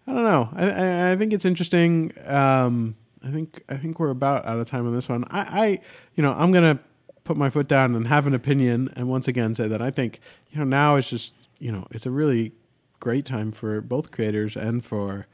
i 0.07 0.13
don't 0.13 0.23
know 0.25 0.49
i 0.55 0.71
i, 0.71 1.13
I 1.13 1.17
think 1.17 1.33
it's 1.33 1.45
interesting 1.45 2.13
um 2.25 2.95
i 3.23 3.31
think 3.31 3.63
i 3.69 3.77
think 3.77 4.01
we're 4.01 4.11
about 4.11 4.47
out 4.47 4.59
of 4.59 4.67
time 4.69 4.87
on 4.87 4.95
this 4.95 5.09
one 5.09 5.25
i 5.31 5.41
i 5.41 5.81
you 6.15 6.23
know 6.23 6.33
i'm 6.33 6.51
gonna 6.53 6.79
put 7.25 7.37
my 7.37 7.51
foot 7.51 7.69
down 7.69 7.95
and 7.95 8.07
have 8.07 8.27
an 8.27 8.35
opinion 8.35 8.91
and 8.97 9.09
once 9.09 9.29
again 9.29 9.55
say 9.55 9.69
that 9.69 9.83
i 9.83 9.91
think 9.91 10.21
you 10.51 10.59
know 10.59 10.65
now 10.65 10.97
it's 10.97 11.09
just 11.11 11.33
you 11.59 11.71
know 11.73 11.87
it's 11.91 12.07
a 12.07 12.11
really 12.11 12.53
great 13.07 13.25
time 13.25 13.53
for 13.53 13.81
both 13.81 14.11
creators 14.11 14.57
and 14.57 14.85
for 14.85 15.27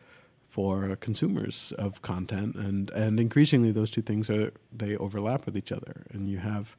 for 0.46 0.94
consumers 0.96 1.72
of 1.78 2.02
content 2.02 2.54
and 2.54 2.90
and 2.90 3.18
increasingly 3.18 3.72
those 3.72 3.90
two 3.90 4.02
things 4.02 4.28
are 4.28 4.52
they 4.82 4.94
overlap 4.98 5.46
with 5.46 5.56
each 5.56 5.72
other 5.72 5.94
and 6.12 6.28
you 6.28 6.37
have 6.37 6.76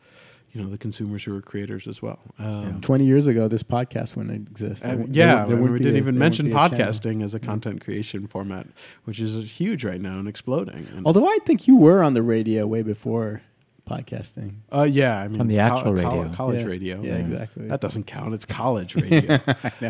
you 0.52 0.62
know 0.62 0.70
the 0.70 0.78
consumers 0.78 1.24
who 1.24 1.36
are 1.36 1.42
creators 1.42 1.88
as 1.88 2.00
well 2.04 2.20
um, 2.38 2.80
20 2.82 3.06
years 3.06 3.26
ago, 3.26 3.48
this 3.48 3.64
podcast 3.64 4.16
wouldn't 4.16 4.36
exist. 4.52 4.84
There 4.84 4.98
there 4.98 5.08
yeah, 5.10 5.46
wou- 5.46 5.50
there 5.50 5.72
we 5.72 5.80
didn't 5.80 5.96
a- 5.96 5.98
even 5.98 6.16
mention 6.26 6.46
wouldn't 6.46 6.72
be 6.72 6.76
a 6.76 6.78
channel. 6.78 6.94
podcasting 6.94 7.24
as 7.24 7.34
a 7.34 7.40
content 7.40 7.82
creation 7.84 8.28
format, 8.28 8.68
which 9.06 9.20
is 9.20 9.34
huge 9.60 9.84
right 9.84 10.00
now 10.00 10.20
and 10.20 10.28
exploding. 10.28 10.86
And, 10.96 11.08
Although 11.08 11.26
I 11.28 11.40
think 11.48 11.68
you 11.68 11.76
were 11.76 12.04
on 12.04 12.14
the 12.14 12.22
radio 12.22 12.68
way 12.68 12.84
before 12.84 13.42
podcasting. 13.90 14.54
uh, 14.72 14.84
yeah, 14.90 15.20
I 15.20 15.28
mean, 15.28 15.42
On 15.42 15.48
the 15.48 15.60
actual 15.60 15.84
col- 15.84 15.94
radio. 15.94 16.30
college 16.34 16.62
Yeah. 16.62 16.68
radio. 16.68 17.02
Yeah, 17.02 17.16
exactly. 17.16 17.68
That 17.68 17.82
doesn't 17.82 18.06
count. 18.08 18.34
It's 18.34 18.46
college 18.46 18.96
radio. 19.04 19.40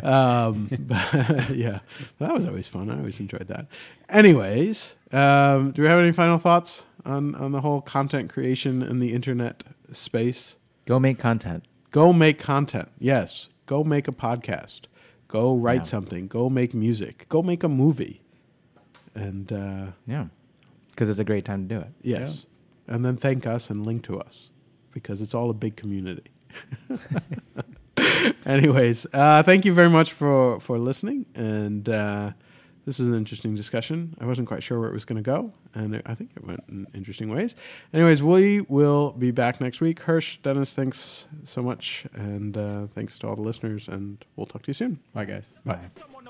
um, 0.03 0.67
but, 0.79 1.49
yeah, 1.55 1.79
that 2.19 2.33
was 2.33 2.47
always 2.47 2.67
fun. 2.67 2.89
I 2.89 2.97
always 2.97 3.19
enjoyed 3.19 3.47
that. 3.47 3.67
Anyways, 4.09 4.95
um, 5.11 5.71
do 5.71 5.81
we 5.81 5.87
have 5.87 5.99
any 5.99 6.11
final 6.11 6.37
thoughts 6.37 6.85
on 7.05 7.35
on 7.35 7.51
the 7.51 7.61
whole 7.61 7.81
content 7.81 8.29
creation 8.31 8.81
in 8.81 8.99
the 8.99 9.13
internet 9.13 9.63
space? 9.91 10.55
Go 10.85 10.99
make 10.99 11.19
content. 11.19 11.63
Go 11.91 12.11
make 12.13 12.39
content. 12.39 12.89
Yes. 12.99 13.49
Go 13.65 13.83
make 13.83 14.07
a 14.07 14.11
podcast. 14.11 14.81
Go 15.27 15.55
write 15.55 15.81
Yeah. 15.81 15.83
something. 15.83 16.27
Go 16.27 16.49
make 16.49 16.73
music. 16.73 17.25
Go 17.29 17.41
make 17.43 17.63
a 17.63 17.69
movie. 17.69 18.21
And 19.15 19.51
uh, 19.51 19.87
Yeah, 20.07 20.25
because 20.89 21.09
it's 21.09 21.19
a 21.19 21.23
great 21.23 21.45
time 21.45 21.67
to 21.67 21.75
do 21.75 21.81
it. 21.81 21.91
yes. 22.01 22.45
And 22.87 23.03
then 23.05 23.17
thank 23.17 23.47
us 23.47 23.69
and 23.69 23.85
link 23.85 24.03
to 24.03 24.19
us 24.19 24.49
because 24.91 25.21
it's 25.21 25.33
all 25.33 25.49
a 25.49 25.53
big 25.53 25.75
community. 25.75 26.31
Anyways, 28.45 29.07
uh, 29.13 29.43
thank 29.43 29.65
you 29.65 29.73
very 29.73 29.89
much 29.89 30.13
for, 30.13 30.59
for 30.59 30.77
listening. 30.77 31.25
And 31.35 31.87
uh, 31.87 32.31
this 32.85 32.99
is 32.99 33.07
an 33.07 33.15
interesting 33.15 33.55
discussion. 33.55 34.15
I 34.19 34.25
wasn't 34.25 34.47
quite 34.47 34.61
sure 34.61 34.79
where 34.79 34.89
it 34.89 34.93
was 34.93 35.05
going 35.05 35.15
to 35.15 35.23
go, 35.23 35.53
and 35.73 36.01
I 36.05 36.15
think 36.15 36.31
it 36.35 36.45
went 36.45 36.63
in 36.67 36.85
interesting 36.93 37.29
ways. 37.29 37.55
Anyways, 37.93 38.21
we 38.21 38.61
will 38.61 39.11
be 39.11 39.31
back 39.31 39.61
next 39.61 39.79
week. 39.79 40.01
Hersh, 40.01 40.41
Dennis, 40.41 40.73
thanks 40.73 41.27
so 41.45 41.63
much. 41.63 42.05
And 42.13 42.57
uh, 42.57 42.87
thanks 42.93 43.17
to 43.19 43.27
all 43.27 43.35
the 43.35 43.41
listeners, 43.41 43.87
and 43.87 44.23
we'll 44.35 44.47
talk 44.47 44.63
to 44.63 44.69
you 44.69 44.73
soon. 44.73 44.99
Bye, 45.13 45.25
guys. 45.25 45.53
Bye. 45.65 45.79
Someone 45.95 46.27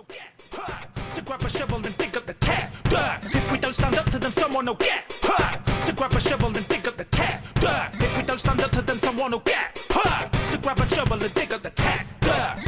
to 5.93 5.99
grab 5.99 6.13
a 6.13 6.19
shovel 6.19 6.47
and 6.47 6.67
dig 6.67 6.87
up 6.87 6.95
the 6.95 7.03
tap. 7.05 7.41
Duh. 7.55 7.87
If 7.93 8.17
we 8.17 8.23
don't 8.23 8.39
stand 8.39 8.61
up 8.61 8.71
to 8.71 8.81
them, 8.81 8.97
someone 8.97 9.31
will 9.31 9.39
get 9.39 9.85
huh, 9.89 10.27
to 10.51 10.57
grab 10.57 10.79
a 10.79 10.85
shovel 10.87 11.21
and 11.21 11.33
dig 11.33 11.53
up 11.53 11.61
the 11.61 11.69
tap. 11.71 12.05
Duh. 12.21 12.62